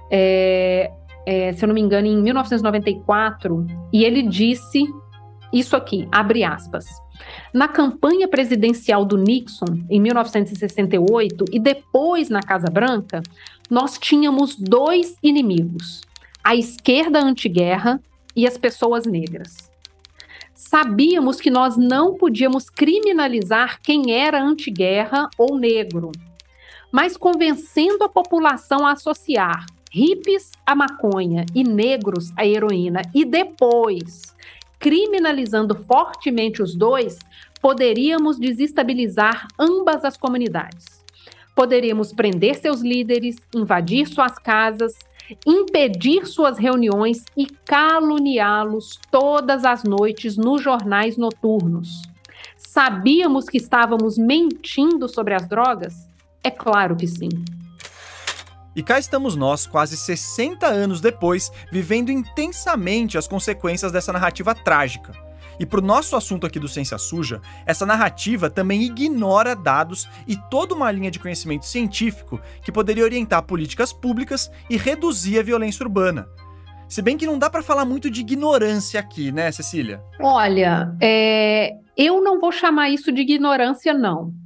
é, 0.09 0.93
é, 1.27 1.53
se 1.53 1.65
eu 1.65 1.69
não 1.69 1.75
me 1.75 1.81
engano, 1.81 2.07
em 2.07 2.21
1994, 2.21 3.67
e 3.93 4.05
ele 4.05 4.23
disse 4.23 4.85
isso 5.53 5.77
aqui, 5.77 6.09
abre 6.11 6.43
aspas. 6.43 6.87
Na 7.53 7.69
campanha 7.69 8.27
presidencial 8.27 9.05
do 9.05 9.17
Nixon, 9.17 9.85
em 9.89 10.01
1968, 10.01 11.45
e 11.53 11.61
depois 11.61 12.29
na 12.29 12.41
Casa 12.43 12.69
Branca, 12.71 13.23
nós 13.71 13.99
tínhamos 13.99 14.57
dois 14.57 15.17
inimigos: 15.23 16.01
a 16.43 16.57
esquerda 16.57 17.21
antiguerra 17.21 18.01
e 18.35 18.47
as 18.47 18.57
pessoas 18.57 19.05
negras. 19.07 19.71
Sabíamos 20.55 21.41
que 21.41 21.51
nós 21.51 21.77
não 21.77 22.15
podíamos 22.15 22.71
criminalizar 22.71 23.81
quem 23.83 24.13
era 24.13 24.43
antiguerra 24.43 25.29
ou 25.37 25.59
negro, 25.59 26.13
mas 26.91 27.17
convencendo 27.17 28.05
a 28.05 28.09
população 28.09 28.87
a 28.87 28.93
associar 28.93 29.67
hippies 29.93 30.51
a 30.65 30.75
maconha 30.75 31.45
e 31.55 31.63
negros 31.63 32.33
a 32.37 32.47
heroína, 32.47 33.03
e 33.15 33.25
depois 33.25 34.35
criminalizando 34.79 35.77
fortemente 35.87 36.61
os 36.61 36.75
dois, 36.75 37.19
poderíamos 37.61 38.39
desestabilizar 38.39 39.47
ambas 39.57 40.05
as 40.05 40.17
comunidades. 40.17 41.05
Poderíamos 41.55 42.13
prender 42.13 42.57
seus 42.57 42.81
líderes, 42.81 43.37
invadir 43.55 44.09
suas 44.09 44.39
casas, 44.39 44.99
impedir 45.47 46.27
suas 46.27 46.59
reuniões 46.59 47.25
e 47.37 47.47
caluniá-los 47.47 48.99
todas 49.11 49.65
as 49.65 49.85
noites 49.85 50.37
nos 50.37 50.61
jornais 50.63 51.17
noturnos. 51.17 52.03
Sabíamos 52.57 53.49
que 53.49 53.59
estávamos 53.59 54.19
mentindo 54.19 55.09
sobre 55.09 55.35
as 55.35 55.47
drogas? 55.47 56.09
É 56.43 56.51
claro 56.51 56.97
que 56.97 57.07
sim. 57.07 57.29
E 58.75 58.83
cá 58.83 58.99
estamos 58.99 59.37
nós, 59.37 59.67
quase 59.67 59.97
60 59.97 60.67
anos 60.67 61.01
depois, 61.01 61.53
vivendo 61.71 62.11
intensamente 62.11 63.19
as 63.19 63.29
consequências 63.29 63.93
dessa 63.93 64.13
narrativa 64.13 64.55
trágica. 64.55 65.13
E 65.61 65.67
para 65.67 65.81
o 65.81 65.85
nosso 65.85 66.17
assunto 66.17 66.47
aqui 66.47 66.59
do 66.59 66.69
Ciência 66.69 66.97
Suja, 66.97 67.41
essa 67.67 67.85
narrativa 67.85 68.49
também 68.49 68.83
ignora 68.83 69.55
dados 69.55 70.09
e 70.27 70.37
toda 70.51 70.75
uma 70.75 70.91
linha 70.91 71.11
de 71.11 71.19
conhecimento 71.19 71.67
científico 71.67 72.41
que 72.65 72.73
poderia 72.73 73.05
orientar 73.05 73.43
políticas 73.43 73.93
públicas 73.93 74.51
e 74.71 74.79
reduzir 74.79 75.39
a 75.39 75.43
violência 75.43 75.85
urbana. 75.85 76.27
Se 76.89 77.03
bem 77.03 77.19
que 77.19 77.27
não 77.27 77.39
dá 77.39 77.51
para 77.51 77.63
falar 77.63 77.85
muito 77.85 78.11
de 78.11 78.23
ignorância 78.23 78.99
aqui, 78.99 79.31
né, 79.31 79.53
Cecília? 79.53 80.03
Olha, 80.19 80.95
é... 81.01 81.73
eu 81.97 82.23
não 82.23 82.41
vou 82.41 82.53
chamar 82.53 82.89
isso 82.89 83.13
de 83.13 83.21
ignorância, 83.21 83.93
não 83.93 84.42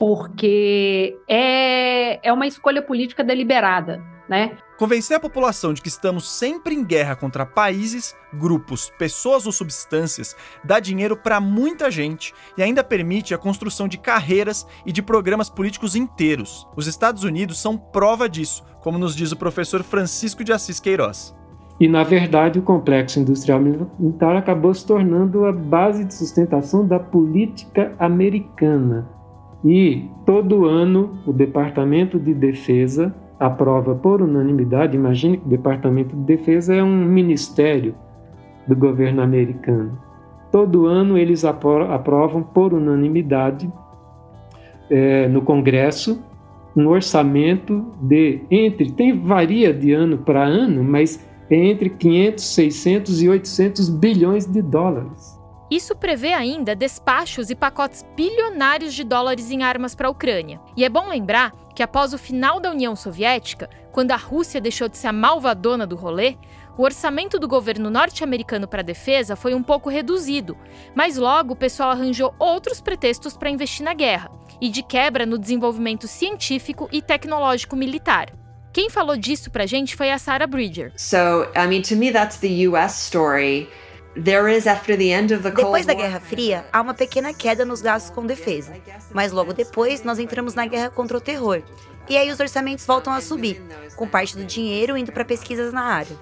porque 0.00 1.14
é, 1.28 2.26
é 2.26 2.32
uma 2.32 2.46
escolha 2.46 2.80
política 2.80 3.22
deliberada, 3.22 4.02
né? 4.26 4.56
Convencer 4.78 5.14
a 5.14 5.20
população 5.20 5.74
de 5.74 5.82
que 5.82 5.88
estamos 5.88 6.26
sempre 6.26 6.74
em 6.74 6.82
guerra 6.82 7.14
contra 7.14 7.44
países, 7.44 8.16
grupos, 8.32 8.90
pessoas 8.98 9.44
ou 9.44 9.52
substâncias 9.52 10.34
dá 10.64 10.80
dinheiro 10.80 11.18
para 11.18 11.38
muita 11.38 11.90
gente 11.90 12.32
e 12.56 12.62
ainda 12.62 12.82
permite 12.82 13.34
a 13.34 13.38
construção 13.38 13.86
de 13.86 13.98
carreiras 13.98 14.66
e 14.86 14.92
de 14.92 15.02
programas 15.02 15.50
políticos 15.50 15.94
inteiros. 15.94 16.66
Os 16.74 16.86
Estados 16.86 17.22
Unidos 17.22 17.60
são 17.60 17.76
prova 17.76 18.26
disso, 18.26 18.64
como 18.80 18.96
nos 18.96 19.14
diz 19.14 19.32
o 19.32 19.36
professor 19.36 19.82
Francisco 19.82 20.42
de 20.42 20.50
Assis 20.50 20.80
Queiroz. 20.80 21.36
E, 21.78 21.86
na 21.86 22.04
verdade, 22.04 22.58
o 22.58 22.62
complexo 22.62 23.20
industrial 23.20 23.60
militar 23.60 24.34
acabou 24.34 24.72
se 24.72 24.86
tornando 24.86 25.44
a 25.44 25.52
base 25.52 26.06
de 26.06 26.14
sustentação 26.14 26.86
da 26.86 26.98
política 26.98 27.94
americana 27.98 29.19
e 29.64 30.08
todo 30.24 30.66
ano 30.66 31.18
o 31.26 31.32
Departamento 31.32 32.18
de 32.18 32.32
Defesa 32.32 33.14
aprova 33.38 33.94
por 33.94 34.22
unanimidade. 34.22 34.96
Imagine 34.96 35.38
que 35.38 35.46
o 35.46 35.50
Departamento 35.50 36.16
de 36.16 36.22
Defesa 36.22 36.74
é 36.74 36.82
um 36.82 37.04
ministério 37.04 37.94
do 38.66 38.76
governo 38.76 39.22
americano. 39.22 39.98
Todo 40.50 40.86
ano 40.86 41.16
eles 41.16 41.44
aprovam 41.44 42.42
por 42.42 42.74
unanimidade 42.74 43.70
é, 44.90 45.28
no 45.28 45.42
Congresso 45.42 46.22
um 46.76 46.86
orçamento 46.88 47.84
de 48.00 48.40
entre 48.50 48.92
tem 48.92 49.18
varia 49.18 49.72
de 49.72 49.92
ano 49.92 50.18
para 50.18 50.44
ano, 50.44 50.84
mas 50.84 51.26
é 51.50 51.56
entre 51.56 51.90
500, 51.90 52.44
600 52.44 53.22
e 53.22 53.28
800 53.28 53.88
bilhões 53.88 54.46
de 54.46 54.62
dólares. 54.62 55.39
Isso 55.70 55.94
prevê 55.94 56.32
ainda 56.32 56.74
despachos 56.74 57.48
e 57.48 57.54
pacotes 57.54 58.04
bilionários 58.16 58.92
de 58.92 59.04
dólares 59.04 59.50
em 59.50 59.62
armas 59.62 59.94
para 59.94 60.08
a 60.08 60.10
Ucrânia. 60.10 60.60
E 60.76 60.84
é 60.84 60.88
bom 60.88 61.08
lembrar 61.08 61.52
que 61.74 61.82
após 61.82 62.12
o 62.12 62.18
final 62.18 62.58
da 62.58 62.70
União 62.70 62.96
Soviética, 62.96 63.70
quando 63.92 64.10
a 64.10 64.16
Rússia 64.16 64.60
deixou 64.60 64.88
de 64.88 64.98
ser 64.98 65.06
a 65.06 65.12
malvadona 65.12 65.86
do 65.86 65.94
rolê, 65.94 66.36
o 66.76 66.82
orçamento 66.82 67.38
do 67.38 67.46
governo 67.46 67.88
norte-americano 67.88 68.66
para 68.66 68.80
a 68.80 68.84
defesa 68.84 69.36
foi 69.36 69.54
um 69.54 69.62
pouco 69.62 69.88
reduzido, 69.88 70.56
mas 70.94 71.16
logo 71.16 71.52
o 71.52 71.56
pessoal 71.56 71.90
arranjou 71.90 72.34
outros 72.38 72.80
pretextos 72.80 73.36
para 73.36 73.50
investir 73.50 73.84
na 73.84 73.94
guerra 73.94 74.30
e 74.60 74.68
de 74.68 74.82
quebra 74.82 75.24
no 75.24 75.38
desenvolvimento 75.38 76.08
científico 76.08 76.88
e 76.90 77.00
tecnológico 77.00 77.76
militar. 77.76 78.32
Quem 78.72 78.88
falou 78.88 79.16
disso 79.16 79.50
pra 79.50 79.66
gente 79.66 79.96
foi 79.96 80.10
a 80.10 80.18
Sarah 80.18 80.46
Bridger. 80.46 80.92
So, 80.96 81.46
I 81.56 81.66
mean, 81.66 81.82
to 81.82 81.96
me 81.96 82.12
that's 82.12 82.38
the 82.38 82.68
US 82.68 83.06
story. 83.06 83.68
Depois 85.62 85.86
da 85.86 85.94
Guerra 85.94 86.20
Fria, 86.20 86.66
há 86.72 86.80
uma 86.80 86.94
pequena 86.94 87.32
queda 87.32 87.64
nos 87.64 87.80
gastos 87.80 88.10
com 88.10 88.26
defesa, 88.26 88.72
mas 89.12 89.30
logo 89.30 89.52
depois 89.52 90.02
nós 90.02 90.18
entramos 90.18 90.54
na 90.54 90.66
guerra 90.66 90.90
contra 90.90 91.16
o 91.16 91.20
terror. 91.20 91.62
E 92.08 92.16
aí 92.16 92.30
os 92.30 92.40
orçamentos 92.40 92.84
voltam 92.84 93.12
a 93.12 93.20
subir, 93.20 93.62
com 93.94 94.08
parte 94.08 94.36
do 94.36 94.44
dinheiro 94.44 94.96
indo 94.96 95.12
para 95.12 95.24
pesquisas 95.24 95.72
na 95.72 95.82
área. 95.82 96.16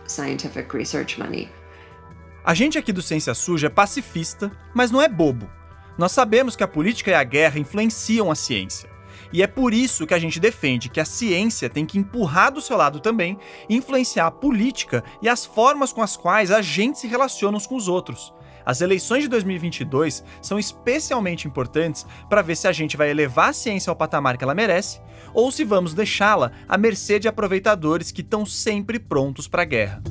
A 2.44 2.54
gente 2.54 2.78
aqui 2.78 2.92
do 2.92 3.02
Ciência 3.02 3.32
Suja 3.34 3.68
é 3.68 3.70
pacifista, 3.70 4.52
mas 4.74 4.90
não 4.90 5.00
é 5.00 5.08
bobo. 5.08 5.50
Nós 5.96 6.12
sabemos 6.12 6.54
que 6.54 6.62
a 6.62 6.68
política 6.68 7.10
e 7.10 7.14
a 7.14 7.24
guerra 7.24 7.58
influenciam 7.58 8.30
a 8.30 8.34
ciência. 8.34 8.88
E 9.32 9.42
é 9.42 9.46
por 9.46 9.74
isso 9.74 10.06
que 10.06 10.14
a 10.14 10.18
gente 10.18 10.40
defende 10.40 10.88
que 10.88 11.00
a 11.00 11.04
ciência 11.04 11.68
tem 11.68 11.84
que 11.84 11.98
empurrar 11.98 12.52
do 12.52 12.60
seu 12.60 12.76
lado 12.76 13.00
também, 13.00 13.38
influenciar 13.68 14.26
a 14.26 14.30
política 14.30 15.04
e 15.20 15.28
as 15.28 15.44
formas 15.44 15.92
com 15.92 16.02
as 16.02 16.16
quais 16.16 16.50
a 16.50 16.62
gente 16.62 16.98
se 16.98 17.06
relaciona 17.06 17.56
uns 17.56 17.66
com 17.66 17.76
os 17.76 17.88
outros. 17.88 18.32
As 18.64 18.82
eleições 18.82 19.22
de 19.22 19.28
2022 19.28 20.22
são 20.42 20.58
especialmente 20.58 21.48
importantes 21.48 22.04
para 22.28 22.42
ver 22.42 22.54
se 22.54 22.68
a 22.68 22.72
gente 22.72 22.98
vai 22.98 23.10
elevar 23.10 23.48
a 23.48 23.52
ciência 23.54 23.90
ao 23.90 23.96
patamar 23.96 24.36
que 24.36 24.44
ela 24.44 24.54
merece 24.54 25.00
ou 25.32 25.50
se 25.50 25.64
vamos 25.64 25.94
deixá-la 25.94 26.52
à 26.68 26.76
mercê 26.76 27.18
de 27.18 27.28
aproveitadores 27.28 28.10
que 28.10 28.20
estão 28.20 28.44
sempre 28.44 28.98
prontos 28.98 29.48
para 29.48 29.62
a 29.62 29.64
guerra. 29.64 30.02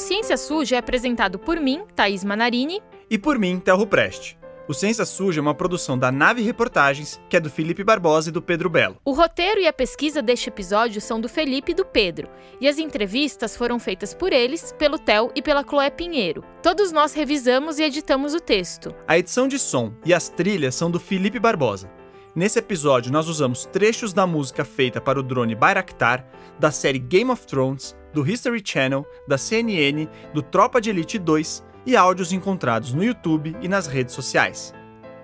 Ciência 0.00 0.36
Suja 0.36 0.76
é 0.76 0.78
apresentado 0.78 1.38
por 1.38 1.60
mim, 1.60 1.82
Thaís 1.94 2.24
Manarini. 2.24 2.82
E 3.08 3.18
por 3.18 3.38
mim, 3.38 3.60
Telro 3.60 3.86
Preste. 3.86 4.38
O 4.66 4.72
Ciência 4.72 5.04
Suja 5.04 5.40
é 5.40 5.42
uma 5.42 5.54
produção 5.54 5.98
da 5.98 6.10
Nave 6.10 6.42
Reportagens, 6.42 7.20
que 7.28 7.36
é 7.36 7.40
do 7.40 7.50
Felipe 7.50 7.84
Barbosa 7.84 8.30
e 8.30 8.32
do 8.32 8.40
Pedro 8.40 8.70
Belo. 8.70 8.96
O 9.04 9.12
roteiro 9.12 9.60
e 9.60 9.66
a 9.66 9.72
pesquisa 9.72 10.22
deste 10.22 10.48
episódio 10.48 11.00
são 11.00 11.20
do 11.20 11.28
Felipe 11.28 11.72
e 11.72 11.74
do 11.74 11.84
Pedro, 11.84 12.30
e 12.60 12.66
as 12.66 12.78
entrevistas 12.78 13.56
foram 13.56 13.78
feitas 13.78 14.14
por 14.14 14.32
eles, 14.32 14.74
pelo 14.78 14.98
Tel 14.98 15.30
e 15.34 15.42
pela 15.42 15.64
Chloé 15.64 15.90
Pinheiro. 15.90 16.42
Todos 16.62 16.92
nós 16.92 17.12
revisamos 17.12 17.78
e 17.78 17.82
editamos 17.82 18.32
o 18.32 18.40
texto. 18.40 18.94
A 19.06 19.18
edição 19.18 19.46
de 19.46 19.58
som 19.58 19.92
e 20.04 20.14
as 20.14 20.28
trilhas 20.28 20.74
são 20.74 20.90
do 20.90 20.98
Felipe 20.98 21.38
Barbosa. 21.38 21.90
Nesse 22.34 22.58
episódio, 22.58 23.12
nós 23.12 23.28
usamos 23.28 23.66
trechos 23.66 24.12
da 24.12 24.26
música 24.26 24.64
feita 24.64 25.00
para 25.00 25.20
o 25.20 25.22
drone 25.22 25.54
Bayraktar, 25.54 26.24
da 26.58 26.70
série 26.70 26.98
Game 26.98 27.30
of 27.30 27.44
Thrones 27.46 27.99
do 28.12 28.28
History 28.28 28.62
Channel, 28.64 29.06
da 29.26 29.38
CNN, 29.38 30.08
do 30.32 30.42
Tropa 30.42 30.80
de 30.80 30.90
Elite 30.90 31.18
2 31.18 31.64
e 31.86 31.96
áudios 31.96 32.32
encontrados 32.32 32.92
no 32.92 33.02
YouTube 33.02 33.56
e 33.60 33.68
nas 33.68 33.86
redes 33.86 34.14
sociais. 34.14 34.74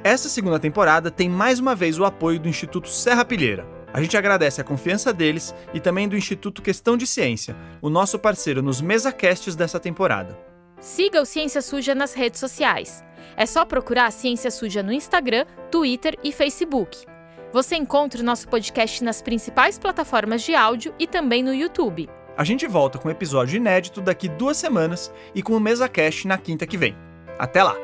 Essa 0.05 0.29
segunda 0.29 0.61
temporada 0.61 1.11
tem 1.11 1.31
mais 1.31 1.59
uma 1.59 1.75
vez 1.75 1.99
o 1.99 2.05
apoio 2.05 2.39
do 2.39 2.47
Instituto 2.47 2.91
Serra 2.91 3.25
Pilheira. 3.25 3.67
A 3.91 4.03
gente 4.03 4.19
agradece 4.19 4.61
a 4.61 4.65
confiança 4.65 5.11
deles 5.11 5.55
e 5.73 5.81
também 5.81 6.07
do 6.07 6.15
Instituto 6.15 6.61
Questão 6.61 6.99
de 6.99 7.07
Ciência, 7.07 7.57
o 7.81 7.89
nosso 7.89 8.19
parceiro 8.19 8.61
nos 8.61 8.83
mesacasts 8.83 9.57
dessa 9.57 9.81
temporada. 9.81 10.39
Siga 10.79 11.23
o 11.23 11.25
Ciência 11.25 11.63
Suja 11.63 11.95
nas 11.95 12.13
redes 12.13 12.39
sociais. 12.39 13.03
É 13.35 13.47
só 13.47 13.65
procurar 13.65 14.13
Ciência 14.13 14.51
Suja 14.51 14.83
no 14.83 14.93
Instagram, 14.93 15.47
Twitter 15.71 16.19
e 16.23 16.33
Facebook. 16.33 17.14
Você 17.55 17.77
encontra 17.77 18.21
o 18.21 18.25
nosso 18.25 18.49
podcast 18.49 19.05
nas 19.05 19.23
principais 19.23 19.79
plataformas 19.79 20.43
de 20.43 20.57
áudio 20.57 20.93
e 20.99 21.07
também 21.07 21.41
no 21.41 21.55
YouTube. 21.55 22.11
A 22.37 22.43
gente 22.43 22.67
volta 22.67 22.99
com 22.99 23.07
um 23.07 23.13
episódio 23.13 23.59
inédito 23.59 24.01
daqui 24.01 24.29
duas 24.29 24.57
semanas 24.57 25.13
e 25.37 25.41
com 25.41 25.53
o 25.53 25.61
MesaCast 25.61 26.27
na 26.27 26.37
quinta 26.37 26.67
que 26.67 26.77
vem. 26.77 26.97
Até 27.39 27.63
lá! 27.63 27.77